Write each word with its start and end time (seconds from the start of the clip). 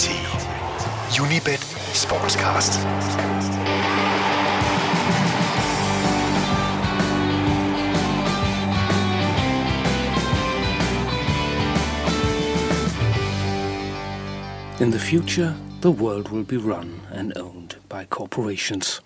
til 0.00 0.12
Unibet 1.22 1.60
Sportscast. 1.94 2.72
In 14.80 14.90
the 14.90 14.98
future, 14.98 15.54
the 15.82 15.90
world 15.90 16.28
will 16.28 16.44
be 16.44 16.56
run 16.56 17.00
and 17.14 17.32
owned 17.36 17.76
by 17.88 18.04
corporations. 18.08 19.02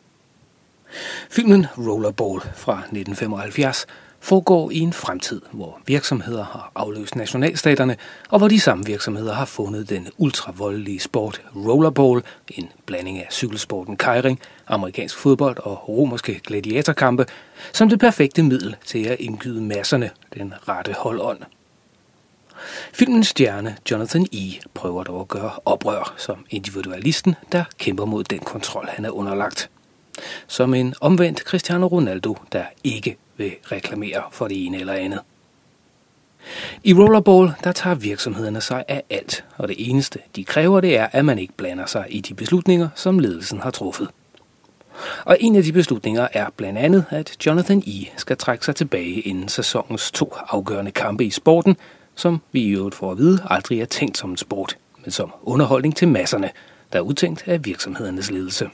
Filmen 1.31 1.67
Rollerball 1.79 2.40
fra 2.40 2.72
1975 2.79 3.86
foregår 4.25 4.70
i 4.70 4.79
en 4.79 4.93
fremtid, 4.93 5.40
hvor 5.52 5.80
virksomheder 5.86 6.45
har 6.45 6.72
afløst 6.75 7.17
nationalstaterne, 7.17 7.96
og 8.29 8.39
hvor 8.39 8.49
de 8.49 8.61
samme 8.61 8.86
virksomheder 8.86 9.35
har 9.35 9.44
fundet 9.44 9.89
den 9.89 10.08
ultravoldelige 10.18 11.00
sport 11.00 11.43
rollerball, 11.57 12.22
en 12.49 12.68
blanding 12.86 13.18
af 13.18 13.26
cykelsporten 13.30 13.96
kajring, 13.96 14.40
amerikansk 14.66 15.16
fodbold 15.16 15.57
og 15.58 15.89
romerske 15.89 16.40
gladiatorkampe, 16.46 17.26
som 17.72 17.89
det 17.89 18.00
perfekte 18.00 18.43
middel 18.43 18.76
til 18.85 19.04
at 19.04 19.16
indgyde 19.21 19.63
masserne 19.63 20.11
den 20.35 20.54
rette 20.68 20.93
holdånd. 20.99 21.38
Filmens 22.93 23.29
stjerne 23.29 23.77
Jonathan 23.91 24.27
E. 24.32 24.52
prøver 24.75 25.04
dog 25.04 25.21
at 25.21 25.29
gøre 25.29 25.50
oprør 25.64 26.14
som 26.16 26.46
individualisten, 26.50 27.35
der 27.52 27.64
kæmper 27.79 28.04
mod 28.04 28.25
den 28.25 28.38
kontrol, 28.38 28.88
han 28.88 29.04
er 29.04 29.11
underlagt. 29.11 29.71
Som 30.46 30.75
en 30.75 30.94
omvendt 31.00 31.41
Cristiano 31.41 31.86
Ronaldo, 31.86 32.36
der 32.52 32.64
ikke 32.84 33.16
vil 33.36 33.52
reklamere 33.72 34.22
for 34.30 34.48
det 34.48 34.66
ene 34.66 34.80
eller 34.80 34.92
andet. 34.92 35.20
I 36.84 36.94
Rollerball, 36.94 37.52
der 37.64 37.72
tager 37.72 37.94
virksomhederne 37.94 38.60
sig 38.60 38.84
af 38.88 39.02
alt, 39.10 39.44
og 39.56 39.68
det 39.68 39.76
eneste, 39.91 40.18
de 40.36 40.44
kræver, 40.44 40.80
det 40.80 40.98
er, 40.98 41.08
at 41.12 41.24
man 41.24 41.38
ikke 41.38 41.52
blander 41.52 41.86
sig 41.86 42.06
i 42.08 42.20
de 42.20 42.34
beslutninger, 42.34 42.88
som 42.94 43.18
ledelsen 43.18 43.60
har 43.60 43.70
truffet. 43.70 44.08
Og 45.24 45.36
en 45.41 45.56
af 45.56 45.62
de 45.62 45.72
beslutninger 45.72 46.28
er 46.32 46.46
blandt 46.56 46.78
andet, 46.78 47.04
at 47.10 47.46
Jonathan 47.46 47.82
E. 47.86 48.06
skal 48.16 48.36
trække 48.36 48.64
sig 48.64 48.76
tilbage 48.76 49.20
inden 49.20 49.48
sæsonens 49.48 50.10
to 50.10 50.34
afgørende 50.48 50.91
kampe 50.91 51.24
i 51.24 51.30
sporten, 51.30 51.76
som 52.14 52.41
vi 52.52 52.60
i 52.62 52.70
øvrigt 52.70 52.94
får 52.94 53.10
at 53.10 53.19
vide 53.19 53.42
aldrig 53.50 53.80
er 53.80 53.86
tænkt 53.86 54.19
som 54.19 54.30
en 54.30 54.36
sport, 54.36 54.76
men 55.02 55.10
som 55.10 55.32
underholdning 55.42 55.96
til 55.96 56.08
masserne, 56.08 56.50
der 56.92 56.98
er 56.98 57.02
udtænkt 57.02 57.44
af 57.46 57.64
virksomhedernes 57.64 58.30
ledelse. 58.30 58.69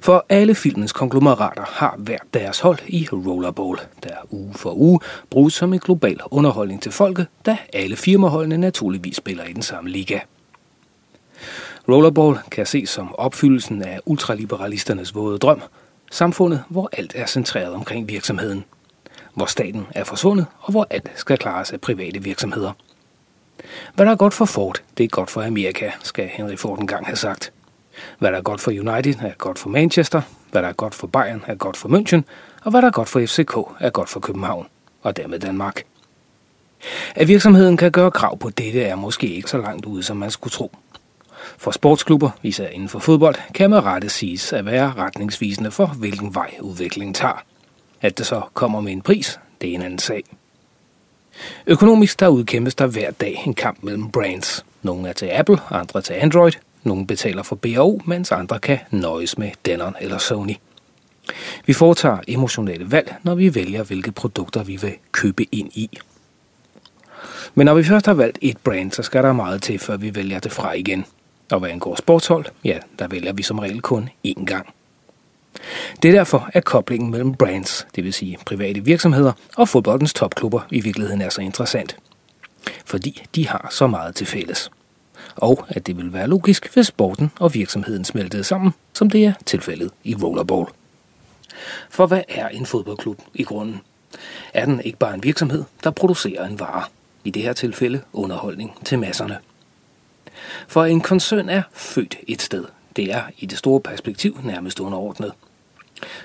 For 0.00 0.26
alle 0.28 0.54
filmens 0.54 0.92
konglomerater 0.92 1.64
har 1.66 1.94
hver 1.98 2.18
deres 2.34 2.60
hold 2.60 2.78
i 2.86 3.08
Rollerball, 3.12 3.78
der 4.02 4.14
uge 4.30 4.54
for 4.54 4.72
uge 4.72 5.00
bruges 5.30 5.54
som 5.54 5.72
en 5.72 5.78
global 5.78 6.20
underholdning 6.30 6.82
til 6.82 6.92
folket, 6.92 7.26
da 7.46 7.56
alle 7.72 7.96
firmaholdene 7.96 8.58
naturligvis 8.58 9.16
spiller 9.16 9.44
i 9.44 9.52
den 9.52 9.62
samme 9.62 9.90
liga. 9.90 10.18
Rollerball 11.88 12.38
kan 12.50 12.66
ses 12.66 12.90
som 12.90 13.14
opfyldelsen 13.14 13.82
af 13.82 14.00
ultraliberalisternes 14.06 15.14
våde 15.14 15.38
drøm, 15.38 15.62
samfundet, 16.10 16.64
hvor 16.68 16.88
alt 16.92 17.12
er 17.14 17.26
centreret 17.26 17.74
omkring 17.74 18.08
virksomheden, 18.08 18.64
hvor 19.34 19.46
staten 19.46 19.86
er 19.94 20.04
forsvundet, 20.04 20.46
og 20.60 20.70
hvor 20.70 20.86
alt 20.90 21.10
skal 21.14 21.38
klares 21.38 21.72
af 21.72 21.80
private 21.80 22.22
virksomheder. 22.22 22.72
Hvad 23.94 24.06
der 24.06 24.12
er 24.12 24.16
godt 24.16 24.34
for 24.34 24.44
Ford, 24.44 24.82
det 24.98 25.04
er 25.04 25.08
godt 25.08 25.30
for 25.30 25.42
Amerika, 25.42 25.90
skal 26.02 26.28
Henry 26.28 26.56
Ford 26.56 26.78
engang 26.78 27.06
have 27.06 27.16
sagt. 27.16 27.52
Hvad 28.18 28.32
der 28.32 28.38
er 28.38 28.42
godt 28.42 28.60
for 28.60 28.70
United, 28.70 29.14
er 29.14 29.34
godt 29.38 29.58
for 29.58 29.68
Manchester. 29.68 30.22
Hvad 30.50 30.62
der 30.62 30.68
er 30.68 30.72
godt 30.72 30.94
for 30.94 31.06
Bayern, 31.06 31.44
er 31.46 31.54
godt 31.54 31.76
for 31.76 31.88
München. 31.88 32.22
Og 32.64 32.70
hvad 32.70 32.82
der 32.82 32.88
er 32.88 32.92
godt 32.92 33.08
for 33.08 33.20
FCK, 33.26 33.56
er 33.80 33.90
godt 33.90 34.08
for 34.08 34.20
København. 34.20 34.66
Og 35.02 35.16
dermed 35.16 35.38
Danmark. 35.38 35.82
At 37.14 37.28
virksomheden 37.28 37.76
kan 37.76 37.92
gøre 37.92 38.10
krav 38.10 38.38
på 38.38 38.50
dette 38.50 38.82
er 38.82 38.94
måske 38.94 39.26
ikke 39.26 39.50
så 39.50 39.58
langt 39.58 39.86
ude, 39.86 40.02
som 40.02 40.16
man 40.16 40.30
skulle 40.30 40.52
tro. 40.52 40.76
For 41.58 41.70
sportsklubber, 41.70 42.30
især 42.42 42.68
inden 42.68 42.88
for 42.88 42.98
fodbold, 42.98 43.34
kan 43.54 43.70
med 43.70 43.84
rette 43.84 44.08
siges 44.08 44.52
at 44.52 44.66
være 44.66 44.92
retningsvisende 44.96 45.70
for, 45.70 45.86
hvilken 45.86 46.34
vej 46.34 46.54
udviklingen 46.60 47.14
tager. 47.14 47.44
At 48.00 48.18
det 48.18 48.26
så 48.26 48.40
kommer 48.54 48.80
med 48.80 48.92
en 48.92 49.02
pris, 49.02 49.40
det 49.60 49.70
er 49.70 49.74
en 49.74 49.82
anden 49.82 49.98
sag. 49.98 50.22
Økonomisk 51.66 52.20
der 52.20 52.28
udkæmpes 52.28 52.74
der 52.74 52.86
hver 52.86 53.10
dag 53.10 53.42
en 53.46 53.54
kamp 53.54 53.82
mellem 53.82 54.10
brands. 54.10 54.64
Nogle 54.82 55.08
er 55.08 55.12
til 55.12 55.26
Apple, 55.32 55.58
andre 55.70 56.02
til 56.02 56.12
Android, 56.12 56.52
nogle 56.82 57.06
betaler 57.06 57.42
for 57.42 57.56
BAO, 57.56 58.00
mens 58.06 58.32
andre 58.32 58.58
kan 58.58 58.78
nøjes 58.90 59.38
med 59.38 59.50
Denon 59.66 59.94
eller 60.00 60.18
Sony. 60.18 60.54
Vi 61.66 61.72
foretager 61.72 62.18
emotionelle 62.28 62.90
valg, 62.90 63.14
når 63.22 63.34
vi 63.34 63.54
vælger, 63.54 63.82
hvilke 63.82 64.12
produkter 64.12 64.62
vi 64.62 64.76
vil 64.76 64.94
købe 65.12 65.54
ind 65.54 65.70
i. 65.74 65.98
Men 67.54 67.64
når 67.64 67.74
vi 67.74 67.84
først 67.84 68.06
har 68.06 68.14
valgt 68.14 68.38
et 68.42 68.58
brand, 68.58 68.92
så 68.92 69.02
skal 69.02 69.22
der 69.22 69.32
meget 69.32 69.62
til, 69.62 69.78
før 69.78 69.96
vi 69.96 70.14
vælger 70.14 70.38
det 70.38 70.52
fra 70.52 70.72
igen. 70.72 71.04
Og 71.50 71.60
hvad 71.60 71.70
angår 71.70 71.94
sportshold, 71.94 72.44
ja, 72.64 72.78
der 72.98 73.08
vælger 73.08 73.32
vi 73.32 73.42
som 73.42 73.58
regel 73.58 73.80
kun 73.80 74.08
én 74.26 74.44
gang. 74.44 74.74
Det 76.02 76.08
er 76.08 76.12
derfor, 76.12 76.50
at 76.52 76.64
koblingen 76.64 77.10
mellem 77.10 77.34
brands, 77.34 77.86
det 77.94 78.04
vil 78.04 78.12
sige 78.12 78.38
private 78.46 78.84
virksomheder, 78.84 79.32
og 79.56 79.68
fodboldens 79.68 80.14
topklubber 80.14 80.60
i 80.70 80.80
virkeligheden 80.80 81.20
er 81.20 81.28
så 81.28 81.40
interessant. 81.40 81.96
Fordi 82.86 83.22
de 83.34 83.48
har 83.48 83.68
så 83.70 83.86
meget 83.86 84.14
til 84.14 84.26
fælles 84.26 84.70
og 85.36 85.66
at 85.68 85.86
det 85.86 85.96
vil 85.96 86.12
være 86.12 86.26
logisk, 86.26 86.74
hvis 86.74 86.86
sporten 86.86 87.32
og 87.40 87.54
virksomheden 87.54 88.04
smeltede 88.04 88.44
sammen, 88.44 88.72
som 88.92 89.10
det 89.10 89.24
er 89.24 89.32
tilfældet 89.46 89.90
i 90.04 90.14
rollerball. 90.14 90.66
For 91.90 92.06
hvad 92.06 92.22
er 92.28 92.48
en 92.48 92.66
fodboldklub 92.66 93.22
i 93.34 93.42
grunden? 93.42 93.80
Er 94.54 94.64
den 94.64 94.80
ikke 94.80 94.98
bare 94.98 95.14
en 95.14 95.22
virksomhed, 95.22 95.64
der 95.84 95.90
producerer 95.90 96.46
en 96.46 96.60
vare? 96.60 96.84
I 97.24 97.30
det 97.30 97.42
her 97.42 97.52
tilfælde 97.52 98.00
underholdning 98.12 98.84
til 98.84 98.98
masserne. 98.98 99.38
For 100.68 100.84
en 100.84 101.00
koncern 101.00 101.48
er 101.48 101.62
født 101.72 102.16
et 102.28 102.42
sted. 102.42 102.64
Det 102.96 103.12
er 103.12 103.22
i 103.38 103.46
det 103.46 103.58
store 103.58 103.80
perspektiv 103.80 104.38
nærmest 104.44 104.80
underordnet. 104.80 105.32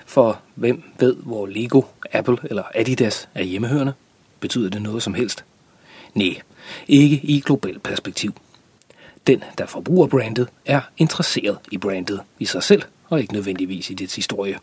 For 0.05 0.39
hvem 0.55 0.83
ved, 0.99 1.15
hvor 1.15 1.45
Lego, 1.45 1.81
Apple 2.13 2.37
eller 2.43 2.63
Adidas 2.75 3.29
er 3.35 3.43
hjemmehørende? 3.43 3.93
Betyder 4.39 4.69
det 4.69 4.81
noget 4.81 5.03
som 5.03 5.13
helst? 5.13 5.45
Nej, 6.13 6.41
ikke 6.87 7.19
i 7.23 7.39
globalt 7.39 7.83
perspektiv. 7.83 8.33
Den, 9.27 9.43
der 9.57 9.65
forbruger 9.65 10.07
brandet, 10.07 10.49
er 10.65 10.81
interesseret 10.97 11.57
i 11.71 11.77
brandet 11.77 12.21
i 12.39 12.45
sig 12.45 12.63
selv, 12.63 12.83
og 13.09 13.21
ikke 13.21 13.33
nødvendigvis 13.33 13.89
i 13.89 13.93
dets 13.93 14.15
historie. 14.15 14.59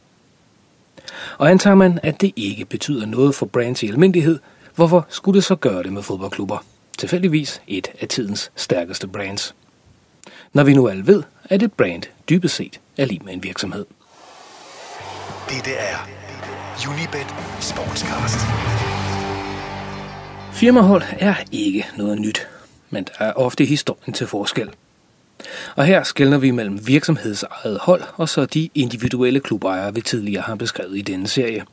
Og 1.39 1.51
antager 1.51 1.75
man, 1.75 1.99
at 2.03 2.21
det 2.21 2.33
ikke 2.37 2.65
betyder 2.65 3.07
noget 3.07 3.35
for 3.35 3.47
brands 3.47 3.83
i 3.83 3.89
almindelighed, 3.89 4.39
hvorfor 4.75 5.07
skulle 5.09 5.37
det 5.37 5.45
så 5.45 5.57
gøre 5.57 5.83
det 5.83 5.93
med 5.93 6.03
fodboldklubber? 6.03 6.65
Tilfældigvis 6.99 7.63
et 7.67 7.89
af 8.01 8.09
tidens 8.09 8.53
stærkeste 8.57 9.09
brands. 9.09 9.55
Når 10.53 10.65
vi 10.65 10.75
nu 10.75 10.89
alle 10.89 11.07
ved, 11.07 11.23
at 11.45 11.63
et 11.63 11.73
brand 11.73 12.03
dybest 12.29 12.55
set 12.55 12.81
er 12.97 13.05
lige 13.05 13.21
med 13.25 13.33
en 13.33 13.43
virksomhed. 13.43 13.87
Dette 15.49 15.71
er 15.71 16.09
Unibet 16.89 17.35
Sportscast. 17.61 18.39
Firmahold 20.53 21.03
er 21.19 21.35
ikke 21.53 21.87
noget 21.97 22.21
nyt 22.21 22.49
men 22.95 23.05
der 23.05 23.25
er 23.25 23.33
ofte 23.33 23.65
historien 23.65 24.15
til 24.15 24.27
forskel. 24.27 24.71
Og 25.77 25.85
her 25.85 26.03
skældner 26.03 26.39
vi 26.39 26.51
mellem 26.51 26.87
virksomhedsejet 26.87 27.79
hold 27.81 28.03
og 28.17 28.29
så 28.29 28.47
de 28.47 28.69
individuelle 28.75 29.41
klubejere, 29.41 29.95
vi 29.95 30.01
tidligere 30.01 30.43
har 30.43 30.55
beskrevet 30.55 30.99
i 30.99 31.03
denne 31.03 31.29
serie. 31.29 31.65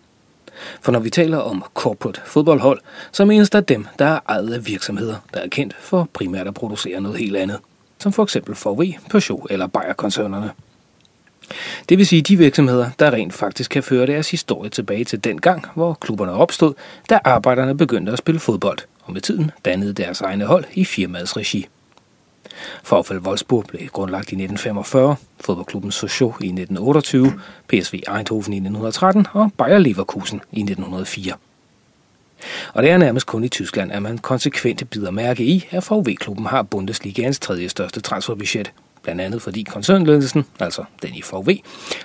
For 0.81 0.91
når 0.91 0.99
vi 0.99 1.09
taler 1.09 1.37
om 1.37 1.63
corporate 1.73 2.21
fodboldhold, 2.25 2.79
så 3.11 3.25
menes 3.25 3.49
der 3.49 3.59
dem, 3.61 3.87
der 3.99 4.05
er 4.05 4.19
ejet 4.29 4.53
af 4.53 4.67
virksomheder, 4.67 5.15
der 5.33 5.39
er 5.39 5.47
kendt 5.47 5.75
for 5.79 6.09
primært 6.13 6.47
at 6.47 6.53
producere 6.53 7.01
noget 7.01 7.17
helt 7.17 7.35
andet, 7.35 7.59
som 7.99 8.13
for 8.13 8.23
eksempel 8.23 8.55
VW, 8.65 8.83
Peugeot 9.09 9.47
eller 9.49 9.67
Bayer-koncernerne. 9.67 10.51
Det 11.89 11.97
vil 11.97 12.07
sige 12.07 12.21
de 12.21 12.37
virksomheder, 12.37 12.89
der 12.99 13.11
rent 13.11 13.33
faktisk 13.33 13.71
kan 13.71 13.83
føre 13.83 14.07
deres 14.07 14.31
historie 14.31 14.69
tilbage 14.69 15.03
til 15.03 15.23
den 15.23 15.41
gang, 15.41 15.65
hvor 15.75 15.93
klubberne 15.93 16.31
opstod, 16.31 16.73
da 17.09 17.19
arbejderne 17.23 17.77
begyndte 17.77 18.11
at 18.11 18.17
spille 18.17 18.39
fodbold, 18.39 18.79
med 19.13 19.21
tiden 19.21 19.51
dannede 19.65 19.93
deres 19.93 20.21
egne 20.21 20.45
hold 20.45 20.65
i 20.73 20.85
firmaets 20.85 21.37
regi. 21.37 21.67
VfL 22.83 23.17
Wolfsburg 23.17 23.65
blev 23.67 23.87
grundlagt 23.87 24.31
i 24.31 24.35
1945, 24.35 25.15
fodboldklubben 25.39 25.91
Sochaux 25.91 26.35
i 26.41 26.45
1928, 26.45 27.33
PSV 27.67 27.93
Eindhoven 27.93 28.53
i 28.53 28.57
1913 28.57 29.27
og 29.33 29.51
Bayer 29.57 29.77
Leverkusen 29.77 30.41
i 30.51 30.59
1904. 30.59 31.33
Og 32.73 32.83
det 32.83 32.91
er 32.91 32.97
nærmest 32.97 33.25
kun 33.25 33.43
i 33.43 33.47
Tyskland, 33.47 33.91
at 33.91 34.01
man 34.01 34.17
konsekvent 34.17 34.89
bider 34.89 35.11
mærke 35.11 35.43
i, 35.43 35.67
at 35.71 35.91
VV-klubben 35.91 36.45
har 36.45 36.61
Bundesligaens 36.61 37.39
tredje 37.39 37.69
største 37.69 38.01
transferbudget. 38.01 38.71
Blandt 39.03 39.21
andet 39.21 39.41
fordi 39.41 39.63
koncernledelsen, 39.63 40.45
altså 40.59 40.83
den 41.01 41.15
i 41.15 41.21
VV, 41.21 41.57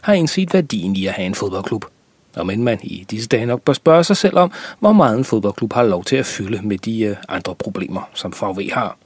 har 0.02 0.14
indset 0.14 0.54
værdien 0.54 0.96
i 0.96 1.06
at 1.06 1.12
have 1.12 1.26
en 1.26 1.34
fodboldklub– 1.34 1.84
og 2.36 2.46
men 2.46 2.64
man 2.64 2.78
i 2.82 3.06
disse 3.10 3.28
dage 3.28 3.46
nok 3.46 3.62
bør 3.62 3.72
spørge 3.72 4.04
sig 4.04 4.16
selv 4.16 4.38
om, 4.38 4.52
hvor 4.80 4.92
meget 4.92 5.18
en 5.18 5.24
fodboldklub 5.24 5.72
har 5.72 5.82
lov 5.82 6.04
til 6.04 6.16
at 6.16 6.26
fylde 6.26 6.60
med 6.62 6.78
de 6.78 7.02
øh, 7.02 7.16
andre 7.28 7.54
problemer, 7.54 8.10
som 8.14 8.32
VW 8.32 8.60
har. 8.72 8.96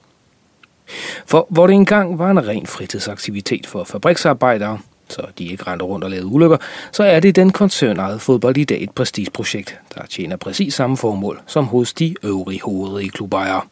For 1.26 1.46
hvor 1.50 1.66
det 1.66 1.74
engang 1.74 2.18
var 2.18 2.30
en 2.30 2.46
ren 2.48 2.66
fritidsaktivitet 2.66 3.66
for 3.66 3.84
fabriksarbejdere, 3.84 4.78
så 5.08 5.22
de 5.38 5.44
ikke 5.44 5.66
rendte 5.66 5.84
rundt 5.84 6.04
og 6.04 6.10
lavede 6.10 6.26
ulykker, 6.26 6.56
så 6.92 7.04
er 7.04 7.20
det 7.20 7.36
den 7.36 7.50
koncernejede 7.50 8.18
fodbold 8.18 8.56
i 8.56 8.64
dag 8.64 8.82
et 8.82 8.90
prestigeprojekt, 8.90 9.78
der 9.94 10.06
tjener 10.06 10.36
præcis 10.36 10.74
samme 10.74 10.96
formål 10.96 11.40
som 11.46 11.64
hos 11.64 11.92
de 11.92 12.14
øvrige 12.22 12.62
hovedrige 12.62 13.10
klubejere. 13.10 13.62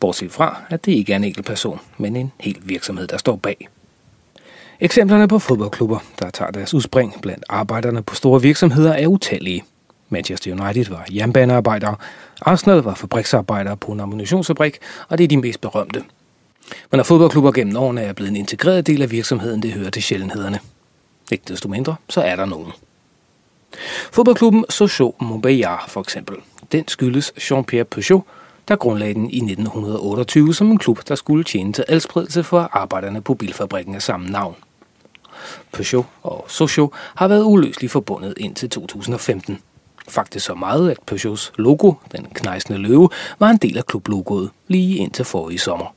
Bortset 0.00 0.32
fra, 0.32 0.62
at 0.70 0.84
det 0.84 0.92
ikke 0.92 1.12
er 1.12 1.16
en 1.16 1.24
enkelt 1.24 1.46
person, 1.46 1.80
men 1.98 2.16
en 2.16 2.32
hel 2.40 2.58
virksomhed, 2.62 3.06
der 3.06 3.16
står 3.16 3.36
bag. 3.36 3.68
Eksemplerne 4.84 5.28
på 5.28 5.38
fodboldklubber, 5.38 5.98
der 6.18 6.30
tager 6.30 6.50
deres 6.50 6.74
udspring 6.74 7.20
blandt 7.22 7.44
arbejderne 7.48 8.02
på 8.02 8.14
store 8.14 8.42
virksomheder, 8.42 8.92
er 8.92 9.06
utallige. 9.06 9.64
Manchester 10.08 10.52
United 10.52 10.84
var 10.84 11.06
jernbanearbejdere, 11.10 11.96
Arsenal 12.42 12.78
var 12.78 12.94
fabriksarbejdere 12.94 13.76
på 13.76 13.92
en 13.92 14.00
ammunitionsfabrik, 14.00 14.78
og 15.08 15.18
det 15.18 15.24
er 15.24 15.28
de 15.28 15.36
mest 15.36 15.60
berømte. 15.60 16.02
Men 16.90 16.96
når 16.96 17.04
fodboldklubber 17.04 17.52
gennem 17.52 17.76
årene 17.76 18.00
er 18.00 18.12
blevet 18.12 18.30
en 18.30 18.36
integreret 18.36 18.86
del 18.86 19.02
af 19.02 19.10
virksomheden, 19.10 19.62
det 19.62 19.72
hører 19.72 19.90
til 19.90 20.02
sjældenhederne. 20.02 20.58
Ikke 21.32 21.44
desto 21.48 21.68
mindre, 21.68 21.96
så 22.08 22.20
er 22.20 22.36
der 22.36 22.44
nogen. 22.44 22.72
Fodboldklubben 24.12 24.64
Sochaux 24.70 25.14
Montbéliard 25.22 25.88
for 25.88 26.00
eksempel. 26.00 26.36
Den 26.72 26.88
skyldes 26.88 27.32
Jean-Pierre 27.38 27.84
Peugeot, 27.84 28.22
der 28.68 28.76
grundlagde 28.76 29.14
den 29.14 29.30
i 29.30 29.36
1928 29.36 30.54
som 30.54 30.70
en 30.70 30.78
klub, 30.78 31.08
der 31.08 31.14
skulle 31.14 31.44
tjene 31.44 31.72
til 31.72 31.84
adspredelse 31.88 32.44
for 32.44 32.70
arbejderne 32.72 33.20
på 33.20 33.34
bilfabrikken 33.34 33.94
af 33.94 34.02
samme 34.02 34.30
navn. 34.30 34.56
Peugeot 35.72 36.06
og 36.22 36.44
Socio 36.48 36.90
har 37.14 37.28
været 37.28 37.44
uløseligt 37.44 37.92
forbundet 37.92 38.34
indtil 38.36 38.70
2015. 38.70 39.58
Faktisk 40.08 40.46
så 40.46 40.54
meget, 40.54 40.90
at 40.90 40.98
Peugeots 41.06 41.52
logo, 41.56 41.92
den 42.12 42.26
knejsende 42.34 42.78
løve, 42.78 43.08
var 43.38 43.50
en 43.50 43.56
del 43.56 43.78
af 43.78 43.86
klublogoet 43.86 44.50
lige 44.68 44.96
indtil 44.96 45.24
forrige 45.24 45.58
sommer. 45.58 45.94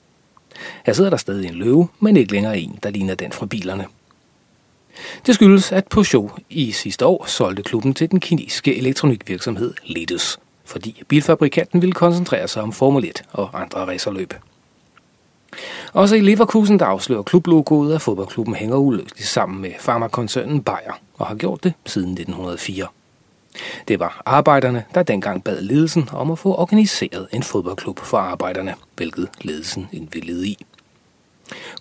Her 0.86 0.94
sidder 0.94 1.10
der 1.10 1.18
stadig 1.18 1.48
en 1.48 1.56
løve, 1.56 1.88
men 2.00 2.18
ikke 2.18 2.32
længere 2.32 2.60
en, 2.60 2.80
der 2.84 2.90
ligner 2.90 3.16
den 3.16 3.32
fra 3.32 3.46
bilerne. 3.46 3.86
Det 5.26 5.36
skyldes, 5.36 5.72
at 5.72 5.88
Peugeot 5.88 6.32
i 6.50 6.72
sidste 6.72 7.06
år 7.06 7.26
solgte 7.26 7.64
klubben 7.64 7.94
til 7.94 8.12
den 8.12 8.20
kinesiske 8.20 8.78
elektronikvirksomhed 8.78 9.74
Letus, 9.86 10.40
fordi 10.66 11.04
bilfabrikanten 11.08 11.82
ville 11.82 11.94
koncentrere 11.94 12.48
sig 12.48 12.64
om 12.64 12.74
Formel 12.74 13.06
1 13.06 13.24
og 13.32 13.62
andre 13.62 13.80
racerløb. 13.80 14.34
Også 15.94 16.16
i 16.16 16.22
Leverkusen, 16.22 16.80
der 16.80 16.86
afslører 16.86 17.24
klublogoet, 17.24 17.96
at 17.96 18.02
fodboldklubben 18.02 18.56
hænger 18.56 18.76
uløseligt 18.76 19.28
sammen 19.28 19.62
med 19.62 19.72
farmakoncernen 19.80 20.64
Bayer 20.64 21.00
og 21.18 21.28
har 21.28 21.36
gjort 21.36 21.64
det 21.64 21.74
siden 21.86 22.10
1904. 22.12 22.88
Det 23.88 24.00
var 24.00 24.22
arbejderne, 24.26 24.84
der 24.96 25.04
dengang 25.04 25.44
bad 25.44 25.62
ledelsen 25.62 26.10
om 26.12 26.32
at 26.32 26.40
få 26.40 26.56
organiseret 26.56 27.28
en 27.34 27.44
fodboldklub 27.44 28.00
for 28.00 28.18
arbejderne, 28.18 28.76
hvilket 28.96 29.30
ledelsen 29.42 29.90
indvilligede 29.92 30.48
i. 30.48 30.58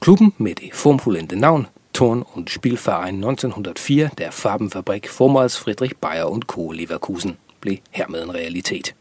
Klubben 0.00 0.32
med 0.38 0.54
det 0.54 0.74
formfuldendte 0.74 1.36
navn 1.36 1.66
Torn 1.94 2.24
und 2.34 2.48
Spielverein 2.48 3.14
1904 3.14 4.10
der 4.18 4.30
Farbenfabrik 4.30 5.08
Vormals 5.18 5.58
Friedrich 5.58 5.94
Bayer 6.00 6.24
und 6.24 6.42
Co. 6.42 6.70
Leverkusen 6.70 7.36
blev 7.60 7.76
hermed 7.90 8.22
en 8.22 8.34
realitet. 8.34 8.94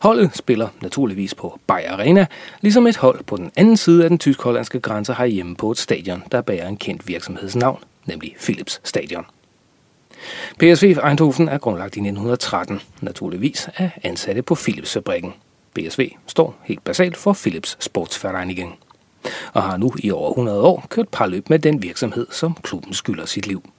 Holdet 0.00 0.30
spiller 0.34 0.68
naturligvis 0.82 1.34
på 1.34 1.60
Bayer 1.66 1.92
Arena, 1.92 2.26
ligesom 2.60 2.86
et 2.86 2.96
hold 2.96 3.24
på 3.24 3.36
den 3.36 3.50
anden 3.56 3.76
side 3.76 4.04
af 4.04 4.10
den 4.10 4.18
tysk-hollandske 4.18 4.80
grænse 4.80 5.12
har 5.12 5.26
hjemme 5.26 5.56
på 5.56 5.70
et 5.70 5.78
stadion, 5.78 6.22
der 6.32 6.40
bærer 6.40 6.68
en 6.68 6.76
kendt 6.76 7.08
virksomhedsnavn, 7.08 7.78
nemlig 8.04 8.36
Philips 8.40 8.80
Stadion. 8.84 9.26
PSV 10.58 10.96
Eindhoven 11.04 11.48
er 11.48 11.58
grundlagt 11.58 11.96
i 11.96 12.00
1913, 12.00 12.80
naturligvis 13.00 13.68
af 13.76 13.90
ansatte 14.02 14.42
på 14.42 14.54
Philips-fabrikken. 14.54 15.34
BSV 15.74 16.10
står 16.26 16.54
helt 16.64 16.84
basalt 16.84 17.16
for 17.16 17.32
Philips 17.32 17.76
Sportsvereinigung 17.80 18.78
og 19.52 19.62
har 19.62 19.76
nu 19.76 19.92
i 19.98 20.10
over 20.10 20.30
100 20.30 20.62
år 20.62 20.86
kørt 20.88 21.08
parløb 21.08 21.50
med 21.50 21.58
den 21.58 21.82
virksomhed, 21.82 22.26
som 22.30 22.56
klubben 22.62 22.94
skylder 22.94 23.26
sit 23.26 23.46
liv. 23.46 23.70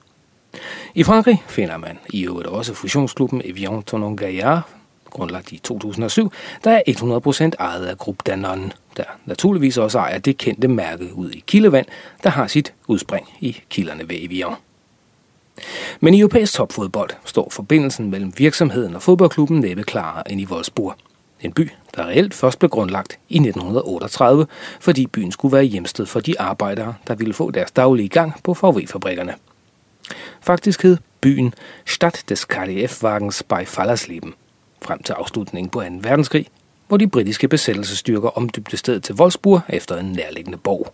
I 0.94 1.02
Frankrig 1.02 1.42
finder 1.46 1.76
man 1.76 1.98
i 2.10 2.26
øvrigt 2.26 2.48
også 2.48 2.74
fusionsklubben 2.74 3.42
Evian 3.44 3.82
Tonon 3.82 4.16
Gaillard, 4.16 4.77
grundlagt 5.10 5.52
i 5.52 5.58
2007, 5.58 6.32
der 6.64 6.70
er 6.70 6.82
100% 6.88 7.50
ejet 7.58 7.86
af 7.86 7.98
Groupe 7.98 8.22
Danone, 8.26 8.70
der 8.96 9.04
naturligvis 9.26 9.78
også 9.78 9.98
ejer 9.98 10.18
det 10.18 10.38
kendte 10.38 10.68
mærke 10.68 11.14
ud 11.14 11.30
i 11.30 11.44
Kildevand, 11.46 11.86
der 12.22 12.30
har 12.30 12.46
sit 12.46 12.72
udspring 12.86 13.28
i 13.40 13.60
kilderne 13.70 14.08
ved 14.08 14.16
Evian. 14.18 14.54
Men 16.00 16.14
i 16.14 16.20
europæisk 16.20 16.52
topfodbold 16.52 17.10
står 17.24 17.48
forbindelsen 17.50 18.10
mellem 18.10 18.32
virksomheden 18.36 18.94
og 18.94 19.02
fodboldklubben 19.02 19.60
næppe 19.60 19.82
klarere 19.82 20.32
end 20.32 20.40
i 20.40 20.46
Wolfsburg. 20.46 20.94
En 21.40 21.52
by, 21.52 21.70
der 21.96 22.06
reelt 22.06 22.34
først 22.34 22.58
blev 22.58 22.70
grundlagt 22.70 23.18
i 23.28 23.34
1938, 23.34 24.46
fordi 24.80 25.06
byen 25.06 25.32
skulle 25.32 25.52
være 25.52 25.64
hjemsted 25.64 26.06
for 26.06 26.20
de 26.20 26.40
arbejdere, 26.40 26.94
der 27.06 27.14
ville 27.14 27.34
få 27.34 27.50
deres 27.50 27.70
daglige 27.70 28.08
gang 28.08 28.42
på 28.44 28.52
VW-fabrikkerne. 28.52 29.34
Faktisk 30.40 30.82
hed 30.82 30.96
byen 31.20 31.54
Stadt 31.86 32.24
des 32.28 32.44
KDF-wagens 32.44 33.42
bei 33.42 33.64
Fallersleben, 33.64 34.34
frem 34.82 35.02
til 35.02 35.12
afslutningen 35.12 35.70
på 35.70 35.80
2. 35.80 35.86
verdenskrig, 36.00 36.46
hvor 36.88 36.96
de 36.96 37.08
britiske 37.08 37.48
besættelsesstyrker 37.48 38.28
omdybte 38.28 38.76
stedet 38.76 39.02
til 39.04 39.14
Wolfsburg 39.14 39.60
efter 39.68 39.96
en 39.96 40.12
nærliggende 40.12 40.58
borg. 40.58 40.92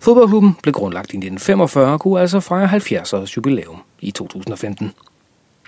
Fodboldklubben 0.00 0.56
blev 0.62 0.72
grundlagt 0.72 1.12
i 1.12 1.16
1945 1.16 1.92
og 1.92 2.00
kunne 2.00 2.20
altså 2.20 2.40
fejre 2.40 2.66
70 2.66 3.12
års 3.12 3.36
jubilæum 3.36 3.82
i 4.00 4.10
2015. 4.10 4.92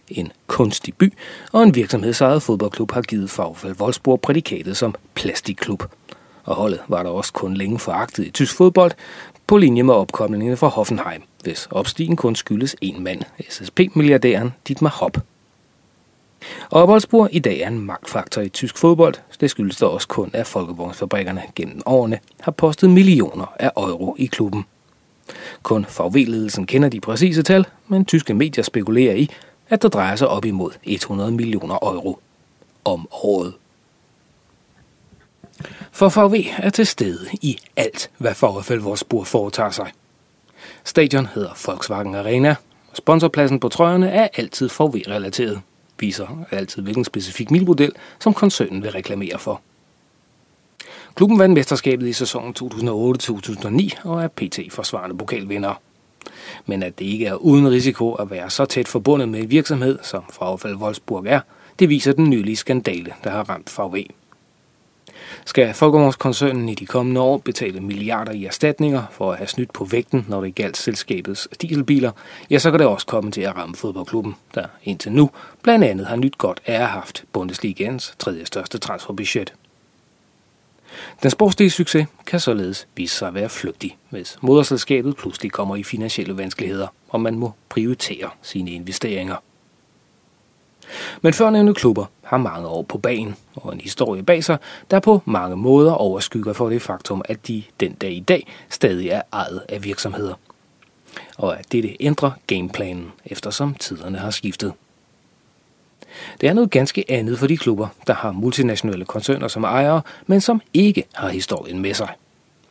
En 0.08 0.32
kunstig 0.46 0.94
by 0.94 1.12
og 1.52 1.62
en 1.62 1.74
virksomhedsejet 1.74 2.42
fodboldklub 2.42 2.92
har 2.92 3.02
givet 3.02 3.30
Fagfald 3.30 3.80
Wolfsburg 3.80 4.20
prædikatet 4.20 4.76
som 4.76 4.94
plastikklub. 5.14 5.84
Og 6.44 6.54
holdet 6.54 6.80
var 6.88 7.02
der 7.02 7.10
også 7.10 7.32
kun 7.32 7.54
længe 7.54 7.78
foragtet 7.78 8.26
i 8.26 8.30
tysk 8.30 8.56
fodbold, 8.56 8.92
på 9.46 9.56
linje 9.56 9.82
med 9.82 9.94
opkoblingen 9.94 10.56
fra 10.56 10.68
Hoffenheim, 10.68 11.22
hvis 11.42 11.68
opstigen 11.70 12.16
kun 12.16 12.36
skyldes 12.36 12.76
en 12.80 13.04
mand, 13.04 13.22
SSP-milliardæren 13.50 14.48
Dietmar 14.68 14.90
Hopp. 14.90 15.18
Opholdsbord 16.70 17.28
i 17.32 17.38
dag 17.38 17.60
er 17.60 17.68
en 17.68 17.80
magtfaktor 17.80 18.42
i 18.42 18.48
tysk 18.48 18.78
fodbold. 18.78 19.14
Det 19.40 19.50
skyldes 19.50 19.76
der 19.76 19.86
også 19.86 20.08
kun, 20.08 20.30
at 20.32 20.46
folkevognsfabrikkerne 20.46 21.42
gennem 21.54 21.82
årene 21.86 22.18
har 22.40 22.52
postet 22.52 22.90
millioner 22.90 23.54
af 23.58 23.70
euro 23.76 24.16
i 24.18 24.26
klubben. 24.26 24.64
Kun 25.62 25.86
VW-ledelsen 25.98 26.66
kender 26.66 26.88
de 26.88 27.00
præcise 27.00 27.42
tal, 27.42 27.66
men 27.88 28.04
tyske 28.04 28.34
medier 28.34 28.64
spekulerer 28.64 29.14
i, 29.14 29.30
at 29.68 29.82
der 29.82 29.88
drejer 29.88 30.16
sig 30.16 30.28
op 30.28 30.44
imod 30.44 30.70
100 30.82 31.32
millioner 31.32 31.78
euro 31.82 32.18
om 32.84 33.08
året. 33.10 33.54
For 35.92 36.08
VW 36.08 36.34
er 36.58 36.70
til 36.70 36.86
stede 36.86 37.26
i 37.32 37.58
alt, 37.76 38.10
hvad 38.18 38.32
VfL 38.32 38.78
Wolfsburg 38.78 39.26
foretager 39.26 39.70
sig. 39.70 39.92
Stadion 40.84 41.26
hedder 41.26 41.66
Volkswagen 41.66 42.14
Arena. 42.14 42.54
Sponsorpladsen 42.94 43.60
på 43.60 43.68
trøjerne 43.68 44.10
er 44.10 44.28
altid 44.36 44.68
VW-relateret 44.68 45.60
viser 46.00 46.46
altid, 46.50 46.82
hvilken 46.82 47.04
specifik 47.04 47.50
milmodel, 47.50 47.92
som 48.20 48.34
koncernen 48.34 48.82
vil 48.82 48.92
reklamere 48.92 49.38
for. 49.38 49.60
Klubben 51.14 51.38
vandt 51.38 51.54
mesterskabet 51.54 52.06
i 52.06 52.12
sæsonen 52.12 52.54
2008-2009 52.62 54.08
og 54.08 54.22
er 54.22 54.28
pt. 54.28 54.58
forsvarende 54.70 55.16
pokalvinder. 55.16 55.74
Men 56.66 56.82
at 56.82 56.98
det 56.98 57.04
ikke 57.04 57.26
er 57.26 57.34
uden 57.34 57.70
risiko 57.70 58.14
at 58.14 58.30
være 58.30 58.50
så 58.50 58.64
tæt 58.64 58.88
forbundet 58.88 59.28
med 59.28 59.40
en 59.40 59.50
virksomhed, 59.50 59.98
som 60.02 60.24
Fragfald 60.32 60.76
Wolfsburg 60.76 61.26
er, 61.26 61.40
det 61.78 61.88
viser 61.88 62.12
den 62.12 62.30
nylige 62.30 62.56
skandale, 62.56 63.14
der 63.24 63.30
har 63.30 63.50
ramt 63.50 63.78
VW 63.78 64.19
skal 65.44 65.74
Folkevognskoncernen 65.74 66.68
i 66.68 66.74
de 66.74 66.86
kommende 66.86 67.20
år 67.20 67.38
betale 67.38 67.80
milliarder 67.80 68.32
i 68.32 68.44
erstatninger 68.44 69.02
for 69.10 69.32
at 69.32 69.38
have 69.38 69.48
snydt 69.48 69.72
på 69.72 69.84
vægten, 69.84 70.26
når 70.28 70.40
det 70.40 70.54
galt 70.54 70.76
selskabets 70.76 71.48
dieselbiler, 71.60 72.10
ja, 72.50 72.58
så 72.58 72.70
kan 72.70 72.80
det 72.80 72.86
også 72.86 73.06
komme 73.06 73.30
til 73.30 73.40
at 73.40 73.56
ramme 73.56 73.76
fodboldklubben, 73.76 74.34
der 74.54 74.66
indtil 74.84 75.12
nu 75.12 75.30
blandt 75.62 75.84
andet 75.84 76.06
har 76.06 76.16
nyt 76.16 76.38
godt 76.38 76.60
af 76.66 76.72
at 76.72 76.78
have 76.78 76.88
haft 76.88 77.24
Bundesligaens 77.32 78.14
tredje 78.18 78.46
største 78.46 78.78
transferbudget. 78.78 79.54
Den 81.22 81.30
sportslige 81.30 81.70
succes 81.70 82.06
kan 82.26 82.40
således 82.40 82.86
vise 82.96 83.16
sig 83.16 83.28
at 83.28 83.34
være 83.34 83.48
flygtig, 83.48 83.96
hvis 84.10 84.38
moderselskabet 84.40 85.16
pludselig 85.16 85.52
kommer 85.52 85.76
i 85.76 85.82
finansielle 85.82 86.36
vanskeligheder, 86.36 86.86
og 87.08 87.20
man 87.20 87.34
må 87.34 87.52
prioritere 87.68 88.30
sine 88.42 88.70
investeringer. 88.70 89.36
Men 91.22 91.32
førnævnte 91.32 91.74
klubber 91.74 92.04
har 92.22 92.36
mange 92.36 92.68
år 92.68 92.82
på 92.82 92.98
banen 92.98 93.36
og 93.54 93.72
en 93.72 93.80
historie 93.80 94.22
bag 94.22 94.44
sig, 94.44 94.58
der 94.90 95.00
på 95.00 95.22
mange 95.24 95.56
måder 95.56 95.92
overskygger 95.92 96.52
for 96.52 96.68
det 96.68 96.82
faktum, 96.82 97.22
at 97.24 97.48
de 97.48 97.62
den 97.80 97.92
dag 97.92 98.12
i 98.12 98.20
dag 98.20 98.46
stadig 98.68 99.08
er 99.08 99.22
ejet 99.32 99.62
af 99.68 99.84
virksomheder. 99.84 100.34
Og 101.38 101.58
at 101.58 101.72
dette 101.72 101.96
ændrer 102.00 102.30
gameplanen, 102.46 103.12
eftersom 103.24 103.74
tiderne 103.74 104.18
har 104.18 104.30
skiftet. 104.30 104.72
Det 106.40 106.48
er 106.48 106.52
noget 106.52 106.70
ganske 106.70 107.04
andet 107.08 107.38
for 107.38 107.46
de 107.46 107.56
klubber, 107.56 107.88
der 108.06 108.14
har 108.14 108.32
multinationale 108.32 109.04
koncerner 109.04 109.48
som 109.48 109.64
ejere, 109.64 110.02
men 110.26 110.40
som 110.40 110.62
ikke 110.74 111.04
har 111.12 111.28
historien 111.28 111.78
med 111.78 111.94
sig. 111.94 112.08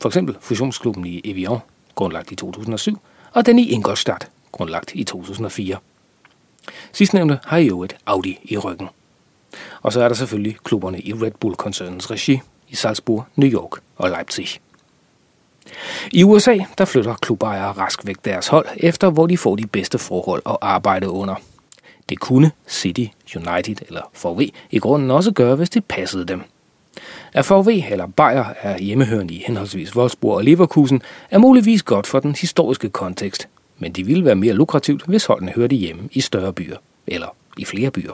For 0.01 0.09
eksempel 0.09 0.35
fusionsklubben 0.39 1.05
i 1.05 1.21
Evian, 1.23 1.57
grundlagt 1.95 2.31
i 2.31 2.35
2007, 2.35 2.99
og 3.33 3.45
den 3.45 3.59
i 3.59 3.69
Ingolstadt, 3.69 4.29
grundlagt 4.51 4.91
i 4.95 5.03
2004. 5.03 5.77
Sidstnævnte 6.91 7.39
har 7.43 7.57
i 7.57 7.67
øvrigt 7.67 7.95
Audi 8.05 8.39
i 8.43 8.57
ryggen. 8.57 8.89
Og 9.81 9.93
så 9.93 10.01
er 10.01 10.07
der 10.07 10.15
selvfølgelig 10.15 10.57
klubberne 10.63 10.99
i 10.99 11.13
Red 11.13 11.31
Bull-koncernens 11.31 12.11
regi 12.11 12.41
i 12.69 12.75
Salzburg, 12.75 13.25
New 13.35 13.49
York 13.49 13.79
og 13.97 14.09
Leipzig. 14.09 14.47
I 16.11 16.23
USA 16.23 16.57
der 16.77 16.85
flytter 16.85 17.13
klubejere 17.13 17.71
rask 17.71 18.05
væk 18.05 18.25
deres 18.25 18.47
hold, 18.47 18.67
efter 18.77 19.09
hvor 19.09 19.27
de 19.27 19.37
får 19.37 19.55
de 19.55 19.67
bedste 19.67 19.97
forhold 19.97 20.41
at 20.45 20.57
arbejde 20.61 21.09
under. 21.09 21.35
Det 22.09 22.19
kunne 22.19 22.51
City, 22.67 23.05
United 23.35 23.75
eller 23.87 24.01
VW 24.23 24.41
i 24.71 24.79
grunden 24.79 25.11
også 25.11 25.31
gøre, 25.31 25.55
hvis 25.55 25.69
det 25.69 25.85
passede 25.85 26.25
dem. 26.25 26.41
At 27.33 27.49
VW 27.49 27.69
eller 27.69 28.07
Bayer 28.07 28.45
er 28.61 28.77
hjemmehørende 28.77 29.33
i 29.33 29.43
henholdsvis 29.47 29.95
Wolfsburg 29.95 30.35
og 30.35 30.43
Leverkusen, 30.43 31.01
er 31.31 31.37
muligvis 31.37 31.83
godt 31.83 32.07
for 32.07 32.19
den 32.19 32.35
historiske 32.35 32.89
kontekst, 32.89 33.47
men 33.79 33.91
de 33.91 34.05
ville 34.05 34.25
være 34.25 34.36
mere 34.36 34.53
lukrativt, 34.53 35.05
hvis 35.05 35.25
holdene 35.25 35.51
hørte 35.51 35.75
hjemme 35.75 36.09
i 36.12 36.21
større 36.21 36.53
byer, 36.53 36.77
eller 37.07 37.36
i 37.57 37.65
flere 37.65 37.91
byer. 37.91 38.13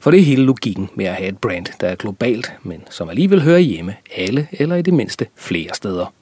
For 0.00 0.10
det 0.10 0.20
er 0.20 0.24
hele 0.24 0.42
logikken 0.42 0.88
med 0.94 1.04
at 1.04 1.14
have 1.14 1.28
et 1.28 1.38
brand, 1.38 1.66
der 1.80 1.88
er 1.88 1.94
globalt, 1.94 2.52
men 2.62 2.82
som 2.90 3.08
alligevel 3.08 3.42
hører 3.42 3.58
hjemme 3.58 3.96
alle 4.16 4.48
eller 4.52 4.76
i 4.76 4.82
det 4.82 4.94
mindste 4.94 5.26
flere 5.36 5.74
steder. 5.74 6.12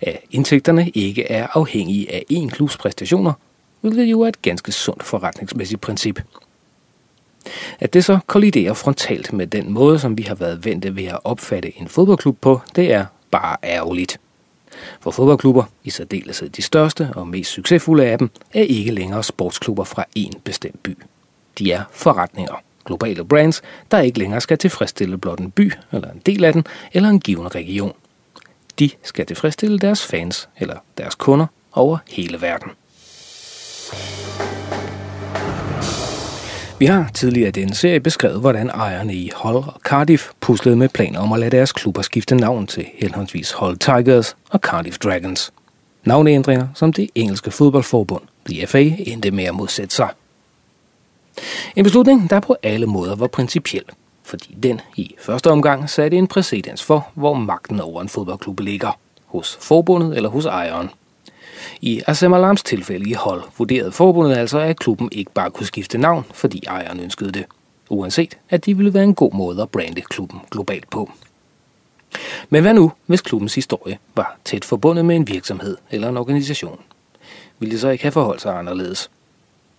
At 0.00 0.20
indtægterne 0.30 0.90
ikke 0.90 1.30
er 1.30 1.46
afhængige 1.52 2.12
af 2.12 2.24
én 2.32 2.48
klubs 2.48 2.76
præstationer, 2.76 3.32
hvilket 3.80 4.04
jo 4.04 4.20
er 4.20 4.28
et 4.28 4.42
ganske 4.42 4.72
sundt 4.72 5.02
forretningsmæssigt 5.02 5.80
princip. 5.80 6.20
At 7.80 7.92
det 7.92 8.04
så 8.04 8.18
kolliderer 8.26 8.74
frontalt 8.74 9.32
med 9.32 9.46
den 9.46 9.72
måde, 9.72 9.98
som 9.98 10.18
vi 10.18 10.22
har 10.22 10.34
været 10.34 10.64
vente 10.64 10.96
ved 10.96 11.04
at 11.04 11.18
opfatte 11.24 11.78
en 11.80 11.88
fodboldklub 11.88 12.38
på, 12.40 12.60
det 12.76 12.92
er 12.92 13.06
bare 13.30 13.56
ærgerligt. 13.64 14.20
For 15.00 15.10
fodboldklubber, 15.10 15.64
i 15.84 15.90
særdeleshed 15.90 16.48
de 16.48 16.62
største 16.62 17.10
og 17.14 17.28
mest 17.28 17.50
succesfulde 17.50 18.06
af 18.06 18.18
dem, 18.18 18.30
er 18.54 18.62
ikke 18.62 18.92
længere 18.92 19.22
sportsklubber 19.22 19.84
fra 19.84 20.04
én 20.18 20.38
bestemt 20.44 20.82
by. 20.82 20.96
De 21.58 21.72
er 21.72 21.82
forretninger, 21.92 22.54
globale 22.84 23.24
brands, 23.24 23.62
der 23.90 23.98
ikke 23.98 24.18
længere 24.18 24.40
skal 24.40 24.58
tilfredsstille 24.58 25.18
blot 25.18 25.40
en 25.40 25.50
by, 25.50 25.72
eller 25.92 26.10
en 26.10 26.22
del 26.26 26.44
af 26.44 26.52
den, 26.52 26.66
eller 26.92 27.08
en 27.08 27.20
given 27.20 27.54
region. 27.54 27.92
De 28.78 28.90
skal 29.02 29.26
tilfredsstille 29.26 29.78
deres 29.78 30.06
fans, 30.06 30.48
eller 30.58 30.76
deres 30.98 31.14
kunder, 31.14 31.46
over 31.72 31.98
hele 32.08 32.40
verden. 32.40 32.70
Vi 36.82 36.86
har 36.86 37.10
tidligere 37.14 37.48
i 37.48 37.50
denne 37.50 37.74
serie 37.74 38.00
beskrevet, 38.00 38.40
hvordan 38.40 38.70
ejerne 38.70 39.14
i 39.14 39.30
Hull 39.36 39.56
og 39.56 39.80
Cardiff 39.84 40.30
puslede 40.40 40.76
med 40.76 40.88
planer 40.88 41.20
om 41.20 41.32
at 41.32 41.40
lade 41.40 41.50
deres 41.50 41.72
klubber 41.72 42.02
skifte 42.02 42.34
navn 42.34 42.66
til 42.66 42.86
henholdsvis 42.98 43.52
Hull 43.52 43.78
Tigers 43.78 44.36
og 44.50 44.60
Cardiff 44.60 44.98
Dragons. 44.98 45.52
Navneændringer, 46.04 46.68
som 46.74 46.92
det 46.92 47.10
engelske 47.14 47.50
fodboldforbund, 47.50 48.22
the 48.46 48.66
FA, 48.66 48.78
endte 48.98 49.30
med 49.30 49.44
at 49.44 49.54
modsætte 49.54 49.94
sig. 49.94 50.08
En 51.76 51.84
beslutning, 51.84 52.30
der 52.30 52.40
på 52.40 52.56
alle 52.62 52.86
måder 52.86 53.16
var 53.16 53.26
principiel, 53.26 53.84
fordi 54.22 54.56
den 54.62 54.80
i 54.96 55.14
første 55.18 55.50
omgang 55.50 55.90
satte 55.90 56.16
en 56.16 56.26
præcedens 56.26 56.82
for, 56.82 57.08
hvor 57.14 57.34
magten 57.34 57.80
over 57.80 58.02
en 58.02 58.08
fodboldklub 58.08 58.60
ligger, 58.60 58.98
hos 59.26 59.58
forbundet 59.60 60.16
eller 60.16 60.28
hos 60.28 60.44
ejeren. 60.44 60.90
I 61.80 62.02
Assem 62.06 62.32
Alams 62.32 62.62
tilfælde 62.62 63.10
i 63.10 63.12
hold 63.12 63.42
vurderede 63.58 63.92
forbundet 63.92 64.36
altså, 64.36 64.58
at 64.58 64.78
klubben 64.78 65.08
ikke 65.12 65.32
bare 65.32 65.50
kunne 65.50 65.66
skifte 65.66 65.98
navn, 65.98 66.24
fordi 66.34 66.62
ejeren 66.66 67.00
ønskede 67.00 67.32
det, 67.32 67.44
uanset 67.88 68.38
at 68.50 68.66
det 68.66 68.78
ville 68.78 68.94
være 68.94 69.04
en 69.04 69.14
god 69.14 69.32
måde 69.32 69.62
at 69.62 69.70
brande 69.70 70.00
klubben 70.00 70.40
globalt 70.50 70.90
på. 70.90 71.10
Men 72.48 72.62
hvad 72.62 72.74
nu, 72.74 72.92
hvis 73.06 73.20
klubbens 73.20 73.54
historie 73.54 73.98
var 74.14 74.36
tæt 74.44 74.64
forbundet 74.64 75.04
med 75.04 75.16
en 75.16 75.28
virksomhed 75.28 75.76
eller 75.90 76.08
en 76.08 76.16
organisation? 76.16 76.80
Ville 77.58 77.72
det 77.72 77.80
så 77.80 77.88
ikke 77.88 78.04
have 78.04 78.12
forholdt 78.12 78.42
sig 78.42 78.58
anderledes? 78.58 79.10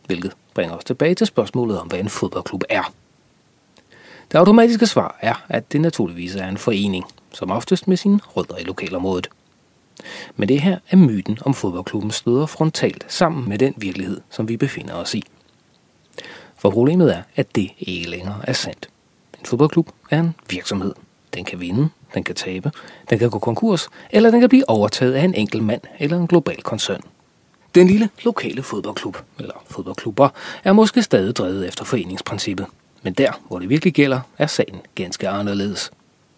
Hvilket 0.05 0.33
bringer 0.53 0.75
os 0.75 0.83
tilbage 0.83 1.15
til 1.15 1.27
spørgsmålet 1.27 1.79
om, 1.79 1.87
hvad 1.87 1.99
en 1.99 2.09
fodboldklub 2.09 2.63
er. 2.69 2.93
Det 4.31 4.37
automatiske 4.37 4.87
svar 4.87 5.17
er, 5.21 5.45
at 5.49 5.71
det 5.71 5.81
naturligvis 5.81 6.35
er 6.35 6.47
en 6.47 6.57
forening, 6.57 7.05
som 7.31 7.51
oftest 7.51 7.87
med 7.87 7.97
sine 7.97 8.19
rødder 8.35 8.57
i 8.57 8.63
lokalområdet. 8.63 9.29
Men 10.35 10.49
det 10.49 10.61
her 10.61 10.77
er 10.89 10.97
myten 10.97 11.37
om 11.41 11.53
fodboldklubben 11.53 12.11
støder 12.11 12.45
frontalt 12.45 13.05
sammen 13.07 13.49
med 13.49 13.57
den 13.57 13.73
virkelighed, 13.77 14.21
som 14.29 14.49
vi 14.49 14.57
befinder 14.57 14.93
os 14.93 15.15
i. 15.15 15.23
For 16.57 16.69
problemet 16.69 17.15
er, 17.15 17.21
at 17.35 17.55
det 17.55 17.69
ikke 17.79 18.09
længere 18.09 18.39
er 18.43 18.53
sandt. 18.53 18.89
En 19.39 19.45
fodboldklub 19.45 19.89
er 20.09 20.19
en 20.19 20.35
virksomhed. 20.49 20.93
Den 21.33 21.45
kan 21.45 21.59
vinde, 21.59 21.89
den 22.13 22.23
kan 22.23 22.35
tabe, 22.35 22.71
den 23.09 23.19
kan 23.19 23.29
gå 23.29 23.39
konkurs, 23.39 23.89
eller 24.09 24.31
den 24.31 24.39
kan 24.39 24.49
blive 24.49 24.69
overtaget 24.69 25.13
af 25.13 25.23
en 25.23 25.33
enkelt 25.33 25.63
mand 25.63 25.81
eller 25.99 26.17
en 26.17 26.27
global 26.27 26.61
koncern. 26.61 27.01
Den 27.75 27.87
lille 27.87 28.09
lokale 28.23 28.63
fodboldklub, 28.63 29.17
eller 29.39 29.63
fodboldklubber, 29.69 30.29
er 30.63 30.73
måske 30.73 31.03
stadig 31.03 31.35
drevet 31.35 31.67
efter 31.67 31.85
foreningsprincippet. 31.85 32.67
Men 33.01 33.13
der, 33.13 33.31
hvor 33.47 33.59
det 33.59 33.69
virkelig 33.69 33.93
gælder, 33.93 34.19
er 34.37 34.47
sagen 34.47 34.81
ganske 34.95 35.29
anderledes. 35.29 35.91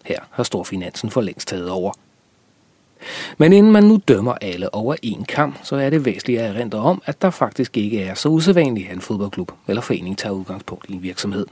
Her 0.04 0.20
har 0.30 0.42
storfinansen 0.42 1.10
for 1.10 1.20
længst 1.20 1.48
taget 1.48 1.70
over. 1.70 1.92
Men 3.38 3.52
inden 3.52 3.72
man 3.72 3.84
nu 3.84 4.00
dømmer 4.08 4.34
alle 4.40 4.74
over 4.74 4.94
en 5.02 5.24
kamp, 5.24 5.58
så 5.62 5.76
er 5.76 5.90
det 5.90 6.04
væsentligt 6.04 6.40
at 6.40 6.56
erindre 6.56 6.78
om, 6.78 7.02
at 7.06 7.22
der 7.22 7.30
faktisk 7.30 7.76
ikke 7.76 8.02
er 8.02 8.14
så 8.14 8.28
usædvanligt, 8.28 8.88
at 8.88 8.94
en 8.94 9.00
fodboldklub 9.00 9.52
eller 9.68 9.82
forening 9.82 10.18
tager 10.18 10.32
udgangspunkt 10.32 10.86
i 10.88 10.92
en 10.92 11.02
virksomhed. 11.02 11.46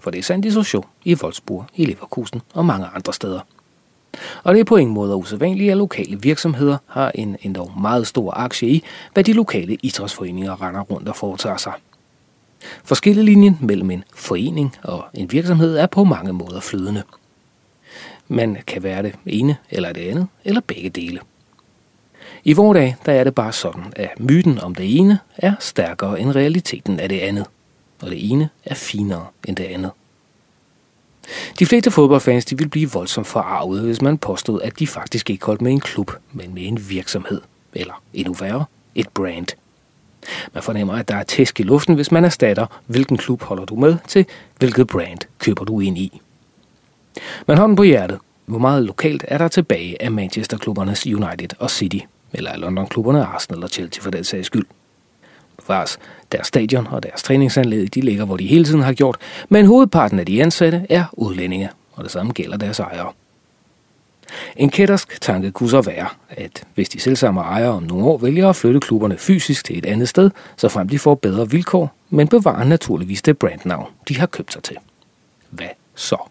For 0.00 0.10
det 0.10 0.18
er 0.18 0.22
sandt 0.22 0.46
i 0.46 0.50
Sochaux, 0.50 0.86
i 1.04 1.14
Wolfsburg, 1.14 1.66
i 1.74 1.84
Leverkusen 1.84 2.42
og 2.54 2.64
mange 2.66 2.86
andre 2.94 3.12
steder. 3.12 3.40
Og 4.44 4.54
det 4.54 4.60
er 4.60 4.64
på 4.64 4.76
ingen 4.76 4.94
måde 4.94 5.16
usædvanligt, 5.16 5.70
at 5.70 5.76
lokale 5.76 6.20
virksomheder 6.20 6.78
har 6.86 7.12
en 7.14 7.36
endda 7.42 7.60
meget 7.80 8.06
stor 8.06 8.32
aktie 8.36 8.68
i, 8.68 8.84
hvad 9.12 9.24
de 9.24 9.32
lokale 9.32 9.76
idrætsforeninger 9.82 10.62
render 10.62 10.80
rundt 10.80 11.08
og 11.08 11.16
foretager 11.16 11.56
sig. 11.56 11.72
Forskillelinjen 12.84 13.58
mellem 13.60 13.90
en 13.90 14.04
forening 14.14 14.76
og 14.82 15.04
en 15.14 15.32
virksomhed 15.32 15.76
er 15.76 15.86
på 15.86 16.04
mange 16.04 16.32
måder 16.32 16.60
flydende. 16.60 17.02
Man 18.32 18.56
kan 18.66 18.82
være 18.82 19.02
det 19.02 19.14
ene 19.26 19.56
eller 19.70 19.92
det 19.92 20.00
andet, 20.00 20.26
eller 20.44 20.60
begge 20.60 20.90
dele. 20.90 21.20
I 22.44 22.52
vores 22.52 22.76
dag 22.76 22.96
der 23.06 23.12
er 23.12 23.24
det 23.24 23.34
bare 23.34 23.52
sådan, 23.52 23.92
at 23.96 24.20
myten 24.20 24.58
om 24.58 24.74
det 24.74 24.98
ene 24.98 25.18
er 25.36 25.54
stærkere 25.60 26.20
end 26.20 26.30
realiteten 26.30 27.00
af 27.00 27.08
det 27.08 27.20
andet, 27.20 27.46
og 28.02 28.10
det 28.10 28.30
ene 28.30 28.48
er 28.64 28.74
finere 28.74 29.26
end 29.48 29.56
det 29.56 29.64
andet. 29.64 29.90
De 31.58 31.66
fleste 31.66 31.90
fodboldfans 31.90 32.44
de 32.44 32.58
vil 32.58 32.68
blive 32.68 32.90
voldsomt 32.90 33.26
forarvet, 33.26 33.82
hvis 33.82 34.02
man 34.02 34.18
påstod, 34.18 34.62
at 34.62 34.78
de 34.78 34.86
faktisk 34.86 35.30
ikke 35.30 35.46
holdt 35.46 35.60
med 35.60 35.72
en 35.72 35.80
klub, 35.80 36.12
men 36.32 36.54
med 36.54 36.62
en 36.62 36.88
virksomhed. 36.88 37.40
Eller 37.74 38.02
endnu 38.14 38.34
værre, 38.34 38.64
et 38.94 39.08
brand. 39.08 39.46
Man 40.54 40.62
fornemmer, 40.62 40.94
at 40.94 41.08
der 41.08 41.16
er 41.16 41.22
tæsk 41.22 41.60
i 41.60 41.62
luften, 41.62 41.94
hvis 41.94 42.12
man 42.12 42.24
erstatter, 42.24 42.80
hvilken 42.86 43.16
klub 43.16 43.42
holder 43.42 43.64
du 43.64 43.76
med, 43.76 43.96
til 44.08 44.26
hvilket 44.58 44.86
brand 44.86 45.18
køber 45.38 45.64
du 45.64 45.80
ind 45.80 45.98
i. 45.98 46.20
Men 47.46 47.58
hånden 47.58 47.76
på 47.76 47.82
hjertet, 47.82 48.18
hvor 48.46 48.58
meget 48.58 48.84
lokalt 48.84 49.24
er 49.28 49.38
der 49.38 49.48
tilbage 49.48 50.02
af 50.02 50.10
Manchester-klubbernes 50.10 51.06
United 51.06 51.48
og 51.58 51.70
City, 51.70 51.98
eller 52.32 52.50
af 52.50 52.60
London-klubberne 52.60 53.24
Arsenal 53.24 53.64
og 53.64 53.68
Chelsea 53.68 54.02
for 54.02 54.10
den 54.10 54.24
sags 54.24 54.46
skyld. 54.46 54.66
Bevares, 55.56 55.98
deres 56.32 56.46
stadion 56.46 56.86
og 56.86 57.02
deres 57.02 57.22
træningsanlæg, 57.22 57.94
de 57.94 58.00
ligger, 58.00 58.24
hvor 58.24 58.36
de 58.36 58.46
hele 58.46 58.64
tiden 58.64 58.82
har 58.82 58.92
gjort, 58.92 59.16
men 59.48 59.66
hovedparten 59.66 60.18
af 60.18 60.26
de 60.26 60.42
ansatte 60.42 60.86
er 60.88 61.04
udlændinge, 61.12 61.68
og 61.92 62.04
det 62.04 62.12
samme 62.12 62.32
gælder 62.32 62.56
deres 62.56 62.80
ejere. 62.80 63.12
En 64.56 64.70
kættersk 64.70 65.20
tanke 65.20 65.50
kunne 65.50 65.70
så 65.70 65.80
være, 65.80 66.08
at 66.28 66.64
hvis 66.74 66.88
de 66.88 67.00
selvsamme 67.00 67.40
ejere 67.40 67.70
om 67.70 67.82
nogle 67.82 68.06
år 68.06 68.18
vælger 68.18 68.48
at 68.48 68.56
flytte 68.56 68.80
klubberne 68.80 69.16
fysisk 69.16 69.64
til 69.64 69.78
et 69.78 69.86
andet 69.86 70.08
sted, 70.08 70.30
så 70.56 70.68
frem 70.68 70.88
de 70.88 70.98
får 70.98 71.14
bedre 71.14 71.50
vilkår, 71.50 71.94
men 72.10 72.28
bevarer 72.28 72.64
naturligvis 72.64 73.22
det 73.22 73.38
brandnavn, 73.38 73.86
de 74.08 74.18
har 74.18 74.26
købt 74.26 74.52
sig 74.52 74.62
til. 74.62 74.76
Hvad 75.50 75.68
så? 75.94 76.29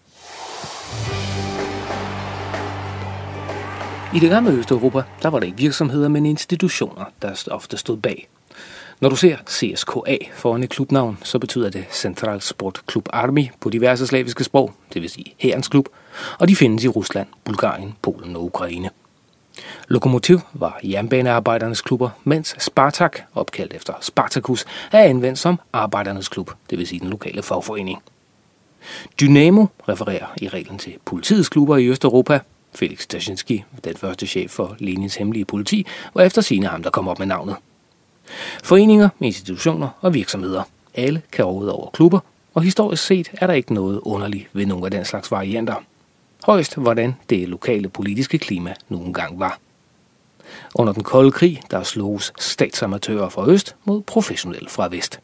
I 4.16 4.20
det 4.20 4.30
gamle 4.30 4.52
Østeuropa, 4.52 5.02
der 5.22 5.30
var 5.30 5.40
det 5.40 5.48
ikke 5.48 5.58
virksomheder, 5.58 6.08
men 6.08 6.26
institutioner, 6.26 7.06
der 7.22 7.48
ofte 7.52 7.78
stod 7.78 7.98
bag. 7.98 8.28
Når 9.00 9.10
du 9.10 9.16
ser 9.16 9.38
CSKA 9.50 10.18
foran 10.34 10.64
et 10.64 10.70
klubnavn, 10.70 11.18
så 11.24 11.40
betyder 11.40 11.70
det 11.70 11.86
Central 11.92 12.42
Sport 12.42 12.82
Club 12.92 13.10
Army 13.14 13.48
på 13.60 13.70
diverse 13.70 14.08
slaviske 14.08 14.44
sprog, 14.44 14.74
det 14.94 15.02
vil 15.02 15.10
sige 15.10 15.34
herrens 15.38 15.68
klub, 15.68 15.90
og 16.40 16.48
de 16.48 16.56
findes 16.56 16.84
i 16.84 16.88
Rusland, 16.88 17.28
Bulgarien, 17.44 17.94
Polen 18.02 18.36
og 18.36 18.44
Ukraine. 18.44 18.90
Lokomotiv 19.88 20.40
var 20.54 20.80
jernbanearbejdernes 20.84 21.82
klubber, 21.82 22.10
mens 22.24 22.56
Spartak, 22.60 23.20
opkaldt 23.36 23.74
efter 23.74 23.94
Spartacus, 24.02 24.66
er 24.92 25.04
anvendt 25.04 25.40
som 25.40 25.60
arbejdernes 25.74 26.30
klub, 26.30 26.52
det 26.70 26.78
vil 26.78 26.88
sige 26.88 27.00
den 27.00 27.10
lokale 27.10 27.44
fagforening. 27.44 28.02
Dynamo 29.20 29.66
refererer 29.90 30.26
i 30.38 30.48
reglen 30.48 30.78
til 30.78 30.94
politiets 31.06 31.50
klubber 31.50 31.78
i 31.78 31.88
Østeuropa, 31.88 32.40
Felix 32.76 33.08
Tashinsky, 33.08 33.62
den 33.84 33.98
første 33.98 34.28
chef 34.28 34.52
for 34.52 34.76
Lenins 34.80 35.16
hemmelige 35.16 35.46
politi, 35.46 35.86
var 36.14 36.24
efter 36.24 36.42
sine 36.42 36.68
ham, 36.68 36.84
der 36.84 36.90
kom 36.90 37.08
op 37.08 37.20
med 37.20 37.28
navnet. 37.28 37.56
Foreninger, 38.64 39.10
institutioner 39.20 39.90
og 40.02 40.14
virksomheder. 40.14 40.64
Alle 40.96 41.22
kan 41.32 41.46
råde 41.46 41.74
over 41.74 41.90
klubber, 41.90 42.20
og 42.54 42.64
historisk 42.64 43.06
set 43.06 43.32
er 43.34 43.48
der 43.48 43.54
ikke 43.54 43.74
noget 43.74 44.00
underligt 44.04 44.50
ved 44.54 44.66
nogle 44.66 44.86
af 44.86 44.92
den 44.92 45.06
slags 45.06 45.32
varianter. 45.32 45.76
Højst 46.44 46.76
hvordan 46.76 47.16
det 47.30 47.50
lokale 47.50 47.90
politiske 47.90 48.38
klima 48.38 48.74
nogle 48.90 49.14
gang 49.14 49.40
var. 49.40 49.60
Under 50.76 50.94
den 50.94 51.04
kolde 51.04 51.32
krig, 51.32 51.62
der 51.72 51.84
slogs 51.84 52.34
statsamatører 52.40 53.30
fra 53.30 53.50
øst 53.50 53.76
mod 53.86 54.02
professionelle 54.02 54.70
fra 54.70 54.88
vest. 54.88 55.20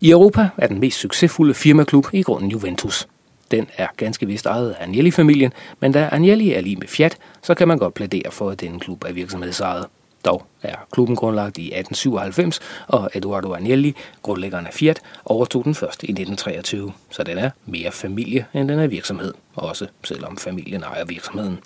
I 0.00 0.10
Europa 0.10 0.48
er 0.56 0.66
den 0.66 0.80
mest 0.80 0.98
succesfulde 0.98 1.54
firmaklub 1.54 2.06
i 2.12 2.22
grunden 2.22 2.50
Juventus– 2.50 3.06
den 3.50 3.68
er 3.76 3.86
ganske 3.96 4.26
vist 4.26 4.46
ejet 4.46 4.70
af 4.70 4.82
Agnelli-familien, 4.82 5.52
men 5.80 5.92
da 5.92 6.08
Agnelli 6.12 6.52
er 6.52 6.60
lige 6.60 6.76
med 6.76 6.88
Fiat, 6.88 7.18
så 7.42 7.54
kan 7.54 7.68
man 7.68 7.78
godt 7.78 7.94
plædere 7.94 8.30
for, 8.30 8.50
at 8.50 8.60
denne 8.60 8.80
klub 8.80 9.04
er 9.04 9.12
virksomhedsejet. 9.12 9.86
Dog 10.24 10.46
er 10.62 10.76
klubben 10.92 11.16
grundlagt 11.16 11.58
i 11.58 11.66
1897, 11.66 12.60
og 12.86 13.10
Eduardo 13.14 13.54
Agnelli, 13.54 13.96
grundlæggeren 14.22 14.66
af 14.66 14.74
Fiat, 14.74 15.00
overtog 15.24 15.64
den 15.64 15.74
først 15.74 16.02
i 16.02 16.06
1923, 16.06 16.92
så 17.10 17.22
den 17.22 17.38
er 17.38 17.50
mere 17.66 17.92
familie, 17.92 18.46
end 18.54 18.68
den 18.68 18.78
er 18.78 18.86
virksomhed, 18.86 19.34
også 19.54 19.86
selvom 20.04 20.36
familien 20.36 20.82
ejer 20.82 21.04
virksomheden. 21.04 21.58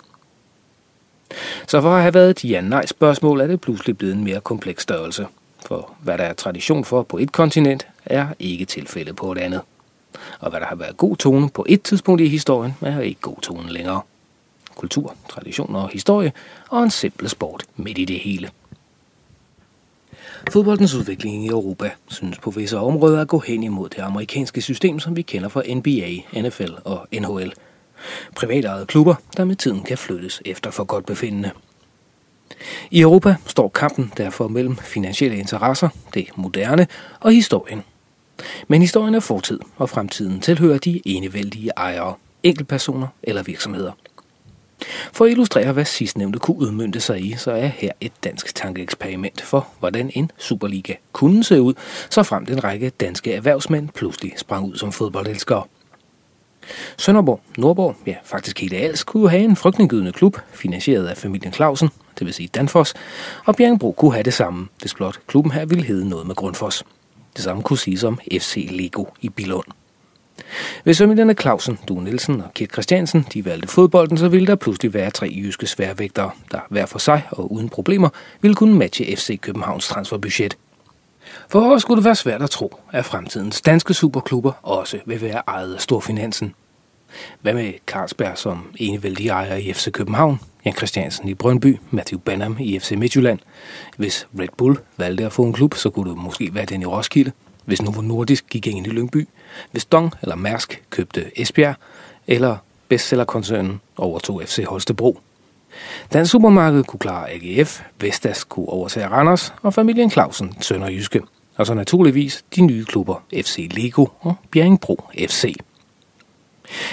Så 1.67 1.81
for 1.81 1.95
at 1.95 2.01
have 2.01 2.13
været 2.13 2.29
et 2.29 2.49
ja-nej 2.49 2.85
spørgsmål, 2.85 3.41
er 3.41 3.47
det 3.47 3.61
pludselig 3.61 3.97
blevet 3.97 4.15
en 4.15 4.23
mere 4.23 4.41
kompleks 4.41 4.83
størrelse. 4.83 5.27
For 5.65 5.93
hvad 5.99 6.17
der 6.17 6.23
er 6.23 6.33
tradition 6.33 6.85
for 6.85 7.03
på 7.03 7.17
et 7.17 7.31
kontinent, 7.31 7.87
er 8.05 8.27
ikke 8.39 8.65
tilfældet 8.65 9.15
på 9.15 9.31
et 9.31 9.37
andet. 9.37 9.61
Og 10.39 10.49
hvad 10.49 10.59
der 10.59 10.65
har 10.65 10.75
været 10.75 10.97
god 10.97 11.15
tone 11.15 11.49
på 11.49 11.65
et 11.69 11.81
tidspunkt 11.81 12.21
i 12.21 12.27
historien, 12.27 12.73
er 12.81 12.99
ikke 12.99 13.21
god 13.21 13.41
tone 13.41 13.73
længere 13.73 14.01
kultur, 14.75 15.15
traditioner 15.29 15.79
og 15.79 15.89
historie, 15.89 16.31
og 16.69 16.83
en 16.83 16.91
simpel 16.91 17.29
sport 17.29 17.63
midt 17.75 17.97
i 17.97 18.05
det 18.05 18.19
hele. 18.19 18.49
Fodboldens 20.51 20.93
udvikling 20.93 21.45
i 21.45 21.47
Europa 21.47 21.91
synes 22.07 22.37
på 22.37 22.51
visse 22.51 22.77
områder 22.77 23.21
at 23.21 23.27
gå 23.27 23.39
hen 23.39 23.63
imod 23.63 23.89
det 23.89 23.99
amerikanske 23.99 24.61
system, 24.61 24.99
som 24.99 25.15
vi 25.15 25.21
kender 25.21 25.49
fra 25.49 25.61
NBA, 25.75 26.41
NFL 26.41 26.71
og 26.83 27.07
NHL. 27.13 27.53
Privatejede 28.35 28.85
klubber, 28.85 29.15
der 29.37 29.45
med 29.45 29.55
tiden 29.55 29.83
kan 29.83 29.97
flyttes 29.97 30.41
efter 30.45 30.71
for 30.71 30.83
godt 30.83 31.05
befindende. 31.05 31.51
I 32.91 33.01
Europa 33.01 33.35
står 33.47 33.69
kampen 33.69 34.11
derfor 34.17 34.47
mellem 34.47 34.77
finansielle 34.77 35.37
interesser, 35.37 35.89
det 36.13 36.27
moderne 36.35 36.87
og 37.19 37.31
historien. 37.31 37.83
Men 38.67 38.81
historien 38.81 39.15
er 39.15 39.19
fortid, 39.19 39.59
og 39.77 39.89
fremtiden 39.89 40.41
tilhører 40.41 40.77
de 40.77 41.01
enevældige 41.05 41.71
ejere, 41.77 42.13
enkeltpersoner 42.43 43.07
eller 43.23 43.43
virksomheder– 43.43 43.91
for 45.13 45.25
at 45.25 45.31
illustrere, 45.31 45.71
hvad 45.71 45.85
sidstnævnte 45.85 46.39
kunne 46.39 46.57
udmyndte 46.57 46.99
sig 46.99 47.21
i, 47.21 47.35
så 47.37 47.51
er 47.51 47.65
her 47.65 47.91
et 48.01 48.11
dansk 48.23 48.55
tankeeksperiment 48.55 49.41
for, 49.41 49.67
hvordan 49.79 50.11
en 50.13 50.31
Superliga 50.37 50.93
kunne 51.11 51.43
se 51.43 51.61
ud, 51.61 51.73
så 52.09 52.23
frem 52.23 52.45
den 52.45 52.63
række 52.63 52.89
danske 52.89 53.33
erhvervsmænd 53.33 53.89
pludselig 53.89 54.33
sprang 54.37 54.65
ud 54.65 54.75
som 54.75 54.91
fodboldelskere. 54.91 55.63
Sønderborg, 56.97 57.41
Nordborg, 57.57 57.95
ja 58.05 58.15
faktisk 58.23 58.61
hele 58.61 58.77
Als, 58.77 59.03
kunne 59.03 59.29
have 59.29 59.43
en 59.43 59.55
frygtindgydende 59.55 60.11
klub, 60.11 60.37
finansieret 60.53 61.07
af 61.07 61.17
familien 61.17 61.53
Clausen, 61.53 61.89
det 62.19 62.25
vil 62.25 62.33
sige 62.33 62.49
Danfoss, 62.55 62.93
og 63.45 63.55
Bjergbro 63.55 63.91
kunne 63.91 64.13
have 64.13 64.23
det 64.23 64.33
samme, 64.33 64.67
hvis 64.81 64.93
blot 64.93 65.19
klubben 65.27 65.51
her 65.51 65.65
ville 65.65 65.83
hedde 65.83 66.09
noget 66.09 66.27
med 66.27 66.35
Grundfos. 66.35 66.83
Det 67.35 67.43
samme 67.43 67.63
kunne 67.63 67.77
siges 67.77 68.03
om 68.03 68.19
FC 68.31 68.67
Lego 68.71 69.05
i 69.21 69.29
Bilund. 69.29 69.65
Hvis 70.83 70.97
familierne 70.97 71.33
Clausen, 71.33 71.79
Du 71.87 71.99
Nielsen 71.99 72.41
og 72.41 72.53
Kirk 72.53 72.71
Christiansen 72.73 73.25
de 73.33 73.45
valgte 73.45 73.67
fodbolden, 73.67 74.17
så 74.17 74.27
ville 74.27 74.47
der 74.47 74.55
pludselig 74.55 74.93
være 74.93 75.11
tre 75.11 75.33
jyske 75.35 75.67
sværvægtere, 75.67 76.31
der 76.51 76.59
hver 76.69 76.85
for 76.85 76.99
sig 76.99 77.27
og 77.31 77.51
uden 77.51 77.69
problemer 77.69 78.09
ville 78.41 78.55
kunne 78.55 78.75
matche 78.75 79.15
FC 79.15 79.39
Københavns 79.39 79.87
transferbudget. 79.87 80.57
For 81.49 81.59
hvor 81.59 81.77
skulle 81.77 81.97
det 81.97 82.05
være 82.05 82.15
svært 82.15 82.41
at 82.41 82.49
tro, 82.49 82.79
at 82.91 83.05
fremtidens 83.05 83.61
danske 83.61 83.93
superklubber 83.93 84.51
også 84.61 84.99
vil 85.05 85.21
være 85.21 85.41
ejet 85.47 85.75
af 85.75 85.81
storfinansen. 85.81 86.53
Hvad 87.41 87.53
med 87.53 87.73
Carlsberg 87.87 88.37
som 88.37 88.75
enevældig 88.77 89.29
ejer 89.29 89.55
i 89.55 89.73
FC 89.73 89.91
København, 89.91 90.39
Jan 90.65 90.75
Christiansen 90.75 91.29
i 91.29 91.33
Brøndby, 91.33 91.79
Matthew 91.91 92.19
Banham 92.19 92.57
i 92.59 92.79
FC 92.79 92.91
Midtjylland? 92.91 93.39
Hvis 93.97 94.27
Red 94.39 94.47
Bull 94.57 94.77
valgte 94.97 95.25
at 95.25 95.33
få 95.33 95.43
en 95.43 95.53
klub, 95.53 95.75
så 95.75 95.89
kunne 95.89 96.09
det 96.09 96.17
måske 96.17 96.55
være 96.55 96.65
den 96.65 96.81
i 96.81 96.85
Roskilde 96.85 97.31
hvis 97.65 97.81
Novo 97.81 98.01
Nordisk 98.01 98.45
gik 98.49 98.67
ind 98.67 98.87
i 98.87 98.89
Lyngby, 98.89 99.27
hvis 99.71 99.85
Dong 99.85 100.13
eller 100.21 100.35
Mærsk 100.35 100.83
købte 100.89 101.41
Esbjerg, 101.41 101.75
eller 102.27 102.57
bestsellerkoncernen 102.87 103.81
overtog 103.97 104.41
FC 104.45 104.63
Holstebro. 104.67 105.19
Dansk 106.13 106.31
Supermarked 106.31 106.83
kunne 106.83 106.99
klare 106.99 107.29
AGF, 107.31 107.81
Vestas 107.99 108.43
kunne 108.43 108.69
overtage 108.69 109.07
Randers 109.07 109.53
og 109.61 109.73
familien 109.73 110.11
Clausen 110.11 110.53
Sønderjyske. 110.61 111.21
Og 111.57 111.65
så 111.65 111.73
naturligvis 111.73 112.45
de 112.55 112.61
nye 112.61 112.85
klubber 112.85 113.23
FC 113.33 113.69
Lego 113.71 114.05
og 114.19 114.35
Bjerringbro 114.51 115.09
FC. 115.29 115.55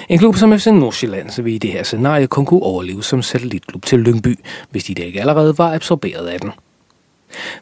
En 0.09 0.19
klub 0.19 0.37
som 0.37 0.59
FC 0.59 0.67
Nordsjælland 0.67 1.31
så 1.31 1.43
vil 1.43 1.55
i 1.55 1.59
det 1.59 1.73
her 1.73 1.83
scenarie 1.83 2.27
kun 2.27 2.45
kunne 2.45 2.63
overleve 2.63 3.03
som 3.03 3.23
satellitklub 3.23 3.87
til 3.87 3.99
Lyngby, 3.99 4.39
hvis 4.71 4.85
de 4.85 4.93
ikke 4.93 5.21
allerede 5.21 5.59
var 5.59 5.75
absorberet 5.75 6.27
af 6.27 6.41
den. 6.41 6.51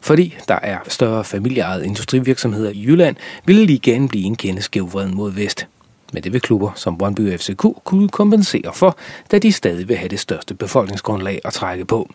Fordi 0.01 0.37
der 0.47 0.59
er 0.61 0.77
større 0.87 1.23
familieejede 1.23 1.85
industrivirksomheder 1.85 2.69
i 2.69 2.83
Jylland, 2.83 3.15
ville 3.45 3.65
ligaen 3.65 4.09
blive 4.09 4.25
en 4.25 4.35
kende 4.35 4.61
skævvreden 4.61 5.15
mod 5.15 5.31
vest. 5.31 5.67
Men 6.13 6.23
det 6.23 6.33
vil 6.33 6.41
klubber 6.41 6.71
som 6.75 6.97
Brøndby 6.97 7.37
FCK 7.37 7.65
kunne 7.83 8.09
kompensere 8.09 8.73
for, 8.73 8.97
da 9.31 9.39
de 9.39 9.51
stadig 9.51 9.89
vil 9.89 9.97
have 9.97 10.09
det 10.09 10.19
største 10.19 10.53
befolkningsgrundlag 10.53 11.41
at 11.45 11.53
trække 11.53 11.85
på. 11.85 12.09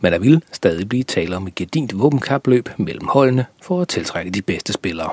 Men 0.00 0.12
der 0.12 0.18
vil 0.18 0.42
stadig 0.52 0.88
blive 0.88 1.02
tale 1.02 1.36
om 1.36 1.46
et 1.46 1.54
gedint 1.54 1.98
våbenkapløb 1.98 2.68
mellem 2.76 3.06
holdene 3.08 3.46
for 3.62 3.80
at 3.80 3.88
tiltrække 3.88 4.30
de 4.30 4.42
bedste 4.42 4.72
spillere. 4.72 5.10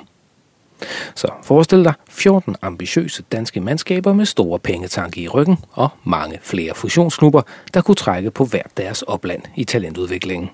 Så 1.15 1.27
forestil 1.43 1.83
dig 1.83 1.93
14 2.09 2.55
ambitiøse 2.61 3.23
danske 3.31 3.61
mandskaber 3.61 4.13
med 4.13 4.25
store 4.25 4.59
pengetanke 4.59 5.21
i 5.21 5.27
ryggen 5.27 5.57
og 5.71 5.89
mange 6.03 6.39
flere 6.41 6.75
fusionsklubber, 6.75 7.41
der 7.73 7.81
kunne 7.81 7.95
trække 7.95 8.31
på 8.31 8.45
hver 8.45 8.63
deres 8.77 9.01
opland 9.01 9.41
i 9.55 9.63
talentudviklingen 9.63 10.49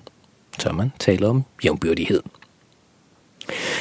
tør 0.58 0.72
man 0.72 0.92
tale 0.98 1.26
om 1.26 1.44
jævnbyrdighed. 1.64 2.22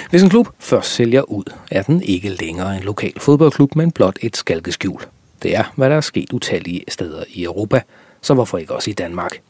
Hvis 0.10 0.24
en 0.24 0.30
klub 0.30 0.48
først 0.60 0.90
sælger 0.90 1.22
ud, 1.22 1.44
er 1.72 1.84
den 1.84 2.04
ikke 2.04 2.30
længere 2.30 2.78
en 2.78 2.84
lokal 2.84 3.20
fodboldklub, 3.20 3.76
men 3.76 3.92
blot 3.92 4.18
et 4.22 4.38
skalkeskjul. 4.38 5.02
Det 5.44 5.56
er, 5.56 5.64
hvad 5.76 5.90
der 5.90 5.96
er 5.96 6.02
sket 6.02 6.34
utallige 6.34 6.84
steder 6.88 7.24
i 7.30 7.44
Europa, 7.44 7.82
så 8.22 8.34
hvorfor 8.34 8.58
ikke 8.58 8.76
også 8.76 8.90
i 8.90 8.94
Danmark? 8.94 9.42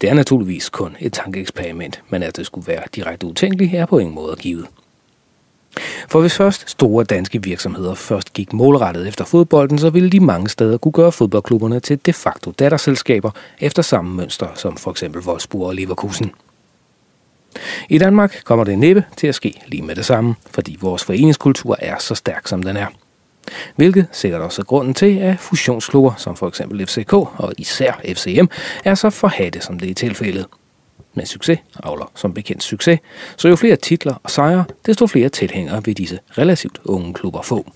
Det 0.00 0.10
er 0.10 0.14
naturligvis 0.14 0.68
kun 0.68 0.96
et 1.00 1.12
tankeeksperiment, 1.12 2.02
men 2.08 2.22
at 2.22 2.36
det 2.36 2.46
skulle 2.46 2.66
være 2.66 2.82
direkte 2.94 3.26
utænkeligt 3.26 3.74
er 3.74 3.86
på 3.86 3.98
ingen 3.98 4.14
måde 4.14 4.36
givet. 4.36 4.66
For 6.08 6.20
hvis 6.20 6.36
først 6.36 6.70
store 6.70 7.04
danske 7.04 7.42
virksomheder 7.42 7.94
først 7.94 8.32
gik 8.32 8.52
målrettet 8.52 9.08
efter 9.08 9.24
fodbolden, 9.24 9.78
så 9.78 9.90
ville 9.90 10.10
de 10.10 10.20
mange 10.20 10.48
steder 10.48 10.78
kunne 10.78 10.92
gøre 10.92 11.12
fodboldklubberne 11.12 11.80
til 11.80 12.00
de 12.06 12.12
facto 12.12 12.50
datterselskaber 12.50 13.30
efter 13.60 13.82
samme 13.82 14.16
mønster 14.16 14.46
som 14.54 14.76
for 14.76 14.90
eksempel 14.90 15.22
Wolfsburg 15.22 15.66
og 15.66 15.74
Leverkusen. 15.74 16.32
I 17.88 17.98
Danmark 17.98 18.40
kommer 18.44 18.64
det 18.64 18.78
næppe 18.78 19.04
til 19.16 19.26
at 19.26 19.34
ske 19.34 19.60
lige 19.66 19.82
med 19.82 19.94
det 19.94 20.04
samme, 20.04 20.34
fordi 20.50 20.76
vores 20.80 21.04
foreningskultur 21.04 21.76
er 21.78 21.98
så 21.98 22.14
stærk 22.14 22.46
som 22.46 22.62
den 22.62 22.76
er. 22.76 22.86
Hvilket 23.76 24.06
sikkert 24.12 24.42
også 24.42 24.62
er 24.62 24.64
grunden 24.64 24.94
til, 24.94 25.18
at 25.18 25.40
fusionsklubber 25.40 26.14
som 26.16 26.36
for 26.36 26.48
eksempel 26.48 26.86
FCK 26.86 27.12
og 27.12 27.52
især 27.58 28.00
FCM 28.14 28.44
er 28.84 28.94
så 28.94 29.10
forhatte 29.10 29.60
som 29.60 29.78
det 29.78 29.90
er 29.90 29.94
tilfældet. 29.94 30.46
Men 31.16 31.26
succes 31.26 31.58
avler 31.82 32.10
som 32.14 32.34
bekendt 32.34 32.62
succes, 32.62 33.00
så 33.36 33.48
jo 33.48 33.56
flere 33.56 33.76
titler 33.76 34.14
og 34.22 34.30
sejre, 34.30 34.64
desto 34.86 35.06
flere 35.06 35.28
tilhængere 35.28 35.84
vil 35.84 35.96
disse 35.96 36.18
relativt 36.38 36.80
unge 36.84 37.14
klubber 37.14 37.42
få. 37.42 37.72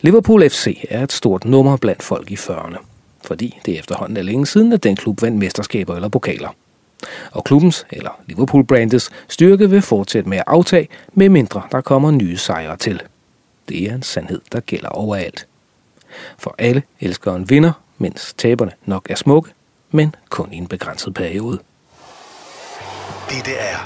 Liverpool 0.00 0.50
FC 0.50 0.84
er 0.90 1.02
et 1.02 1.12
stort 1.12 1.44
nummer 1.44 1.76
blandt 1.76 2.02
folk 2.02 2.30
i 2.30 2.34
40'erne, 2.34 2.76
fordi 3.24 3.60
det 3.66 3.78
efterhånden 3.78 4.16
er 4.16 4.22
længe 4.22 4.46
siden, 4.46 4.72
at 4.72 4.82
den 4.82 4.96
klub 4.96 5.22
vandt 5.22 5.38
mesterskaber 5.38 5.94
eller 5.94 6.08
pokaler. 6.08 6.48
Og 7.32 7.44
klubbens, 7.44 7.86
eller 7.90 8.20
Liverpool-brandets, 8.26 9.10
styrke 9.28 9.70
vil 9.70 9.82
fortsætte 9.82 10.28
med 10.28 10.38
at 10.38 10.44
aftage, 10.46 10.88
med 11.12 11.28
mindre 11.28 11.62
der 11.72 11.80
kommer 11.80 12.10
nye 12.10 12.36
sejre 12.36 12.76
til. 12.76 13.02
Det 13.68 13.90
er 13.90 13.94
en 13.94 14.02
sandhed, 14.02 14.40
der 14.52 14.60
gælder 14.60 14.88
overalt. 14.88 15.46
For 16.38 16.54
alle 16.58 16.82
elsker 17.00 17.34
en 17.34 17.50
vinder, 17.50 17.72
mens 17.98 18.34
taberne 18.38 18.72
nok 18.84 19.06
er 19.10 19.14
smukke, 19.14 19.50
men 19.90 20.14
kun 20.28 20.52
i 20.52 20.56
en 20.56 20.66
begrænset 20.66 21.14
periode. 21.14 21.58
Dette 23.36 23.50
er 23.50 23.76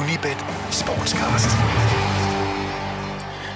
Unibet 0.00 0.36
Sportscast. 0.70 1.50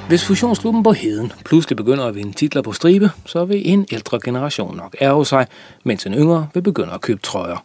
Hvis 0.08 0.24
fusionsklubben 0.24 0.82
på 0.82 0.92
Heden 0.92 1.32
pludselig 1.44 1.76
begynder 1.76 2.06
at 2.06 2.14
vinde 2.14 2.32
titler 2.32 2.62
på 2.62 2.72
stribe, 2.72 3.10
så 3.26 3.44
vil 3.44 3.70
en 3.70 3.86
ældre 3.92 4.20
generation 4.24 4.76
nok 4.76 4.96
ærge 5.00 5.26
sig, 5.26 5.46
mens 5.84 6.06
en 6.06 6.14
yngre 6.14 6.48
vil 6.54 6.62
begynde 6.62 6.92
at 6.92 7.00
købe 7.00 7.22
trøjer. 7.22 7.64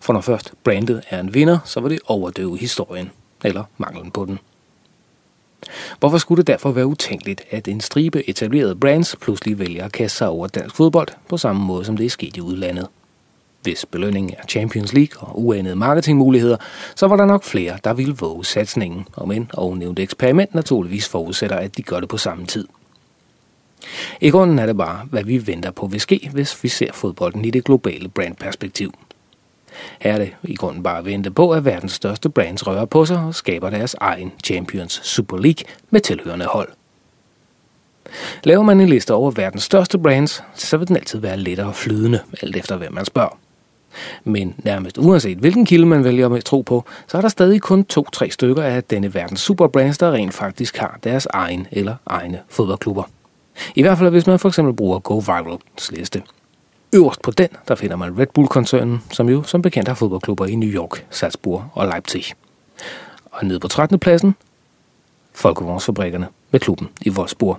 For 0.00 0.12
når 0.12 0.20
først 0.20 0.52
brandet 0.64 1.02
er 1.10 1.20
en 1.20 1.34
vinder, 1.34 1.58
så 1.64 1.80
vil 1.80 1.90
det 1.90 2.00
overdøve 2.06 2.58
historien, 2.58 3.10
eller 3.44 3.64
manglen 3.78 4.10
på 4.10 4.24
den. 4.24 4.38
Hvorfor 5.98 6.18
skulle 6.18 6.36
det 6.36 6.46
derfor 6.46 6.70
være 6.70 6.86
utænkeligt, 6.86 7.42
at 7.50 7.68
en 7.68 7.80
stribe 7.80 8.28
etablerede 8.28 8.76
brands 8.76 9.16
pludselig 9.20 9.58
vælger 9.58 9.84
at 9.84 9.92
kaste 9.92 10.18
sig 10.18 10.28
over 10.28 10.46
dansk 10.46 10.76
fodbold 10.76 11.08
på 11.28 11.36
samme 11.36 11.64
måde, 11.64 11.84
som 11.84 11.96
det 11.96 12.06
er 12.06 12.10
sket 12.10 12.36
i 12.36 12.40
udlandet? 12.40 12.88
Hvis 13.62 13.86
belønningen 13.86 14.34
er 14.38 14.46
Champions 14.46 14.92
League 14.92 15.28
og 15.28 15.44
uanede 15.44 15.76
marketingmuligheder, 15.76 16.56
så 16.94 17.06
var 17.06 17.16
der 17.16 17.26
nok 17.26 17.44
flere, 17.44 17.78
der 17.84 17.94
ville 17.94 18.16
våge 18.16 18.44
satsningen, 18.44 19.06
om 19.16 19.30
end 19.30 19.46
ovennævnte 19.54 20.02
eksperiment 20.02 20.54
naturligvis 20.54 21.08
forudsætter, 21.08 21.56
at 21.56 21.76
de 21.76 21.82
gør 21.82 22.00
det 22.00 22.08
på 22.08 22.18
samme 22.18 22.46
tid. 22.46 22.68
I 24.20 24.30
grunden 24.30 24.58
er 24.58 24.66
det 24.66 24.76
bare, 24.76 25.06
hvad 25.10 25.24
vi 25.24 25.46
venter 25.46 25.70
på 25.70 25.86
vil 25.86 26.00
ske, 26.00 26.30
hvis 26.32 26.64
vi 26.64 26.68
ser 26.68 26.92
fodbolden 26.92 27.44
i 27.44 27.50
det 27.50 27.64
globale 27.64 28.08
brandperspektiv. 28.08 28.94
Her 30.00 30.12
er 30.12 30.18
det 30.18 30.34
i 30.42 30.54
grunden 30.54 30.82
bare 30.82 30.98
at 30.98 31.04
vente 31.04 31.30
på, 31.30 31.50
at 31.50 31.64
verdens 31.64 31.92
største 31.92 32.28
brands 32.28 32.66
rører 32.66 32.84
på 32.84 33.04
sig 33.04 33.18
og 33.18 33.34
skaber 33.34 33.70
deres 33.70 33.96
egen 34.00 34.32
Champions 34.44 35.00
Super 35.04 35.36
League 35.36 35.64
med 35.90 36.00
tilhørende 36.00 36.46
hold. 36.46 36.68
Laver 38.44 38.62
man 38.62 38.80
en 38.80 38.88
liste 38.88 39.14
over 39.14 39.30
verdens 39.30 39.62
største 39.62 39.98
brands, 39.98 40.42
så 40.54 40.76
vil 40.76 40.88
den 40.88 40.96
altid 40.96 41.18
være 41.18 41.36
lettere 41.36 41.74
flydende, 41.74 42.20
alt 42.42 42.56
efter 42.56 42.76
hvem 42.76 42.92
man 42.92 43.04
spørger. 43.04 43.38
Men 44.24 44.54
nærmest 44.58 44.98
uanset 44.98 45.38
hvilken 45.38 45.66
kilde 45.66 45.86
man 45.86 46.04
vælger 46.04 46.28
at 46.28 46.44
tro 46.44 46.60
på, 46.60 46.84
så 47.06 47.16
er 47.16 47.20
der 47.20 47.28
stadig 47.28 47.60
kun 47.60 47.84
to-tre 47.84 48.30
stykker 48.30 48.62
af 48.62 48.84
denne 48.84 49.14
verdens 49.14 49.40
superbrands, 49.40 49.98
der 49.98 50.12
rent 50.12 50.34
faktisk 50.34 50.76
har 50.76 50.98
deres 51.04 51.26
egen 51.26 51.66
eller 51.70 51.94
egne 52.06 52.40
fodboldklubber. 52.48 53.02
I 53.74 53.82
hvert 53.82 53.98
fald 53.98 54.10
hvis 54.10 54.26
man 54.26 54.38
for 54.38 54.48
eksempel 54.48 54.74
bruger 54.74 54.98
Go 54.98 55.18
Virals 55.18 55.92
liste. 55.92 56.22
Øverst 56.94 57.22
på 57.22 57.30
den, 57.30 57.48
der 57.68 57.74
finder 57.74 57.96
man 57.96 58.18
Red 58.18 58.26
Bull-koncernen, 58.26 59.02
som 59.12 59.28
jo 59.28 59.42
som 59.42 59.62
bekendt 59.62 59.88
har 59.88 59.94
fodboldklubber 59.94 60.46
i 60.46 60.54
New 60.54 60.68
York, 60.68 61.06
Salzburg 61.10 61.64
og 61.72 61.86
Leipzig. 61.86 62.24
Og 63.30 63.46
nede 63.46 63.60
på 63.60 63.68
13. 63.68 63.98
pladsen, 63.98 64.34
Folkevognsfabrikkerne 65.34 66.28
med 66.50 66.60
klubben 66.60 66.88
i 67.00 67.10
Wolfsburg. 67.10 67.58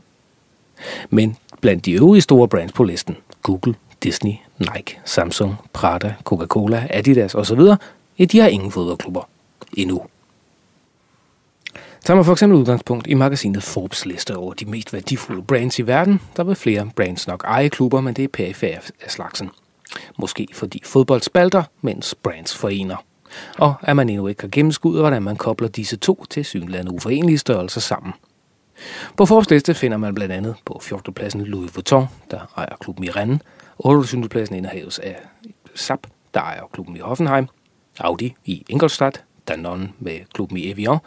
Men 1.10 1.38
blandt 1.62 1.86
de 1.86 1.91
øvrige 1.91 2.22
store 2.22 2.48
brands 2.48 2.72
på 2.72 2.84
listen, 2.84 3.17
Google, 3.41 3.76
Disney, 4.04 4.34
Nike, 4.62 5.00
Samsung, 5.06 5.56
Prada, 5.74 6.13
Coca-Cola, 6.24 6.88
Adidas 6.89 7.36
osv., 7.36 7.60
ja, 8.19 8.26
de 8.26 8.39
har 8.39 8.47
ingen 8.47 8.71
fodboldklubber. 8.71 9.30
Endnu. 9.78 10.02
Tager 12.06 12.15
man 12.15 12.26
for 12.26 12.32
eksempel 12.32 12.60
udgangspunkt 12.60 13.08
i 13.08 13.13
magasinet 13.13 13.63
Forbes 13.63 14.06
liste 14.06 14.38
over 14.38 14.54
de 14.54 14.65
mest 14.65 14.93
værdifulde 14.93 15.43
brands 15.43 15.80
i 15.80 15.88
verden, 15.88 16.21
der 16.38 16.43
vil 16.43 16.56
flere 16.56 16.89
brands 16.95 17.28
nok 17.28 17.43
eje 17.43 17.69
klubber, 17.69 18.02
men 18.02 18.13
det 18.13 18.24
er 18.24 18.28
perifære 18.28 18.80
af 19.02 19.12
slagsen. 19.12 19.50
Måske 20.19 20.47
fordi 20.54 20.82
fodbold 20.86 21.21
spalter, 21.21 21.63
mens 21.82 22.15
brands 22.24 22.56
forener. 22.56 22.95
Og 23.58 23.74
at 23.82 23.95
man 23.95 24.10
endnu 24.10 24.28
ikke 24.28 24.41
har 24.41 24.50
gennemskuddet, 24.50 25.02
hvordan 25.02 25.24
man 25.24 25.36
kobler 25.36 25.67
disse 25.67 25.97
to 25.97 26.26
til 26.30 26.45
synlande 26.45 26.91
uforenelige 26.91 27.38
størrelser 27.38 27.82
sammen. 27.82 28.13
På 29.17 29.26
Forbes 29.26 29.50
liste 29.50 29.74
finder 29.74 29.97
man 29.97 30.15
blandt 30.15 30.34
andet 30.34 30.56
på 30.65 30.80
14. 30.82 31.13
pladsen 31.13 31.41
Louis 31.41 31.76
Vuitton, 31.76 32.08
der 32.32 32.39
ejer 32.58 32.76
klubben 32.80 33.04
i 33.04 33.10
Rennes, 33.10 33.41
28. 33.86 34.30
pladsen 34.30 34.56
indehaves 34.56 35.00
af 35.00 35.20
SAP, 35.76 36.08
der 36.34 36.41
ejer 36.41 36.63
klubben 36.74 36.96
i 36.96 37.00
Hoffenheim, 37.00 37.48
Audi 38.00 38.36
i 38.46 38.65
Ingolstadt, 38.70 39.24
Danone 39.48 39.94
med 40.00 40.20
klubben 40.34 40.58
i 40.58 40.72
Evian, 40.72 40.98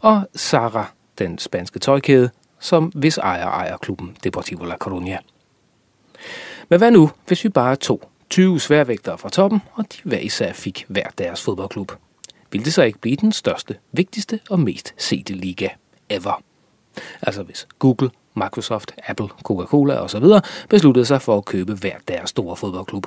og 0.00 0.28
Zara, 0.38 0.92
den 1.18 1.38
spanske 1.38 1.78
tøjkæde, 1.78 2.30
som 2.60 2.84
hvis 2.84 3.18
ejer 3.18 3.46
ejer 3.46 3.76
klubben 3.76 4.16
Deportivo 4.24 4.64
La 4.64 4.76
Coruña. 4.84 5.18
Men 6.68 6.78
hvad 6.78 6.90
nu, 6.90 7.10
hvis 7.26 7.44
vi 7.44 7.48
bare 7.48 7.76
tog 7.76 8.10
20 8.30 8.60
sværvægtere 8.60 9.18
fra 9.18 9.28
toppen, 9.28 9.62
og 9.72 9.84
de 9.92 9.98
hver 10.04 10.18
især 10.18 10.52
fik 10.52 10.84
hver 10.88 11.06
deres 11.18 11.42
fodboldklub? 11.42 11.92
Vil 12.52 12.64
det 12.64 12.74
så 12.74 12.82
ikke 12.82 12.98
blive 12.98 13.16
den 13.16 13.32
største, 13.32 13.76
vigtigste 13.92 14.40
og 14.50 14.60
mest 14.60 14.94
sete 14.98 15.32
liga 15.32 15.68
ever? 16.08 16.42
Altså 17.22 17.42
hvis 17.42 17.68
Google, 17.78 18.10
Microsoft, 18.36 18.92
Apple, 19.06 19.28
Coca-Cola 19.42 19.94
osv. 19.94 20.24
besluttede 20.68 21.06
sig 21.06 21.22
for 21.22 21.38
at 21.38 21.44
købe 21.44 21.74
hver 21.74 21.94
deres 22.08 22.30
store 22.30 22.56
fodboldklub. 22.56 23.06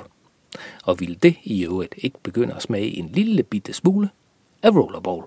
Og 0.84 1.00
ville 1.00 1.16
det 1.22 1.36
i 1.44 1.64
øvrigt 1.64 1.94
ikke 1.98 2.18
begynde 2.22 2.54
at 2.54 2.62
smage 2.62 2.96
en 2.96 3.10
lille 3.12 3.42
bitte 3.42 3.72
smule 3.72 4.10
af 4.62 4.70
rollerball? 4.70 5.22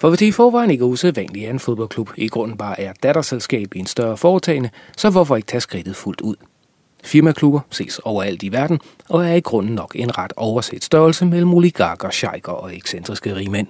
For 0.00 0.08
hvis 0.08 0.18
det 0.18 0.26
i 0.26 0.32
forvejen 0.32 0.70
ikke 0.70 0.82
er 0.82 0.88
usædvanligt, 0.88 1.44
at 1.44 1.50
en 1.50 1.58
fodboldklub 1.58 2.10
i 2.16 2.28
grunden 2.28 2.56
bare 2.56 2.80
er 2.80 2.92
datterselskab 2.92 3.74
i 3.74 3.78
en 3.78 3.86
større 3.86 4.16
foretagende, 4.16 4.70
så 4.96 5.10
hvorfor 5.10 5.36
ikke 5.36 5.46
tage 5.46 5.60
skridtet 5.60 5.96
fuldt 5.96 6.20
ud? 6.20 6.36
Firmaklubber 7.04 7.60
ses 7.70 7.98
overalt 7.98 8.42
i 8.42 8.52
verden 8.52 8.80
og 9.08 9.28
er 9.28 9.34
i 9.34 9.40
grunden 9.40 9.74
nok 9.74 9.92
en 9.94 10.18
ret 10.18 10.32
overset 10.36 10.84
størrelse 10.84 11.26
mellem 11.26 11.54
oligarker, 11.54 12.10
sheiker 12.10 12.52
og 12.52 12.76
ekscentriske 12.76 13.34
rigmænd. 13.34 13.66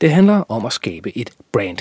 Det 0.00 0.10
handler 0.10 0.44
om 0.48 0.66
at 0.66 0.72
skabe 0.72 1.18
et 1.18 1.30
brand. 1.52 1.78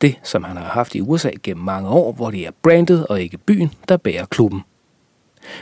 Det, 0.00 0.14
som 0.22 0.44
han 0.44 0.56
har 0.56 0.64
haft 0.64 0.94
i 0.94 1.00
USA 1.00 1.30
gennem 1.42 1.64
mange 1.64 1.88
år, 1.88 2.12
hvor 2.12 2.30
det 2.30 2.46
er 2.46 2.50
brandet 2.62 3.06
og 3.06 3.22
ikke 3.22 3.38
byen, 3.38 3.70
der 3.88 3.96
bærer 3.96 4.24
klubben. 4.24 4.62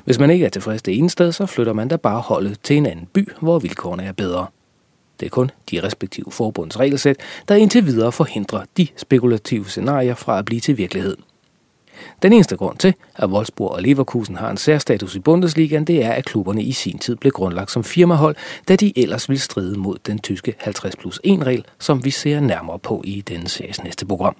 Hvis 0.05 0.19
man 0.19 0.31
ikke 0.31 0.45
er 0.45 0.51
tilfreds 0.51 0.83
det 0.83 0.99
ene 0.99 1.11
sted, 1.11 1.33
så 1.33 1.47
flytter 1.47 1.73
man 1.73 1.89
da 1.89 1.97
bare 1.97 2.21
holdet 2.21 2.59
til 2.63 2.77
en 2.77 2.87
anden 2.87 3.07
by, 3.07 3.29
hvor 3.41 3.59
vilkårene 3.59 4.05
er 4.05 4.13
bedre. 4.13 4.47
Det 5.21 5.27
er 5.27 5.31
kun 5.31 5.51
de 5.71 5.83
respektive 5.83 6.27
forbunds 6.31 6.81
regelsæt, 6.81 7.17
der 7.49 7.55
indtil 7.55 7.87
videre 7.87 8.13
forhindrer 8.13 8.65
de 8.77 8.87
spekulative 8.97 9.69
scenarier 9.69 10.15
fra 10.15 10.39
at 10.39 10.45
blive 10.45 10.61
til 10.61 10.79
virkelighed. 10.79 11.17
Den 12.23 12.33
eneste 12.33 12.57
grund 12.57 12.79
til, 12.79 12.95
at 13.17 13.31
Wolfsburg 13.31 13.71
og 13.71 13.83
Leverkusen 13.83 14.37
har 14.37 14.51
en 14.51 14.57
særstatus 14.57 15.15
i 15.15 15.19
Bundesligaen, 15.19 15.85
det 15.85 16.05
er, 16.05 16.13
at 16.13 16.25
klubberne 16.25 16.63
i 16.63 16.73
sin 16.73 16.99
tid 16.99 17.17
blev 17.17 17.33
grundlagt 17.33 17.71
som 17.71 17.85
firmahold, 17.85 18.37
da 18.69 18.77
de 18.77 18.99
ellers 18.99 19.29
ville 19.29 19.41
stride 19.41 19.79
mod 19.79 19.97
den 20.07 20.19
tyske 20.19 20.55
50 20.59 20.97
plus 20.97 21.21
1 21.25 21.47
regel, 21.47 21.65
som 21.79 22.05
vi 22.05 22.11
ser 22.11 22.41
nærmere 22.41 22.79
på 22.79 23.03
i 23.05 23.21
denne 23.21 23.49
series 23.49 23.85
næste 23.85 24.07
program. 24.07 24.37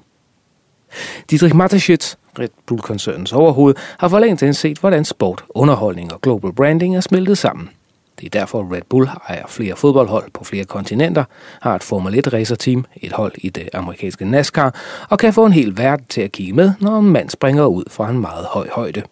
Dietrich 1.31 1.55
Mateschitz, 1.55 2.15
Red 2.39 2.49
Bull-koncernens 2.67 3.33
overhoved, 3.33 3.75
har 3.99 4.09
for 4.09 4.19
længe 4.19 4.55
set, 4.55 4.79
hvordan 4.79 5.05
sport, 5.05 5.45
underholdning 5.49 6.13
og 6.13 6.21
global 6.21 6.53
branding 6.53 6.97
er 6.97 7.01
smeltet 7.01 7.39
sammen– 7.39 7.71
det 8.25 8.35
er 8.35 8.41
derfor 8.41 8.75
Red 8.75 8.83
Bull 8.89 9.09
ejer 9.29 9.47
flere 9.47 9.77
fodboldhold 9.77 10.31
på 10.35 10.45
flere 10.45 10.65
kontinenter, 10.65 11.25
har 11.61 11.75
et 11.75 11.83
Formel 11.83 12.19
1 12.19 12.33
racerteam, 12.33 12.85
et 12.97 13.13
hold 13.13 13.33
i 13.39 13.49
det 13.49 13.69
amerikanske 13.73 14.25
NASCAR, 14.25 14.75
og 15.11 15.19
kan 15.19 15.33
få 15.33 15.47
en 15.47 15.53
hel 15.53 15.77
verden 15.79 16.07
til 16.09 16.21
at 16.21 16.33
kigge 16.33 16.53
med, 16.53 16.73
når 16.81 16.99
en 16.99 17.11
mand 17.11 17.31
springer 17.31 17.67
ud 17.67 17.85
fra 17.91 18.11
en 18.11 18.19
meget 18.19 18.47
høj 18.47 18.69
højde. 18.73 19.03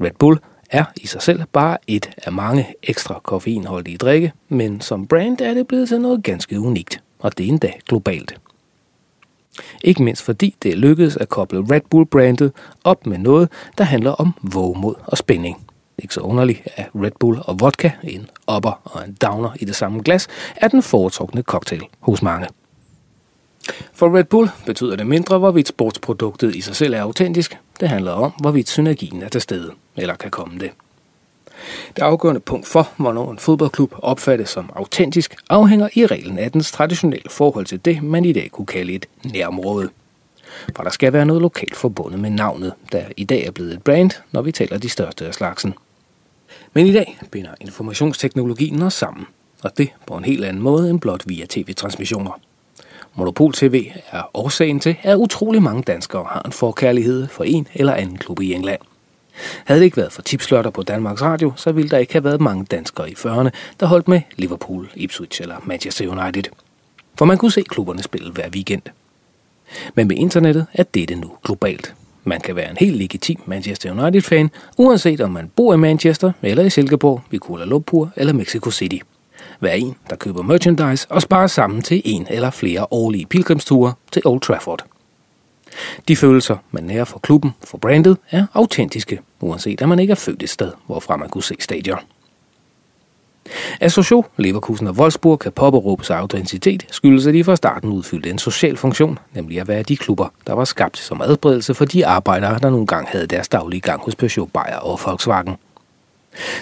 Red 0.00 0.10
Bull 0.18 0.38
er 0.70 0.84
i 0.96 1.06
sig 1.06 1.22
selv 1.22 1.42
bare 1.52 1.78
et 1.86 2.10
af 2.16 2.32
mange 2.32 2.74
ekstra 2.82 3.20
koffeinholdige 3.22 3.96
drikke, 3.96 4.32
men 4.48 4.80
som 4.80 5.06
brand 5.06 5.40
er 5.40 5.54
det 5.54 5.66
blevet 5.66 5.88
til 5.88 6.00
noget 6.00 6.22
ganske 6.22 6.60
unikt, 6.60 7.00
og 7.18 7.38
det 7.38 7.44
er 7.44 7.48
endda 7.48 7.72
globalt. 7.88 8.40
Ikke 9.84 10.02
mindst 10.02 10.22
fordi 10.22 10.56
det 10.62 10.78
lykkedes 10.78 11.16
at 11.16 11.28
koble 11.28 11.58
Red 11.58 11.80
Bull-brandet 11.90 12.52
op 12.84 13.06
med 13.06 13.18
noget, 13.18 13.48
der 13.78 13.84
handler 13.84 14.10
om 14.10 14.32
vågemod 14.42 14.94
og 15.04 15.18
spænding 15.18 15.65
ikke 15.98 16.14
så 16.14 16.20
underligt, 16.20 16.62
at 16.76 16.88
Red 16.94 17.10
Bull 17.20 17.38
og 17.44 17.60
vodka, 17.60 17.90
en 18.02 18.30
upper 18.56 18.80
og 18.84 19.04
en 19.04 19.16
downer 19.22 19.50
i 19.60 19.64
det 19.64 19.76
samme 19.76 20.02
glas, 20.02 20.28
er 20.56 20.68
den 20.68 20.82
foretrukne 20.82 21.42
cocktail 21.42 21.82
hos 22.00 22.22
mange. 22.22 22.48
For 23.92 24.16
Red 24.16 24.24
Bull 24.24 24.50
betyder 24.66 24.96
det 24.96 25.06
mindre, 25.06 25.38
hvorvidt 25.38 25.68
sportsproduktet 25.68 26.54
i 26.54 26.60
sig 26.60 26.76
selv 26.76 26.94
er 26.94 27.02
autentisk. 27.02 27.58
Det 27.80 27.88
handler 27.88 28.12
om, 28.12 28.32
hvorvidt 28.40 28.68
synergien 28.68 29.22
er 29.22 29.28
til 29.28 29.40
stede, 29.40 29.72
eller 29.96 30.14
kan 30.14 30.30
komme 30.30 30.58
det. 30.58 30.70
Det 31.96 32.02
afgørende 32.02 32.40
punkt 32.40 32.66
for, 32.66 32.88
hvornår 32.96 33.30
en 33.30 33.38
fodboldklub 33.38 33.94
opfattes 33.98 34.48
som 34.48 34.70
autentisk, 34.76 35.36
afhænger 35.50 35.88
i 35.94 36.06
reglen 36.06 36.38
af 36.38 36.52
dens 36.52 36.72
traditionelle 36.72 37.30
forhold 37.30 37.66
til 37.66 37.84
det, 37.84 38.02
man 38.02 38.24
i 38.24 38.32
dag 38.32 38.50
kunne 38.52 38.66
kalde 38.66 38.92
et 38.92 39.06
nærområde. 39.24 39.88
For 40.76 40.82
der 40.82 40.90
skal 40.90 41.12
være 41.12 41.26
noget 41.26 41.42
lokalt 41.42 41.76
forbundet 41.76 42.20
med 42.20 42.30
navnet, 42.30 42.72
der 42.92 43.04
i 43.16 43.24
dag 43.24 43.46
er 43.46 43.50
blevet 43.50 43.72
et 43.72 43.82
brand, 43.82 44.10
når 44.32 44.42
vi 44.42 44.52
taler 44.52 44.78
de 44.78 44.88
største 44.88 45.26
af 45.26 45.34
slagsen. 45.34 45.74
Men 46.76 46.86
i 46.86 46.92
dag 46.92 47.18
binder 47.30 47.50
informationsteknologien 47.60 48.82
os 48.82 48.94
sammen, 48.94 49.26
og 49.62 49.78
det 49.78 49.88
på 50.06 50.16
en 50.16 50.24
helt 50.24 50.44
anden 50.44 50.62
måde 50.62 50.90
end 50.90 51.00
blot 51.00 51.22
via 51.26 51.46
tv-transmissioner. 51.48 52.40
Monopol 53.14 53.52
TV 53.52 53.90
er 54.10 54.30
årsagen 54.34 54.80
til, 54.80 54.96
at 55.02 55.16
utrolig 55.16 55.62
mange 55.62 55.82
danskere 55.82 56.24
har 56.30 56.42
en 56.42 56.52
forkærlighed 56.52 57.28
for 57.28 57.44
en 57.44 57.68
eller 57.74 57.92
anden 57.92 58.16
klub 58.16 58.40
i 58.40 58.52
England. 58.52 58.80
Havde 59.64 59.80
det 59.80 59.84
ikke 59.84 59.96
været 59.96 60.12
for 60.12 60.22
tipslørter 60.22 60.70
på 60.70 60.82
Danmarks 60.82 61.22
Radio, 61.22 61.52
så 61.56 61.72
ville 61.72 61.90
der 61.90 61.98
ikke 61.98 62.12
have 62.12 62.24
været 62.24 62.40
mange 62.40 62.64
danskere 62.64 63.10
i 63.10 63.14
40'erne, 63.14 63.50
der 63.80 63.86
holdt 63.86 64.08
med 64.08 64.20
Liverpool, 64.36 64.90
Ipswich 64.94 65.42
eller 65.42 65.56
Manchester 65.64 66.08
United. 66.08 66.44
For 67.18 67.24
man 67.24 67.38
kunne 67.38 67.52
se 67.52 67.62
klubberne 67.62 68.02
spille 68.02 68.32
hver 68.32 68.48
weekend. 68.48 68.82
Men 69.94 70.08
med 70.08 70.16
internettet 70.16 70.66
er 70.72 70.82
dette 70.82 71.14
nu 71.14 71.32
globalt. 71.44 71.94
Man 72.28 72.40
kan 72.40 72.56
være 72.56 72.70
en 72.70 72.76
helt 72.80 72.96
legitim 72.96 73.40
Manchester 73.46 73.92
United-fan, 73.92 74.50
uanset 74.78 75.20
om 75.20 75.30
man 75.30 75.50
bor 75.56 75.74
i 75.74 75.76
Manchester, 75.76 76.32
eller 76.42 76.64
i 76.64 76.70
Silkeborg, 76.70 77.22
i 77.30 77.36
Kuala 77.36 77.64
Lumpur 77.64 78.10
eller 78.16 78.32
Mexico 78.32 78.70
City. 78.70 78.98
Hver 79.60 79.72
en, 79.72 79.96
der 80.10 80.16
køber 80.16 80.42
merchandise 80.42 81.06
og 81.10 81.22
sparer 81.22 81.46
sammen 81.46 81.82
til 81.82 82.02
en 82.04 82.26
eller 82.30 82.50
flere 82.50 82.86
årlige 82.90 83.26
pilgrimsture 83.26 83.92
til 84.12 84.22
Old 84.24 84.40
Trafford. 84.40 84.84
De 86.08 86.16
følelser, 86.16 86.56
man 86.70 86.82
nærer 86.82 87.04
for 87.04 87.18
klubben, 87.18 87.50
for 87.64 87.78
brandet, 87.78 88.16
er 88.30 88.46
autentiske, 88.54 89.20
uanset 89.40 89.82
at 89.82 89.88
man 89.88 89.98
ikke 89.98 90.10
er 90.10 90.14
født 90.14 90.42
et 90.42 90.50
sted, 90.50 90.72
hvorfra 90.86 91.16
man 91.16 91.28
kunne 91.28 91.44
se 91.44 91.54
stadion. 91.60 91.98
At 93.80 93.92
Sochaux, 93.92 94.26
Leverkusen 94.36 94.86
og 94.86 94.94
Wolfsburg 94.94 95.38
kan 95.38 95.52
påberåbe 95.52 96.04
sig 96.04 96.18
autenticitet, 96.18 96.86
skyldes 96.90 97.26
at 97.26 97.34
de 97.34 97.44
fra 97.44 97.56
starten 97.56 97.92
udfyldte 97.92 98.30
en 98.30 98.38
social 98.38 98.76
funktion, 98.76 99.18
nemlig 99.34 99.60
at 99.60 99.68
være 99.68 99.82
de 99.82 99.96
klubber, 99.96 100.28
der 100.46 100.52
var 100.52 100.64
skabt 100.64 100.98
som 100.98 101.20
adbredelse 101.20 101.74
for 101.74 101.84
de 101.84 102.06
arbejdere, 102.06 102.58
der 102.58 102.70
nogle 102.70 102.86
gange 102.86 103.08
havde 103.10 103.26
deres 103.26 103.48
daglige 103.48 103.80
gang 103.80 104.00
hos 104.00 104.14
Peugeot, 104.14 104.48
Bayer 104.52 104.76
og 104.76 105.00
Volkswagen. 105.04 105.56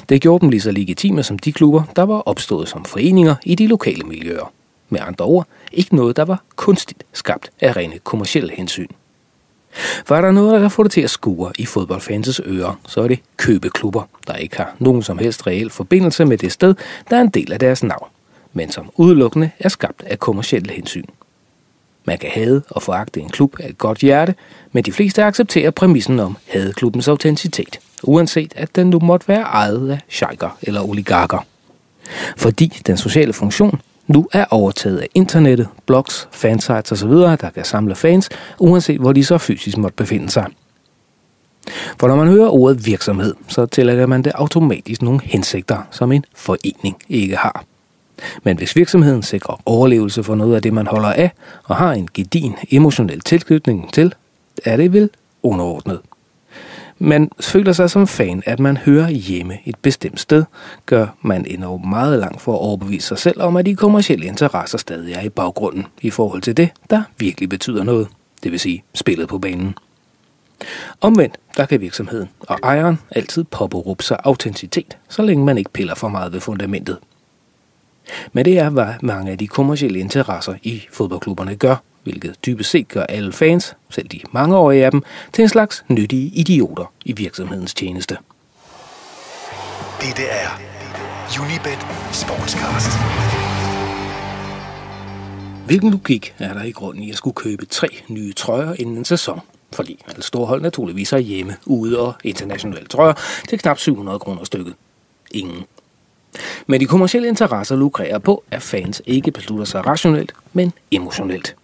Det 0.08 0.20
gjorde 0.20 0.40
dem 0.40 0.48
lige 0.48 0.60
så 0.60 0.70
legitime 0.70 1.22
som 1.22 1.38
de 1.38 1.52
klubber, 1.52 1.82
der 1.96 2.02
var 2.02 2.20
opstået 2.20 2.68
som 2.68 2.84
foreninger 2.84 3.34
i 3.44 3.54
de 3.54 3.66
lokale 3.66 4.02
miljøer. 4.02 4.52
Med 4.88 5.00
andre 5.02 5.24
ord, 5.24 5.46
ikke 5.72 5.96
noget, 5.96 6.16
der 6.16 6.24
var 6.24 6.42
kunstigt 6.56 7.04
skabt 7.12 7.50
af 7.60 7.76
rene 7.76 7.98
kommersielle 7.98 8.52
hensyn. 8.52 8.88
For 10.06 10.16
er 10.16 10.20
der 10.20 10.30
noget, 10.30 10.52
der 10.52 10.60
kan 10.60 10.70
få 10.70 10.82
det 10.82 10.92
til 10.92 11.00
at 11.00 11.10
skure 11.10 11.52
i 11.58 11.64
fodboldfans' 11.64 12.48
ører, 12.48 12.80
så 12.86 13.00
er 13.00 13.08
det 13.08 13.18
købeklubber, 13.36 14.02
der 14.26 14.34
ikke 14.34 14.56
har 14.56 14.74
nogen 14.78 15.02
som 15.02 15.18
helst 15.18 15.46
reel 15.46 15.70
forbindelse 15.70 16.24
med 16.24 16.38
det 16.38 16.52
sted, 16.52 16.74
der 17.10 17.16
er 17.16 17.20
en 17.20 17.28
del 17.28 17.52
af 17.52 17.58
deres 17.58 17.82
navn, 17.82 18.08
men 18.52 18.70
som 18.70 18.90
udelukkende 18.96 19.50
er 19.58 19.68
skabt 19.68 20.02
af 20.06 20.18
kommersielle 20.18 20.72
hensyn. 20.72 21.04
Man 22.04 22.18
kan 22.18 22.30
hade 22.30 22.62
og 22.70 22.82
foragte 22.82 23.20
en 23.20 23.28
klub 23.28 23.56
af 23.60 23.68
et 23.68 23.78
godt 23.78 23.98
hjerte, 23.98 24.34
men 24.72 24.84
de 24.84 24.92
fleste 24.92 25.24
accepterer 25.24 25.70
præmissen 25.70 26.20
om 26.20 26.36
hadeklubbens 26.48 27.08
autenticitet, 27.08 27.80
uanset 28.02 28.52
at 28.56 28.76
den 28.76 28.90
nu 28.90 28.98
måtte 28.98 29.28
være 29.28 29.42
ejet 29.42 29.90
af 29.90 29.98
sheiker 30.08 30.58
eller 30.62 30.88
oligarker. 30.88 31.46
Fordi 32.36 32.66
den 32.86 32.96
sociale 32.96 33.32
funktion 33.32 33.80
nu 34.06 34.28
er 34.32 34.44
overtaget 34.50 34.98
af 34.98 35.08
internettet, 35.14 35.68
blogs, 35.86 36.28
fansites 36.32 36.92
osv., 36.92 37.10
der 37.10 37.50
kan 37.54 37.64
samle 37.64 37.94
fans, 37.94 38.28
uanset 38.58 39.00
hvor 39.00 39.12
de 39.12 39.24
så 39.24 39.38
fysisk 39.38 39.76
måtte 39.76 39.96
befinde 39.96 40.30
sig. 40.30 40.46
For 42.00 42.08
når 42.08 42.16
man 42.16 42.28
hører 42.28 42.48
ordet 42.48 42.86
virksomhed, 42.86 43.34
så 43.48 43.66
tillægger 43.66 44.06
man 44.06 44.22
det 44.22 44.32
automatisk 44.34 45.02
nogle 45.02 45.20
hensigter, 45.24 45.78
som 45.90 46.12
en 46.12 46.24
forening 46.34 46.96
ikke 47.08 47.36
har. 47.36 47.64
Men 48.42 48.56
hvis 48.56 48.76
virksomheden 48.76 49.22
sikrer 49.22 49.60
overlevelse 49.66 50.24
for 50.24 50.34
noget 50.34 50.56
af 50.56 50.62
det, 50.62 50.72
man 50.72 50.86
holder 50.86 51.12
af, 51.12 51.32
og 51.64 51.76
har 51.76 51.92
en 51.92 52.08
gedin 52.14 52.54
emotionel 52.70 53.20
tilknytning 53.20 53.92
til, 53.92 54.14
er 54.64 54.76
det 54.76 54.92
vel 54.92 55.10
underordnet. 55.42 56.00
Man 56.98 57.30
føler 57.40 57.72
sig 57.72 57.90
som 57.90 58.06
fan, 58.06 58.42
at 58.46 58.60
man 58.60 58.76
hører 58.76 59.08
hjemme 59.08 59.58
et 59.64 59.76
bestemt 59.76 60.20
sted, 60.20 60.44
gør 60.86 61.06
man 61.22 61.46
endnu 61.46 61.78
meget 61.78 62.18
langt 62.18 62.40
for 62.40 62.52
at 62.52 62.60
overbevise 62.60 63.08
sig 63.08 63.18
selv 63.18 63.42
om, 63.42 63.56
at 63.56 63.66
de 63.66 63.76
kommercielle 63.76 64.26
interesser 64.26 64.78
stadig 64.78 65.14
er 65.14 65.20
i 65.20 65.28
baggrunden 65.28 65.86
i 66.02 66.10
forhold 66.10 66.42
til 66.42 66.56
det, 66.56 66.70
der 66.90 67.02
virkelig 67.18 67.48
betyder 67.48 67.84
noget, 67.84 68.08
det 68.42 68.52
vil 68.52 68.60
sige 68.60 68.84
spillet 68.94 69.28
på 69.28 69.38
banen. 69.38 69.74
Omvendt, 71.00 71.36
der 71.56 71.66
kan 71.66 71.80
virksomheden 71.80 72.28
og 72.40 72.58
ejeren 72.62 72.98
altid 73.10 73.44
påberåbe 73.44 74.02
sig 74.02 74.16
autenticitet, 74.24 74.96
så 75.08 75.22
længe 75.22 75.44
man 75.44 75.58
ikke 75.58 75.70
piller 75.70 75.94
for 75.94 76.08
meget 76.08 76.32
ved 76.32 76.40
fundamentet. 76.40 76.98
Men 78.32 78.44
det 78.44 78.58
er, 78.58 78.70
hvad 78.70 78.88
mange 79.02 79.32
af 79.32 79.38
de 79.38 79.46
kommercielle 79.46 79.98
interesser 79.98 80.54
i 80.62 80.82
fodboldklubberne 80.92 81.56
gør, 81.56 81.76
hvilket 82.04 82.36
dybest 82.46 82.70
set 82.70 82.88
gør 82.88 83.02
alle 83.02 83.32
fans, 83.32 83.76
selv 83.90 84.08
de 84.08 84.20
mangeårige 84.32 84.84
af 84.84 84.90
dem, 84.90 85.02
til 85.32 85.42
en 85.42 85.48
slags 85.48 85.84
nyttige 85.88 86.26
idioter 86.34 86.92
i 87.04 87.12
virksomhedens 87.12 87.74
tjeneste. 87.74 88.16
Dette 90.00 90.22
er 90.22 90.48
Unibet 91.40 91.86
Sportscast. 92.12 92.90
Hvilken 95.66 95.90
logik 95.90 96.34
er 96.38 96.54
der 96.54 96.62
i 96.62 96.70
grunden 96.70 97.02
i 97.02 97.10
at 97.10 97.16
skulle 97.16 97.34
købe 97.34 97.66
tre 97.66 97.88
nye 98.08 98.32
trøjer 98.32 98.74
inden 98.78 98.96
en 98.96 99.04
sæson? 99.04 99.40
Fordi 99.72 100.04
alle 100.08 100.22
store 100.22 100.46
hold 100.46 100.62
naturligvis 100.62 101.12
er 101.12 101.18
hjemme, 101.18 101.56
ude 101.66 102.00
og 102.00 102.14
internationale 102.24 102.86
trøjer 102.86 103.12
til 103.48 103.58
knap 103.58 103.78
700 103.78 104.18
kroner 104.18 104.44
stykket. 104.44 104.74
Ingen. 105.30 105.64
Men 106.66 106.80
de 106.80 106.86
kommersielle 106.86 107.28
interesser 107.28 107.76
lukrerer 107.76 108.18
på, 108.18 108.44
at 108.50 108.62
fans 108.62 109.02
ikke 109.06 109.30
beslutter 109.30 109.64
sig 109.64 109.86
rationelt, 109.86 110.32
men 110.52 110.72
emotionelt. 110.90 111.56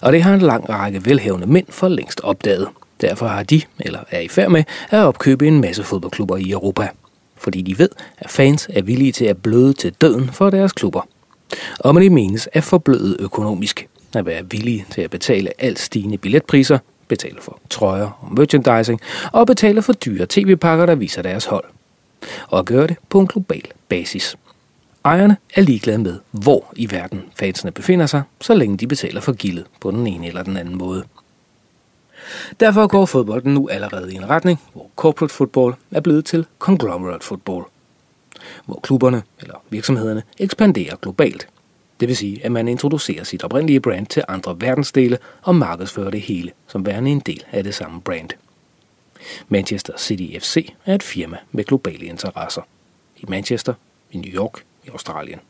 Og 0.00 0.12
det 0.12 0.22
har 0.22 0.34
en 0.34 0.40
lang 0.40 0.68
række 0.68 1.04
velhavende 1.04 1.46
mænd 1.46 1.66
for 1.68 1.88
længst 1.88 2.20
opdaget. 2.20 2.68
Derfor 3.00 3.26
har 3.26 3.42
de, 3.42 3.62
eller 3.80 4.00
er 4.10 4.20
i 4.20 4.28
færd 4.28 4.50
med, 4.50 4.64
at 4.90 4.98
opkøbe 4.98 5.48
en 5.48 5.60
masse 5.60 5.84
fodboldklubber 5.84 6.36
i 6.36 6.50
Europa. 6.50 6.88
Fordi 7.36 7.62
de 7.62 7.78
ved, 7.78 7.88
at 8.18 8.30
fans 8.30 8.68
er 8.72 8.82
villige 8.82 9.12
til 9.12 9.24
at 9.24 9.42
bløde 9.42 9.72
til 9.72 9.92
døden 9.92 10.30
for 10.32 10.50
deres 10.50 10.72
klubber. 10.72 11.08
Og 11.78 11.94
med 11.94 12.02
det 12.02 12.12
menes 12.12 12.48
at 12.52 12.64
forbløde 12.64 13.16
økonomisk. 13.20 13.88
At 14.14 14.26
være 14.26 14.50
villige 14.50 14.86
til 14.90 15.00
at 15.00 15.10
betale 15.10 15.50
alt 15.58 15.78
stigende 15.78 16.18
billetpriser, 16.18 16.78
betale 17.08 17.36
for 17.40 17.60
trøjer 17.70 18.18
og 18.20 18.34
merchandising, 18.34 19.00
og 19.32 19.46
betale 19.46 19.82
for 19.82 19.92
dyre 19.92 20.26
tv-pakker, 20.28 20.86
der 20.86 20.94
viser 20.94 21.22
deres 21.22 21.44
hold. 21.44 21.64
Og 22.48 22.64
gøre 22.64 22.86
det 22.86 22.96
på 23.08 23.20
en 23.20 23.26
global 23.26 23.62
basis. 23.88 24.36
Ejerne 25.04 25.36
er 25.54 25.60
ligeglade 25.62 25.98
med, 25.98 26.18
hvor 26.30 26.72
i 26.76 26.90
verden 26.90 27.24
fansene 27.34 27.72
befinder 27.72 28.06
sig, 28.06 28.22
så 28.40 28.54
længe 28.54 28.76
de 28.76 28.86
betaler 28.86 29.20
for 29.20 29.32
gildet 29.32 29.66
på 29.80 29.90
den 29.90 30.06
ene 30.06 30.26
eller 30.26 30.42
den 30.42 30.56
anden 30.56 30.78
måde. 30.78 31.04
Derfor 32.60 32.86
går 32.86 33.06
fodbolden 33.06 33.54
nu 33.54 33.68
allerede 33.68 34.12
i 34.12 34.16
en 34.16 34.28
retning, 34.28 34.60
hvor 34.72 34.90
corporate 34.96 35.34
football 35.34 35.74
er 35.90 36.00
blevet 36.00 36.24
til 36.24 36.46
conglomerate 36.58 37.26
football. 37.26 37.64
Hvor 38.66 38.80
klubberne 38.82 39.22
eller 39.40 39.54
virksomhederne 39.70 40.22
ekspanderer 40.38 40.96
globalt. 40.96 41.48
Det 42.00 42.08
vil 42.08 42.16
sige, 42.16 42.44
at 42.44 42.52
man 42.52 42.68
introducerer 42.68 43.24
sit 43.24 43.44
oprindelige 43.44 43.80
brand 43.80 44.06
til 44.06 44.24
andre 44.28 44.60
verdensdele 44.60 45.18
og 45.42 45.54
markedsfører 45.54 46.10
det 46.10 46.20
hele 46.20 46.50
som 46.66 46.86
værende 46.86 47.10
en 47.10 47.20
del 47.20 47.44
af 47.52 47.64
det 47.64 47.74
samme 47.74 48.00
brand. 48.00 48.30
Manchester 49.48 49.92
City 49.98 50.38
FC 50.38 50.72
er 50.86 50.94
et 50.94 51.02
firma 51.02 51.36
med 51.52 51.64
globale 51.64 52.06
interesser. 52.06 52.62
I 53.16 53.24
Manchester, 53.28 53.74
i 54.10 54.16
New 54.16 54.32
York, 54.32 54.64
i 54.88 54.90
Australien. 54.92 55.40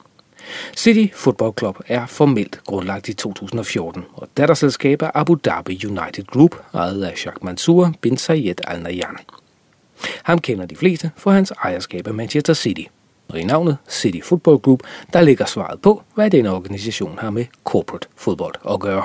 City 0.77 1.14
Football 1.14 1.53
Club 1.59 1.79
er 1.87 2.07
formelt 2.07 2.61
grundlagt 2.66 3.09
i 3.09 3.14
2014, 3.14 4.05
og 4.14 4.29
datterselskab 4.37 5.03
er 5.03 5.11
Abu 5.14 5.37
Dhabi 5.44 5.87
United 5.87 6.24
Group, 6.24 6.57
ejet 6.74 7.05
af 7.05 7.18
Sheikh 7.18 7.44
Mansour 7.44 7.92
bin 8.01 8.16
Zayed 8.16 8.61
Al 8.66 8.83
Nahyan. 8.83 9.16
Ham 10.22 10.38
kender 10.38 10.66
de 10.66 10.77
fleste 10.77 11.11
for 11.16 11.31
hans 11.31 11.51
ejerskab 11.51 12.07
af 12.07 12.14
Manchester 12.14 12.55
City. 12.55 12.83
Og 13.29 13.38
i 13.38 13.44
navnet 13.44 13.77
City 13.90 14.20
Football 14.24 14.59
Group, 14.59 14.83
der 15.12 15.20
ligger 15.20 15.44
svaret 15.44 15.81
på, 15.81 16.03
hvad 16.14 16.31
denne 16.31 16.53
organisation 16.53 17.18
har 17.18 17.31
med 17.31 17.44
corporate 17.64 18.09
fodbold 18.16 18.55
at 18.70 18.81
gøre. 18.81 19.05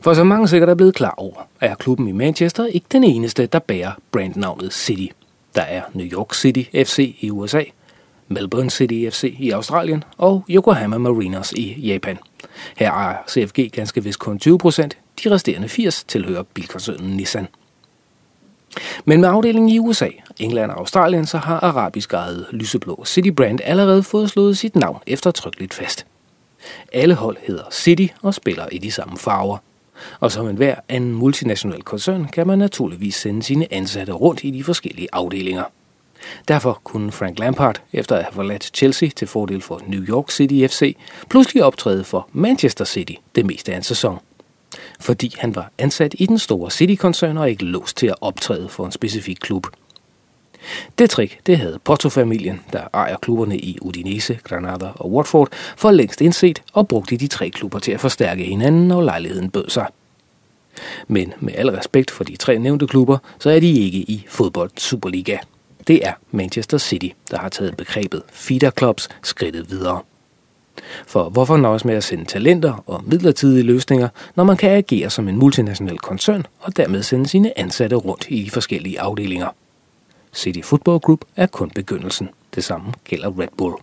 For 0.00 0.14
som 0.14 0.26
mange 0.26 0.48
sikkert 0.48 0.68
er 0.68 0.74
blevet 0.74 0.94
klar 0.94 1.14
over, 1.16 1.48
er 1.60 1.74
klubben 1.74 2.08
i 2.08 2.12
Manchester 2.12 2.66
ikke 2.66 2.86
den 2.92 3.04
eneste, 3.04 3.46
der 3.46 3.58
bærer 3.58 3.92
brandnavnet 4.12 4.72
City. 4.72 5.12
Der 5.54 5.62
er 5.62 5.82
New 5.92 6.06
York 6.06 6.34
City 6.34 6.62
FC 6.74 7.16
i 7.20 7.30
USA, 7.30 7.62
Melbourne 8.28 8.70
City 8.70 9.10
FC 9.10 9.36
i 9.38 9.50
Australien 9.50 10.04
og 10.18 10.44
Yokohama 10.50 10.98
Marinos 10.98 11.52
i 11.52 11.72
Japan. 11.80 12.18
Her 12.76 12.90
ejer 12.90 13.16
CFG 13.28 13.72
ganske 13.72 14.04
vist 14.04 14.18
kun 14.18 14.38
20 14.38 14.58
procent, 14.58 14.96
de 15.24 15.30
resterende 15.30 15.68
80 15.68 16.04
tilhører 16.04 16.42
bilkoncernen 16.42 17.16
Nissan. 17.16 17.48
Men 19.04 19.20
med 19.20 19.28
afdelingen 19.28 19.68
i 19.68 19.78
USA, 19.78 20.08
England 20.38 20.70
og 20.70 20.78
Australien, 20.78 21.26
så 21.26 21.38
har 21.38 21.60
arabisk 21.60 22.12
ejet 22.12 22.46
lyseblå 22.50 23.04
City 23.06 23.28
Brand 23.28 23.60
allerede 23.64 24.02
fået 24.02 24.30
slået 24.30 24.58
sit 24.58 24.76
navn 24.76 24.98
eftertrykkeligt 25.06 25.74
fast. 25.74 26.06
Alle 26.92 27.14
hold 27.14 27.36
hedder 27.46 27.64
City 27.72 28.06
og 28.22 28.34
spiller 28.34 28.66
i 28.72 28.78
de 28.78 28.90
samme 28.90 29.18
farver. 29.18 29.58
Og 30.20 30.32
som 30.32 30.48
enhver 30.48 30.74
anden 30.88 31.12
multinational 31.12 31.82
koncern 31.82 32.24
kan 32.24 32.46
man 32.46 32.58
naturligvis 32.58 33.14
sende 33.14 33.42
sine 33.42 33.72
ansatte 33.72 34.12
rundt 34.12 34.44
i 34.44 34.50
de 34.50 34.64
forskellige 34.64 35.08
afdelinger. 35.12 35.64
Derfor 36.48 36.80
kunne 36.84 37.12
Frank 37.12 37.38
Lampard, 37.38 37.82
efter 37.92 38.16
at 38.16 38.24
have 38.24 38.34
forladt 38.34 38.70
Chelsea 38.74 39.08
til 39.16 39.28
fordel 39.28 39.62
for 39.62 39.82
New 39.86 40.02
York 40.02 40.30
City 40.30 40.66
FC, 40.74 40.96
pludselig 41.30 41.64
optræde 41.64 42.04
for 42.04 42.28
Manchester 42.32 42.84
City 42.84 43.14
det 43.34 43.46
meste 43.46 43.72
af 43.72 43.76
en 43.76 43.82
sæson. 43.82 44.18
Fordi 45.00 45.34
han 45.38 45.54
var 45.54 45.70
ansat 45.78 46.14
i 46.18 46.26
den 46.26 46.38
store 46.38 46.70
City-koncern 46.70 47.36
og 47.36 47.50
ikke 47.50 47.64
låst 47.64 47.96
til 47.96 48.06
at 48.06 48.14
optræde 48.20 48.68
for 48.68 48.86
en 48.86 48.92
specifik 48.92 49.38
klub. 49.40 49.66
Det 50.98 51.10
trick, 51.10 51.46
det 51.46 51.58
havde 51.58 51.78
Porto-familien, 51.84 52.60
der 52.72 52.82
ejer 52.94 53.16
klubberne 53.16 53.58
i 53.58 53.78
Udinese, 53.82 54.38
Granada 54.44 54.86
og 54.94 55.12
Watford, 55.12 55.48
for 55.76 55.90
længst 55.90 56.20
indset 56.20 56.62
og 56.72 56.88
brugte 56.88 57.16
de 57.16 57.26
tre 57.26 57.50
klubber 57.50 57.78
til 57.78 57.92
at 57.92 58.00
forstærke 58.00 58.44
hinanden, 58.44 58.88
når 58.88 59.02
lejligheden 59.02 59.50
bød 59.50 59.68
sig. 59.68 59.86
Men 61.08 61.32
med 61.40 61.54
al 61.56 61.70
respekt 61.70 62.10
for 62.10 62.24
de 62.24 62.36
tre 62.36 62.58
nævnte 62.58 62.86
klubber, 62.86 63.18
så 63.38 63.50
er 63.50 63.60
de 63.60 63.72
ikke 63.72 63.98
i 63.98 64.26
fodbold 64.28 64.70
Superliga. 64.76 65.38
Det 65.88 66.06
er 66.06 66.12
Manchester 66.30 66.78
City, 66.78 67.08
der 67.30 67.38
har 67.38 67.48
taget 67.48 67.76
begrebet 67.76 68.22
feeder 68.32 68.70
clubs 68.78 69.08
skridtet 69.22 69.70
videre. 69.70 70.02
For 71.06 71.28
hvorfor 71.28 71.56
nøjes 71.56 71.84
med 71.84 71.94
at 71.94 72.04
sende 72.04 72.24
talenter 72.24 72.84
og 72.86 73.04
midlertidige 73.06 73.62
løsninger, 73.62 74.08
når 74.34 74.44
man 74.44 74.56
kan 74.56 74.70
agere 74.70 75.10
som 75.10 75.28
en 75.28 75.36
multinational 75.36 75.98
koncern 75.98 76.46
og 76.60 76.76
dermed 76.76 77.02
sende 77.02 77.28
sine 77.28 77.58
ansatte 77.58 77.96
rundt 77.96 78.26
i 78.28 78.42
de 78.42 78.50
forskellige 78.50 79.00
afdelinger? 79.00 79.48
City 80.34 80.60
Football 80.62 80.98
Group 80.98 81.24
er 81.36 81.46
kun 81.46 81.70
begyndelsen. 81.70 82.28
Det 82.54 82.64
samme 82.64 82.92
gælder 83.04 83.40
Red 83.40 83.48
Bull. 83.56 83.74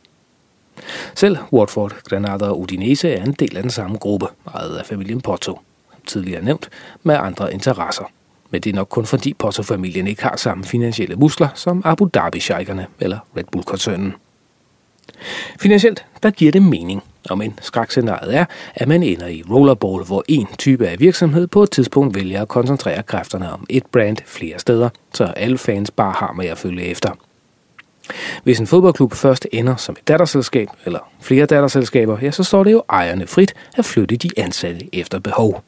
Selv 1.16 1.38
Watford, 1.54 1.96
Granada 2.10 2.46
og 2.46 2.60
Udinese 2.60 3.12
er 3.12 3.24
en 3.24 3.34
del 3.34 3.58
af 3.58 3.64
den 3.64 3.72
samme 3.72 3.98
gruppe, 3.98 4.28
ejet 4.54 4.78
af 4.78 4.86
familien 4.86 5.22
Porto, 5.22 5.60
tidligere 6.08 6.42
nævnt, 6.42 6.70
med 7.04 7.16
andre 7.16 7.54
interesser. 7.54 8.04
Men 8.50 8.62
det 8.62 8.70
er 8.70 8.76
nok 8.76 8.88
kun 8.90 9.06
fordi 9.06 9.34
Potter-familien 9.34 10.08
ikke 10.08 10.24
har 10.24 10.36
samme 10.38 10.64
finansielle 10.64 11.16
muskler 11.16 11.48
som 11.56 11.82
Abu 11.86 12.10
dhabi 12.14 12.44
eller 13.00 13.20
Red 13.38 13.44
Bull-koncernen. 13.52 14.14
Finansielt, 15.60 16.06
der 16.24 16.32
giver 16.32 16.52
det 16.52 16.62
mening, 16.62 17.04
om 17.30 17.42
en 17.42 17.60
skrækscenariet 17.62 18.36
er, 18.36 18.46
at 18.76 18.88
man 18.88 19.04
ender 19.04 19.28
i 19.28 19.44
rollerball, 19.50 20.04
hvor 20.04 20.24
en 20.28 20.48
type 20.58 20.88
af 20.88 21.00
virksomhed 21.00 21.48
på 21.48 21.64
et 21.64 21.72
tidspunkt 21.72 22.16
vælger 22.16 22.42
at 22.42 22.48
koncentrere 22.48 23.04
kræfterne 23.04 23.54
om 23.54 23.66
et 23.70 23.86
brand 23.86 24.18
flere 24.26 24.60
steder, 24.60 24.90
så 25.14 25.24
alle 25.24 25.58
fans 25.58 25.92
bare 25.92 26.12
har 26.12 26.34
med 26.34 26.46
at 26.46 26.58
følge 26.58 26.84
efter. 26.84 27.10
Hvis 28.44 28.60
en 28.60 28.68
fodboldklub 28.68 29.14
først 29.14 29.48
ender 29.52 29.76
som 29.76 29.96
et 30.00 30.08
datterselskab 30.08 30.68
eller 30.86 31.00
flere 31.22 31.46
datterselskaber, 31.46 32.18
ja, 32.22 32.32
så 32.32 32.44
står 32.44 32.64
det 32.64 32.72
jo 32.72 32.84
ejerne 32.90 33.28
frit 33.28 33.54
at 33.78 33.86
flytte 33.86 34.16
de 34.16 34.30
ansatte 34.38 34.96
efter 34.96 35.20
behov. 35.20 35.64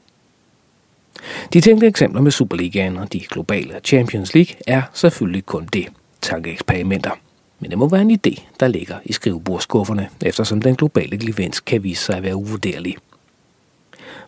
De 1.54 1.62
tænkte 1.62 1.88
eksempler 1.88 2.22
med 2.22 2.32
Superligaen 2.32 2.98
og 2.98 3.14
de 3.14 3.20
globale 3.20 3.80
Champions 3.84 4.34
League 4.34 4.56
er 4.68 4.82
selvfølgelig 4.94 5.46
kun 5.46 5.68
det, 5.74 5.88
tankeeksperimenter. 6.22 7.12
Men 7.60 7.70
det 7.70 7.78
må 7.78 7.90
være 7.90 8.02
en 8.02 8.20
idé, 8.28 8.42
der 8.60 8.68
ligger 8.68 8.96
i 9.06 9.14
skrivebordskufferne, 9.14 10.10
eftersom 10.22 10.62
den 10.62 10.76
globale 10.76 11.18
gevinst 11.18 11.66
kan 11.66 11.84
vise 11.84 12.04
sig 12.04 12.18
at 12.18 12.24
være 12.24 12.36
uvurderlig. 12.36 12.96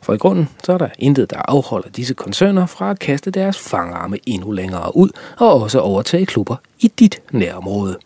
For 0.01 0.13
i 0.13 0.17
grunden 0.17 0.49
så 0.63 0.73
er 0.73 0.77
der 0.77 0.89
intet, 0.99 1.29
der 1.29 1.41
afholder 1.47 1.89
disse 1.89 2.13
koncerner 2.13 2.65
fra 2.65 2.91
at 2.91 2.99
kaste 2.99 3.31
deres 3.31 3.59
fangarme 3.59 4.17
endnu 4.25 4.51
længere 4.51 4.95
ud 4.95 5.09
og 5.37 5.61
også 5.61 5.79
overtage 5.79 6.25
klubber 6.25 6.55
i 6.79 6.91
dit 6.99 7.21
nærområde. 7.31 7.97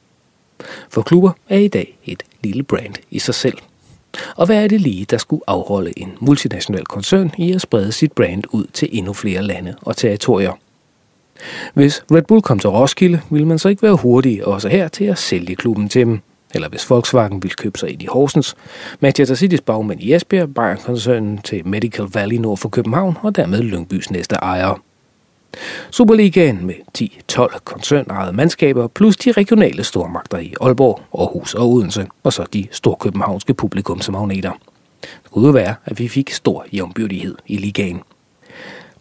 For 0.90 1.02
klubber 1.02 1.32
er 1.50 1.58
i 1.58 1.68
dag 1.68 1.98
et 2.06 2.24
lille 2.44 2.64
brand 2.64 2.94
i 3.12 3.20
sig 3.20 3.36
selv. 3.36 3.58
Og 4.36 4.46
hvad 4.46 4.64
er 4.64 4.68
det 4.68 4.82
lige, 4.82 5.06
der 5.06 5.18
skulle 5.18 5.42
afholde 5.48 6.00
en 6.00 6.14
multinational 6.20 6.86
koncern 6.86 7.32
i 7.38 7.54
at 7.54 7.62
sprede 7.62 7.92
sit 7.92 8.12
brand 8.12 8.44
ud 8.52 8.66
til 8.74 8.90
endnu 8.92 9.14
flere 9.14 9.42
lande 9.42 9.76
og 9.82 9.98
territorier? 9.98 10.52
Hvis 11.74 12.04
Red 12.12 12.22
Bull 12.22 12.42
kom 12.42 12.60
til 12.60 12.70
Roskilde, 12.70 13.22
ville 13.30 13.48
man 13.48 13.60
så 13.60 13.70
ikke 13.70 13.82
være 13.82 13.96
hurtig 13.96 14.48
også 14.48 14.70
her 14.70 14.88
til 14.88 15.06
at 15.06 15.18
sælge 15.18 15.56
klubben 15.56 15.90
til 15.90 16.06
dem. 16.06 16.20
Eller 16.54 16.70
hvis 16.70 16.90
Volkswagen 16.90 17.44
ville 17.44 17.56
købe 17.56 17.80
sig 17.80 17.90
ind 17.90 18.02
i 18.02 18.06
Horsens, 18.06 18.56
Manchester 19.00 19.36
City's 19.36 19.62
bagmænd 19.66 20.02
i 20.02 20.14
Esbjerg, 20.14 20.54
Bayern-koncernen 20.54 21.38
til 21.38 21.68
Medical 21.68 22.06
Valley 22.14 22.38
nord 22.38 22.58
for 22.58 22.70
København 22.70 23.18
og 23.22 23.36
dermed 23.36 23.62
Lyngbys 23.62 24.12
næste 24.12 24.36
ejer. 24.36 24.82
Superligaen 25.92 26.66
med 26.66 26.76
10-12 27.00 27.60
koncernejede 27.64 28.34
mandskaber 28.34 28.88
plus 28.88 29.18
de 29.18 29.32
regionale 29.32 29.84
stormagter 29.84 30.38
i 30.38 30.54
Aalborg, 30.62 31.02
Aarhus 31.18 31.54
og 31.54 31.70
Odense, 31.70 32.08
og 32.24 32.34
så 32.34 32.46
de 32.54 32.68
storkøbenhavnske 32.72 33.54
publikumsmagneter. 33.54 34.52
Det 35.02 35.32
kunne 35.32 35.46
jo 35.46 35.52
være, 35.52 35.76
at 35.86 36.00
vi 36.00 36.08
fik 36.08 36.32
stor 36.32 36.66
jævnbyrdighed 36.74 37.36
i 37.48 37.58
ligaen. 37.58 38.02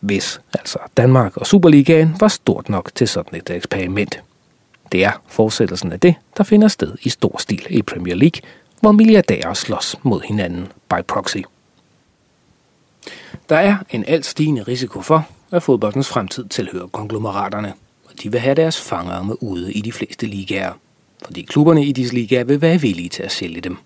Hvis 0.00 0.40
altså 0.52 0.78
Danmark 0.96 1.36
og 1.36 1.46
Superligaen 1.46 2.16
var 2.20 2.28
stort 2.28 2.68
nok 2.68 2.90
til 2.94 3.08
sådan 3.08 3.38
et 3.38 3.50
eksperiment. 3.50 4.22
Det 4.92 5.04
er 5.04 5.22
fortsættelsen 5.26 5.92
af 5.92 6.00
det, 6.00 6.14
der 6.36 6.44
finder 6.44 6.68
sted 6.68 6.94
i 7.02 7.08
stor 7.08 7.36
stil 7.38 7.66
i 7.70 7.82
Premier 7.82 8.14
League, 8.14 8.40
hvor 8.80 8.92
milliardærer 8.92 9.54
slås 9.54 9.96
mod 10.02 10.20
hinanden 10.20 10.68
by 10.88 11.02
proxy. 11.08 11.38
Der 13.48 13.56
er 13.56 13.76
en 13.90 14.04
alt 14.06 14.26
stigende 14.26 14.62
risiko 14.62 15.00
for, 15.00 15.26
at 15.52 15.62
fodboldens 15.62 16.08
fremtid 16.08 16.44
tilhører 16.48 16.86
konglomeraterne, 16.86 17.72
og 18.04 18.22
de 18.22 18.32
vil 18.32 18.40
have 18.40 18.54
deres 18.54 18.80
fangarme 18.80 19.42
ude 19.42 19.72
i 19.72 19.80
de 19.80 19.92
fleste 19.92 20.26
ligaer, 20.26 20.72
fordi 21.24 21.42
klubberne 21.42 21.84
i 21.84 21.92
disse 21.92 22.14
ligaer 22.14 22.44
vil 22.44 22.60
være 22.60 22.80
villige 22.80 23.08
til 23.08 23.22
at 23.22 23.32
sælge 23.32 23.60
dem. 23.60 23.76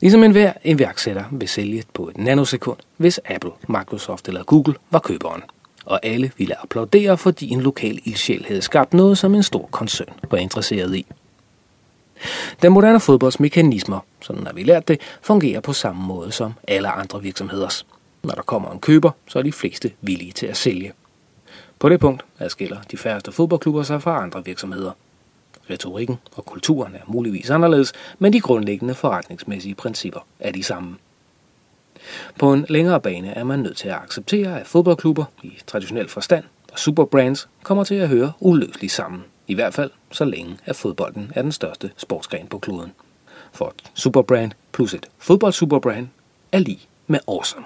Ligesom 0.00 0.22
enhver 0.22 0.52
iværksætter 0.64 1.24
vil 1.32 1.48
sælge 1.48 1.84
på 1.94 2.08
et 2.08 2.18
nanosekund, 2.18 2.78
hvis 2.96 3.20
Apple, 3.24 3.50
Microsoft 3.68 4.28
eller 4.28 4.44
Google 4.44 4.74
var 4.90 4.98
køberen. 4.98 5.42
Og 5.84 6.00
alle 6.02 6.30
ville 6.38 6.62
applaudere, 6.62 7.18
fordi 7.18 7.48
en 7.48 7.60
lokal 7.60 8.00
ildsjæl 8.04 8.44
havde 8.48 8.62
skabt 8.62 8.94
noget, 8.94 9.18
som 9.18 9.34
en 9.34 9.42
stor 9.42 9.68
koncern 9.70 10.08
var 10.30 10.38
interesseret 10.38 10.96
i. 10.96 11.06
Den 12.62 12.72
moderne 12.72 13.00
fodbolds 13.00 13.40
mekanismer, 13.40 14.00
sådan 14.20 14.46
har 14.46 14.52
vi 14.52 14.62
lært 14.62 14.88
det, 14.88 15.00
fungerer 15.22 15.60
på 15.60 15.72
samme 15.72 16.02
måde 16.06 16.32
som 16.32 16.52
alle 16.68 16.88
andre 16.88 17.22
virksomheders. 17.22 17.86
Når 18.22 18.34
der 18.34 18.42
kommer 18.42 18.70
en 18.70 18.80
køber, 18.80 19.10
så 19.26 19.38
er 19.38 19.42
de 19.42 19.52
fleste 19.52 19.92
villige 20.00 20.32
til 20.32 20.46
at 20.46 20.56
sælge. 20.56 20.92
På 21.78 21.88
det 21.88 22.00
punkt 22.00 22.24
adskiller 22.38 22.82
de 22.90 22.96
færreste 22.96 23.32
fodboldklubber 23.32 23.82
sig 23.82 24.02
fra 24.02 24.22
andre 24.22 24.44
virksomheder. 24.44 24.92
Retorikken 25.70 26.18
og 26.36 26.46
kulturen 26.46 26.94
er 26.94 27.00
muligvis 27.06 27.50
anderledes, 27.50 27.92
men 28.18 28.32
de 28.32 28.40
grundlæggende 28.40 28.94
forretningsmæssige 28.94 29.74
principper 29.74 30.20
er 30.40 30.52
de 30.52 30.62
samme. 30.62 30.96
På 32.38 32.52
en 32.52 32.66
længere 32.68 33.00
bane 33.00 33.28
er 33.30 33.44
man 33.44 33.58
nødt 33.58 33.76
til 33.76 33.88
at 33.88 33.94
acceptere, 33.94 34.60
at 34.60 34.66
fodboldklubber 34.66 35.24
i 35.42 35.58
traditionel 35.66 36.08
forstand 36.08 36.44
og 36.72 36.78
superbrands 36.78 37.48
kommer 37.62 37.84
til 37.84 37.94
at 37.94 38.08
høre 38.08 38.32
uløseligt 38.40 38.92
sammen. 38.92 39.24
I 39.46 39.54
hvert 39.54 39.74
fald 39.74 39.90
så 40.10 40.24
længe 40.24 40.58
at 40.64 40.76
fodbolden 40.76 41.32
er 41.34 41.42
den 41.42 41.52
største 41.52 41.90
sportsgren 41.96 42.46
på 42.46 42.58
kloden. 42.58 42.92
For 43.52 43.66
et 43.66 43.90
superbrand 43.94 44.52
plus 44.72 44.94
et 44.94 45.06
fodboldsuperbrand 45.18 46.08
er 46.52 46.58
lige 46.58 46.88
med 47.06 47.18
awesome. 47.28 47.64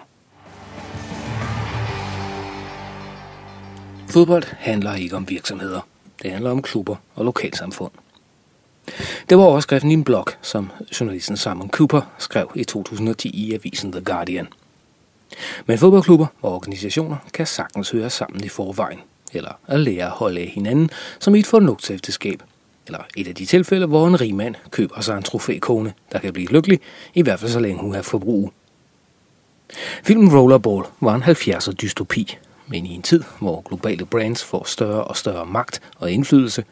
Fodbold 4.13 4.45
handler 4.59 4.95
ikke 4.95 5.17
om 5.17 5.29
virksomheder. 5.29 5.81
Det 6.23 6.31
handler 6.31 6.51
om 6.51 6.63
klubber 6.63 6.97
og 7.15 7.25
lokalsamfund. 7.25 7.91
Det 9.29 9.39
var 9.39 9.45
overskriften 9.45 9.91
i 9.91 9.95
en 9.95 10.05
blog, 10.05 10.27
som 10.43 10.71
journalisten 11.01 11.37
Simon 11.37 11.71
Cooper 11.71 12.01
skrev 12.19 12.51
i 12.55 12.65
2010 12.65 13.29
i 13.29 13.55
avisen 13.55 13.93
The 13.93 14.01
Guardian. 14.01 14.49
Men 15.67 15.79
fodboldklubber 15.79 16.27
og 16.43 16.55
organisationer 16.55 17.17
kan 17.35 17.47
sagtens 17.47 17.91
høre 17.91 18.11
sammen 18.11 18.45
i 18.45 18.49
forvejen, 18.49 18.99
eller 19.33 19.53
at 19.67 19.81
lære 19.81 20.07
at 20.07 20.11
holde 20.11 20.41
af 20.41 20.47
hinanden 20.47 20.91
som 21.19 21.35
i 21.35 21.39
et 21.39 21.47
fornugtsæfteskab, 21.47 22.43
eller 22.87 23.01
et 23.17 23.29
af 23.29 23.35
de 23.35 23.47
tilfælde, 23.47 23.87
hvor 23.87 24.07
en 24.07 24.21
rig 24.21 24.35
mand 24.35 24.55
køber 24.71 25.01
sig 25.01 25.17
en 25.17 25.23
trofækone, 25.23 25.93
der 26.13 26.19
kan 26.19 26.33
blive 26.33 26.49
lykkelig, 26.49 26.81
i 27.15 27.23
hvert 27.23 27.41
fald 27.41 27.51
så 27.51 27.61
længe 27.61 27.81
hun 27.81 27.95
har 27.95 28.03
forbrug. 28.03 28.53
Filmen 30.05 30.37
Rollerball 30.39 30.85
var 31.01 31.15
en 31.15 31.23
70'er 31.23 31.73
dystopi, 31.73 32.39
men 32.73 32.87
i 32.87 32.95
en 32.95 33.03
tid, 33.03 33.23
hvor 33.39 33.61
globale 33.61 34.07
brands 34.07 34.45
får 34.45 34.65
større 34.65 35.05
og 35.05 35.17
større 35.17 35.47
magt 35.47 35.81
og 35.99 36.11
indflydelse, 36.11 36.65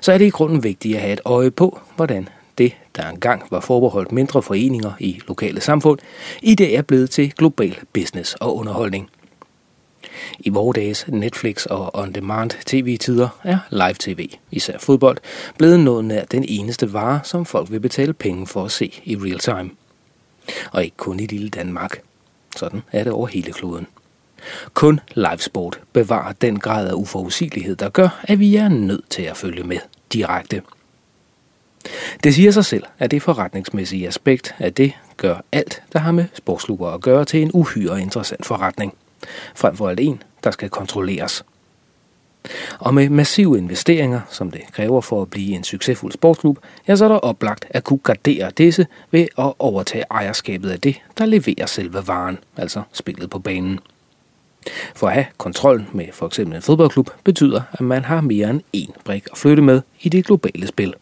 så 0.00 0.12
er 0.12 0.18
det 0.18 0.24
i 0.24 0.30
grunden 0.30 0.62
vigtigt 0.64 0.96
at 0.96 1.00
have 1.00 1.12
et 1.12 1.20
øje 1.24 1.50
på, 1.50 1.80
hvordan 1.96 2.28
det, 2.58 2.72
der 2.96 3.08
engang 3.08 3.42
var 3.50 3.60
forbeholdt 3.60 4.12
mindre 4.12 4.42
foreninger 4.42 4.92
i 5.00 5.20
lokale 5.28 5.60
samfund, 5.60 5.98
i 6.42 6.54
dag 6.54 6.74
er 6.74 6.82
blevet 6.82 7.10
til 7.10 7.32
global 7.32 7.78
business 7.92 8.34
og 8.34 8.56
underholdning. 8.56 9.10
I 10.38 10.50
vores 10.50 10.74
dages 10.74 11.04
Netflix 11.08 11.66
og 11.66 11.96
on-demand 11.96 12.50
tv-tider 12.66 13.28
er 13.42 13.58
live-tv, 13.70 14.30
især 14.50 14.78
fodbold, 14.78 15.18
blevet 15.58 15.80
noget 15.80 16.04
nær 16.04 16.24
den 16.24 16.44
eneste 16.48 16.92
vare, 16.92 17.20
som 17.24 17.44
folk 17.44 17.70
vil 17.70 17.80
betale 17.80 18.12
penge 18.12 18.46
for 18.46 18.64
at 18.64 18.70
se 18.70 19.00
i 19.04 19.16
real 19.16 19.38
time. 19.38 19.70
Og 20.72 20.84
ikke 20.84 20.96
kun 20.96 21.20
i 21.20 21.26
lille 21.26 21.48
Danmark. 21.48 22.02
Sådan 22.56 22.82
er 22.92 23.04
det 23.04 23.12
over 23.12 23.26
hele 23.26 23.52
kloden. 23.52 23.86
Kun 24.74 25.00
livesport 25.14 25.80
bevarer 25.92 26.32
den 26.32 26.58
grad 26.58 26.88
af 26.88 26.92
uforudsigelighed, 26.92 27.76
der 27.76 27.88
gør, 27.88 28.20
at 28.22 28.38
vi 28.38 28.56
er 28.56 28.68
nødt 28.68 29.10
til 29.10 29.22
at 29.22 29.36
følge 29.36 29.62
med 29.62 29.78
direkte. 30.12 30.62
Det 32.24 32.34
siger 32.34 32.50
sig 32.50 32.64
selv, 32.64 32.84
at 32.98 33.10
det 33.10 33.22
forretningsmæssige 33.22 34.08
aspekt 34.08 34.54
af 34.58 34.74
det 34.74 34.92
gør 35.16 35.36
alt, 35.52 35.82
der 35.92 35.98
har 35.98 36.12
med 36.12 36.24
sportsklubber 36.34 36.90
at 36.90 37.00
gøre, 37.00 37.24
til 37.24 37.42
en 37.42 37.50
uhyre 37.54 38.00
interessant 38.00 38.46
forretning. 38.46 38.94
Frem 39.54 39.76
for 39.76 39.88
alt 39.88 40.00
en, 40.00 40.22
der 40.44 40.50
skal 40.50 40.70
kontrolleres. 40.70 41.44
Og 42.78 42.94
med 42.94 43.08
massive 43.08 43.58
investeringer, 43.58 44.20
som 44.30 44.50
det 44.50 44.60
kræver 44.72 45.00
for 45.00 45.22
at 45.22 45.30
blive 45.30 45.54
en 45.54 45.64
succesfuld 45.64 46.12
sportsklub, 46.12 46.58
ja, 46.88 46.96
så 46.96 47.04
er 47.04 47.08
der 47.08 47.16
oplagt 47.16 47.66
at 47.70 47.84
kunne 47.84 47.98
gardere 47.98 48.50
disse 48.50 48.86
ved 49.10 49.26
at 49.38 49.52
overtage 49.58 50.04
ejerskabet 50.10 50.70
af 50.70 50.80
det, 50.80 51.00
der 51.18 51.26
leverer 51.26 51.66
selve 51.66 52.06
varen, 52.06 52.38
altså 52.56 52.82
spillet 52.92 53.30
på 53.30 53.38
banen. 53.38 53.80
For 54.94 55.06
at 55.06 55.14
have 55.14 55.26
kontrol 55.38 55.84
med 55.92 56.06
for 56.12 56.26
eksempel 56.26 56.56
en 56.56 56.62
fodboldklub 56.62 57.10
betyder, 57.24 57.62
at 57.72 57.80
man 57.80 58.04
har 58.04 58.20
mere 58.20 58.50
end 58.50 58.60
én 58.76 58.92
brik 59.04 59.26
at 59.32 59.38
flytte 59.38 59.62
med 59.62 59.80
i 60.00 60.08
det 60.08 60.26
globale 60.26 60.66
spil. 60.66 60.94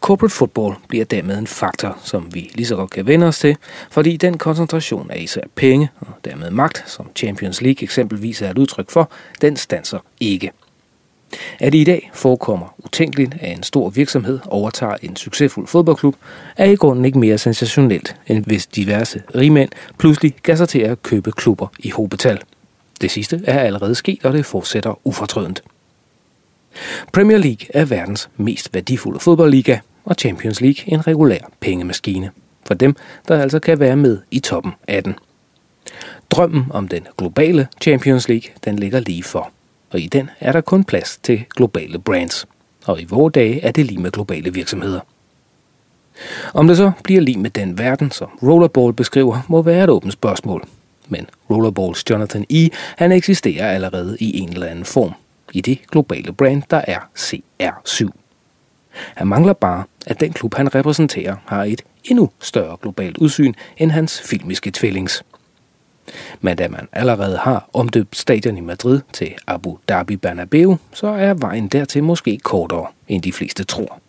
Corporate 0.00 0.34
football 0.34 0.74
bliver 0.88 1.04
dermed 1.04 1.38
en 1.38 1.46
faktor, 1.46 1.98
som 2.04 2.34
vi 2.34 2.50
lige 2.54 2.66
så 2.66 2.76
godt 2.76 2.90
kan 2.90 3.06
vende 3.06 3.26
os 3.26 3.38
til, 3.38 3.56
fordi 3.90 4.16
den 4.16 4.38
koncentration 4.38 5.10
af 5.10 5.20
især 5.20 5.42
penge 5.54 5.90
og 6.00 6.08
dermed 6.24 6.50
magt, 6.50 6.84
som 6.86 7.10
Champions 7.16 7.62
League 7.62 7.82
eksempelvis 7.82 8.42
er 8.42 8.50
et 8.50 8.58
udtryk 8.58 8.90
for, 8.90 9.10
den 9.40 9.56
stanser 9.56 9.98
ikke. 10.20 10.50
At 11.60 11.72
det 11.72 11.78
i 11.78 11.84
dag 11.84 12.10
forekommer 12.14 12.74
utænkeligt, 12.78 13.34
at 13.40 13.56
en 13.56 13.62
stor 13.62 13.90
virksomhed 13.90 14.38
overtager 14.46 14.96
en 15.02 15.16
succesfuld 15.16 15.66
fodboldklub, 15.66 16.16
er 16.56 16.64
i 16.64 16.74
grunden 16.74 17.04
ikke 17.04 17.18
mere 17.18 17.38
sensationelt, 17.38 18.16
end 18.26 18.44
hvis 18.44 18.66
diverse 18.66 19.22
rigmænd 19.34 19.70
pludselig 19.98 20.34
gav 20.42 20.56
sig 20.56 20.68
til 20.68 20.78
at 20.78 21.02
købe 21.02 21.32
klubber 21.32 21.66
i 21.78 21.90
hobetal. 21.90 22.40
Det 23.00 23.10
sidste 23.10 23.40
er 23.44 23.60
allerede 23.60 23.94
sket, 23.94 24.24
og 24.24 24.32
det 24.32 24.46
fortsætter 24.46 25.00
ufortrødent. 25.04 25.62
Premier 27.12 27.38
League 27.38 27.66
er 27.74 27.84
verdens 27.84 28.28
mest 28.36 28.74
værdifulde 28.74 29.20
fodboldliga, 29.20 29.78
og 30.04 30.14
Champions 30.18 30.60
League 30.60 30.92
en 30.92 31.06
regulær 31.06 31.40
pengemaskine. 31.60 32.30
For 32.66 32.74
dem, 32.74 32.96
der 33.28 33.42
altså 33.42 33.58
kan 33.58 33.80
være 33.80 33.96
med 33.96 34.18
i 34.30 34.40
toppen 34.40 34.72
af 34.88 35.04
den. 35.04 35.14
Drømmen 36.30 36.64
om 36.70 36.88
den 36.88 37.06
globale 37.18 37.68
Champions 37.80 38.28
League, 38.28 38.50
den 38.64 38.78
ligger 38.78 39.00
lige 39.00 39.22
for 39.22 39.52
og 39.90 40.00
i 40.00 40.06
den 40.06 40.30
er 40.40 40.52
der 40.52 40.60
kun 40.60 40.84
plads 40.84 41.18
til 41.22 41.44
globale 41.56 41.98
brands. 41.98 42.46
Og 42.86 43.00
i 43.00 43.04
vores 43.04 43.32
dage 43.32 43.60
er 43.60 43.72
det 43.72 43.86
lige 43.86 44.00
med 44.00 44.10
globale 44.10 44.52
virksomheder. 44.52 45.00
Om 46.54 46.68
det 46.68 46.76
så 46.76 46.92
bliver 47.04 47.20
lige 47.20 47.38
med 47.38 47.50
den 47.50 47.78
verden, 47.78 48.10
som 48.10 48.28
Rollerball 48.42 48.92
beskriver, 48.92 49.40
må 49.48 49.62
være 49.62 49.84
et 49.84 49.90
åbent 49.90 50.12
spørgsmål. 50.12 50.64
Men 51.08 51.26
Rollerballs 51.50 52.10
Jonathan 52.10 52.46
E. 52.50 52.68
han 52.96 53.12
eksisterer 53.12 53.70
allerede 53.70 54.16
i 54.20 54.38
en 54.38 54.48
eller 54.48 54.66
anden 54.66 54.84
form 54.84 55.12
i 55.52 55.60
det 55.60 55.78
globale 55.90 56.32
brand, 56.32 56.62
der 56.70 56.82
er 56.86 56.98
CR7. 57.18 58.10
Han 59.14 59.26
mangler 59.26 59.52
bare, 59.52 59.84
at 60.06 60.20
den 60.20 60.32
klub, 60.32 60.54
han 60.54 60.74
repræsenterer, 60.74 61.36
har 61.46 61.64
et 61.64 61.82
endnu 62.04 62.30
større 62.40 62.76
globalt 62.82 63.18
udsyn 63.18 63.54
end 63.76 63.90
hans 63.90 64.20
filmiske 64.20 64.70
tvillings. 64.70 65.22
Men 66.40 66.56
da 66.56 66.68
man 66.68 66.88
allerede 66.92 67.36
har 67.36 67.68
omdøbt 67.72 68.16
stadion 68.16 68.56
i 68.56 68.60
Madrid 68.60 69.00
til 69.12 69.34
Abu 69.46 69.78
Dhabi 69.88 70.16
Bernabeu, 70.16 70.76
så 70.92 71.06
er 71.06 71.34
vejen 71.34 71.68
dertil 71.68 72.04
måske 72.04 72.38
kortere, 72.38 72.86
end 73.08 73.22
de 73.22 73.32
fleste 73.32 73.64
tror. 73.64 74.00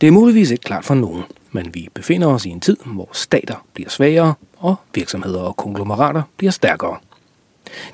Det 0.00 0.06
er 0.06 0.10
muligvis 0.10 0.50
ikke 0.50 0.62
klart 0.62 0.84
for 0.84 0.94
nogen, 0.94 1.22
men 1.52 1.74
vi 1.74 1.88
befinder 1.94 2.28
os 2.28 2.46
i 2.46 2.48
en 2.48 2.60
tid, 2.60 2.76
hvor 2.86 3.08
stater 3.12 3.66
bliver 3.74 3.90
svagere, 3.90 4.34
og 4.56 4.76
virksomheder 4.94 5.40
og 5.40 5.56
konglomerater 5.56 6.22
bliver 6.36 6.50
stærkere. 6.50 6.96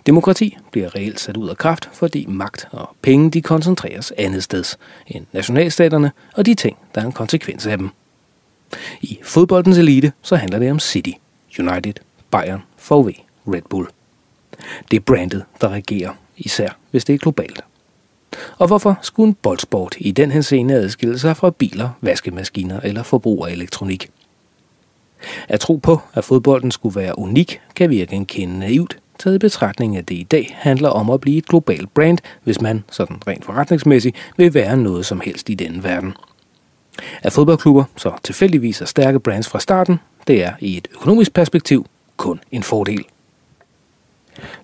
Demokrati 0.06 0.56
bliver 0.70 0.94
reelt 0.94 1.20
sat 1.20 1.36
ud 1.36 1.48
af 1.48 1.56
kraft, 1.56 1.88
fordi 1.92 2.26
magt 2.28 2.68
og 2.70 2.96
penge 3.02 3.30
de 3.30 3.42
koncentreres 3.42 4.12
andet 4.18 4.42
sted 4.42 4.64
end 5.06 5.26
nationalstaterne 5.32 6.12
og 6.34 6.46
de 6.46 6.54
ting, 6.54 6.76
der 6.94 7.00
er 7.00 7.06
en 7.06 7.12
konsekvens 7.12 7.66
af 7.66 7.78
dem. 7.78 7.90
I 9.02 9.18
fodboldens 9.22 9.78
elite 9.78 10.12
så 10.22 10.36
handler 10.36 10.58
det 10.58 10.70
om 10.70 10.80
City, 10.80 11.10
United, 11.58 11.94
Bayern, 12.30 12.62
VW, 12.90 13.10
Red 13.46 13.62
Bull. 13.70 13.86
Det 14.90 14.96
er 14.96 15.00
brandet, 15.00 15.44
der 15.60 15.68
regerer, 15.68 16.12
især 16.36 16.68
hvis 16.90 17.04
det 17.04 17.14
er 17.14 17.18
globalt. 17.18 17.64
Og 18.58 18.66
hvorfor 18.66 18.98
skulle 19.02 19.28
en 19.28 19.34
boldsport 19.34 19.94
i 19.98 20.10
den 20.10 20.30
henseende 20.30 20.74
adskille 20.74 21.18
sig 21.18 21.36
fra 21.36 21.50
biler, 21.50 21.90
vaskemaskiner 22.00 22.80
eller 22.80 23.02
forbrug 23.02 23.46
af 23.46 23.52
elektronik? 23.52 24.10
At 25.48 25.60
tro 25.60 25.76
på, 25.76 26.00
at 26.14 26.24
fodbolden 26.24 26.70
skulle 26.70 26.96
være 27.00 27.18
unik, 27.18 27.60
kan 27.76 27.90
virke 27.90 28.14
en 28.14 28.26
kende 28.26 28.58
naivt, 28.58 28.98
taget 29.18 29.36
i 29.36 29.38
betragtning, 29.38 29.96
af 29.96 30.04
det 30.04 30.14
i 30.14 30.22
dag 30.22 30.56
handler 30.58 30.88
om 30.88 31.10
at 31.10 31.20
blive 31.20 31.38
et 31.38 31.46
globalt 31.46 31.94
brand, 31.94 32.18
hvis 32.42 32.60
man, 32.60 32.84
sådan 32.90 33.16
rent 33.26 33.44
forretningsmæssigt, 33.44 34.32
vil 34.36 34.54
være 34.54 34.76
noget 34.76 35.06
som 35.06 35.20
helst 35.20 35.50
i 35.50 35.54
denne 35.54 35.84
verden. 35.84 36.14
At 37.22 37.32
fodboldklubber 37.32 37.84
så 37.96 38.12
tilfældigvis 38.22 38.80
er 38.80 38.86
stærke 38.86 39.20
brands 39.20 39.48
fra 39.48 39.60
starten, 39.60 40.00
det 40.26 40.44
er 40.44 40.52
i 40.60 40.76
et 40.76 40.88
økonomisk 40.94 41.32
perspektiv 41.32 41.86
kun 42.16 42.40
en 42.50 42.62
fordel. 42.62 43.04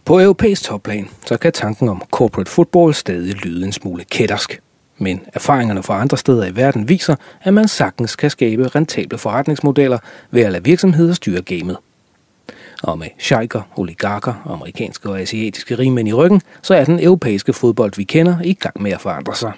På 0.05 0.21
europæisk 0.21 0.63
topplan, 0.63 1.09
så 1.27 1.37
kan 1.37 1.53
tanken 1.53 1.89
om 1.89 2.03
corporate 2.11 2.51
football 2.51 2.95
stadig 2.95 3.35
lyde 3.35 3.67
en 3.67 3.73
smule 3.73 4.05
kættersk. 4.05 4.61
Men 4.99 5.21
erfaringerne 5.35 5.83
fra 5.83 6.01
andre 6.01 6.17
steder 6.17 6.47
i 6.47 6.57
verden 6.57 6.89
viser, 6.89 7.17
at 7.43 7.55
man 7.55 7.69
sagtens 7.69 8.17
kan 8.17 8.31
skabe 8.31 8.69
rentable 8.69 9.19
forretningsmodeller 9.19 9.99
ved 10.31 10.43
at 10.43 10.53
lade 10.53 10.65
virksomheder 10.65 11.15
styre 11.15 11.43
gamet. 11.43 11.77
Og 12.83 12.99
med 12.99 13.07
sheiker, 13.19 13.63
oligarker, 13.77 14.35
amerikanske 14.47 15.11
og 15.11 15.21
asiatiske 15.21 15.79
rigmænd 15.79 16.09
i 16.09 16.13
ryggen, 16.13 16.43
så 16.63 16.75
er 16.75 16.85
den 16.85 17.01
europæiske 17.01 17.53
fodbold, 17.53 17.93
vi 17.97 18.05
kender, 18.05 18.41
i 18.45 18.53
gang 18.53 18.83
med 18.83 18.93
at 18.93 19.01
forandre 19.01 19.35
sig. 19.35 19.53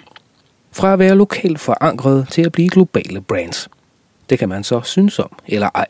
Fra 0.71 0.93
at 0.93 0.99
være 0.99 1.15
lokalt 1.15 1.59
forankret 1.59 2.27
til 2.31 2.41
at 2.41 2.51
blive 2.51 2.69
globale 2.69 3.21
brands. 3.21 3.69
Det 4.29 4.39
kan 4.39 4.49
man 4.49 4.63
så 4.63 4.81
synes 4.81 5.19
om 5.19 5.31
eller 5.47 5.69
ej. 5.75 5.85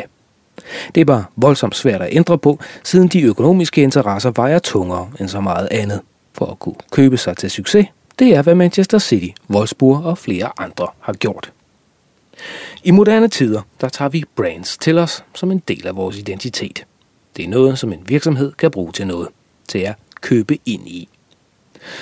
Det 0.96 1.02
er 1.02 1.06
bare 1.06 1.26
voldsomt 1.36 1.76
svært 1.76 2.02
at 2.02 2.10
ændre 2.12 2.38
på, 2.38 2.60
siden 2.84 3.08
de 3.08 3.22
økonomiske 3.22 3.82
interesser 3.82 4.32
vejer 4.32 4.60
tungere 4.60 5.10
end 5.20 5.30
så 5.30 5.42
meget 5.42 5.68
andet. 5.72 6.02
For 6.34 6.46
at 6.46 6.60
kunne 6.60 6.76
købe 6.92 7.18
sig 7.18 7.38
til 7.38 7.52
succes, 7.52 7.88
det 8.20 8.36
er 8.36 8.42
hvad 8.42 8.56
Manchester 8.56 9.00
City, 9.00 9.42
Wolfsburg 9.50 10.04
og 10.04 10.18
flere 10.18 10.52
andre 10.58 10.88
har 11.00 11.14
gjort. 11.14 11.52
I 12.84 12.92
moderne 12.92 13.28
tider, 13.28 13.62
der 13.82 13.90
tager 13.90 14.10
vi 14.10 14.24
brands 14.36 14.78
til 14.78 14.98
os 14.98 15.24
som 15.36 15.52
en 15.52 15.60
del 15.68 15.88
af 15.88 15.96
vores 15.96 16.18
identitet. 16.18 16.86
Det 17.38 17.46
er 17.46 17.50
noget, 17.50 17.80
som 17.80 17.94
en 17.94 18.04
virksomhed 18.06 18.52
kan 18.52 18.72
bruge 18.72 18.92
til 18.92 19.08
noget, 19.08 19.28
til 19.68 19.80
at 19.80 19.96
købe 20.22 20.58
ind 20.66 20.88
i. 20.88 21.10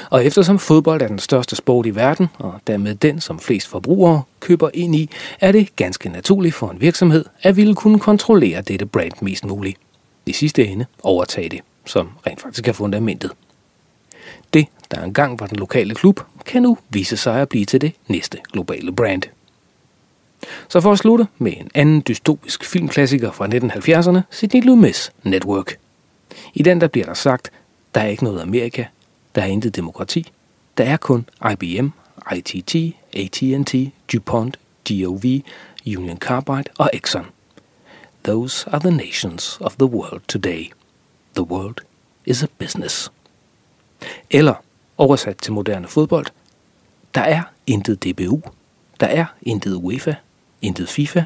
Og 0.09 0.25
eftersom 0.25 0.59
fodbold 0.59 1.01
er 1.01 1.07
den 1.07 1.19
største 1.19 1.55
sport 1.55 1.85
i 1.85 1.95
verden, 1.95 2.27
og 2.37 2.53
dermed 2.67 2.95
den, 2.95 3.21
som 3.21 3.39
flest 3.39 3.67
forbrugere 3.67 4.21
køber 4.39 4.69
ind 4.73 4.95
i, 4.95 5.09
er 5.39 5.51
det 5.51 5.75
ganske 5.75 6.09
naturligt 6.09 6.55
for 6.55 6.69
en 6.69 6.81
virksomhed 6.81 7.25
at 7.41 7.55
ville 7.55 7.75
kunne 7.75 7.99
kontrollere 7.99 8.61
dette 8.61 8.85
brand 8.85 9.11
mest 9.21 9.45
muligt. 9.45 9.77
I 10.25 10.33
sidste 10.33 10.67
ende 10.67 10.85
overtage 11.03 11.49
det, 11.49 11.59
som 11.85 12.09
rent 12.27 12.41
faktisk 12.41 12.67
er 12.67 12.73
fundamentet. 12.73 13.31
Det, 14.53 14.65
der 14.91 15.03
engang 15.03 15.39
var 15.39 15.47
den 15.47 15.57
lokale 15.57 15.95
klub, 15.95 16.19
kan 16.45 16.61
nu 16.61 16.77
vise 16.89 17.17
sig 17.17 17.41
at 17.41 17.49
blive 17.49 17.65
til 17.65 17.81
det 17.81 17.93
næste 18.07 18.37
globale 18.51 18.91
brand. 18.91 19.23
Så 20.69 20.81
for 20.81 20.91
at 20.91 20.99
slutte 20.99 21.27
med 21.37 21.53
en 21.57 21.71
anden 21.73 22.03
dystopisk 22.07 22.65
filmklassiker 22.65 23.31
fra 23.31 23.47
1970'erne, 23.47 24.21
Sidney 24.29 24.61
Lumet's 24.61 25.09
Network. 25.23 25.77
I 26.53 26.63
den 26.63 26.81
der 26.81 26.87
bliver 26.87 27.05
der 27.05 27.13
sagt, 27.13 27.51
der 27.95 28.01
er 28.01 28.07
ikke 28.07 28.23
noget 28.23 28.41
Amerika, 28.41 28.85
der 29.35 29.41
er 29.41 29.45
intet 29.45 29.75
demokrati. 29.75 30.31
Der 30.77 30.83
er 30.83 30.97
kun 30.97 31.29
IBM, 31.51 31.87
ITT, 32.35 32.75
AT&T, 33.13 33.73
DuPont, 34.13 34.59
GOV, 34.89 35.23
Union 35.85 36.17
Carbide 36.17 36.69
og 36.77 36.89
Exxon. 36.93 37.25
Those 38.23 38.69
are 38.69 38.79
the 38.79 38.91
nations 38.91 39.57
of 39.61 39.75
the 39.75 39.85
world 39.85 40.21
today. 40.27 40.71
The 41.35 41.43
world 41.43 41.77
is 42.25 42.43
a 42.43 42.47
business. 42.57 43.11
Eller 44.29 44.53
oversat 44.97 45.37
til 45.37 45.53
moderne 45.53 45.87
fodbold, 45.87 46.25
der 47.15 47.21
er 47.21 47.43
intet 47.67 48.03
DBU, 48.03 48.41
der 48.99 49.07
er 49.07 49.25
intet 49.41 49.73
UEFA, 49.73 50.15
intet 50.61 50.89
FIFA, 50.89 51.23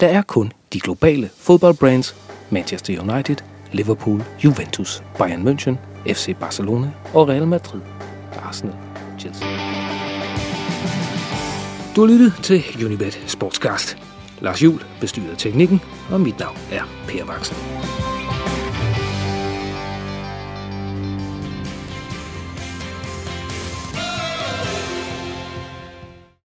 der 0.00 0.06
er 0.08 0.22
kun 0.22 0.52
de 0.72 0.80
globale 0.80 1.30
fodboldbrands 1.36 2.16
Manchester 2.50 3.00
United, 3.00 3.36
Liverpool, 3.72 4.22
Juventus, 4.44 5.02
Bayern 5.18 5.48
München, 5.48 5.76
FC 6.06 6.36
Barcelona 6.40 6.90
og 7.14 7.28
Real 7.28 7.46
Madrid, 7.46 7.80
Arsenal, 8.42 8.76
Chelsea. 9.18 9.48
Du 11.96 12.00
har 12.00 12.06
lyttet 12.06 12.32
til 12.42 12.62
Unibet 12.84 13.22
Sportscast. 13.26 13.98
Lars 14.40 14.62
Jul 14.62 14.82
bestyrer 15.00 15.34
teknikken, 15.34 15.80
og 16.10 16.20
mit 16.20 16.38
navn 16.38 16.56
er 16.72 16.82
Per 17.08 17.24
Vagsen. 17.24 18.05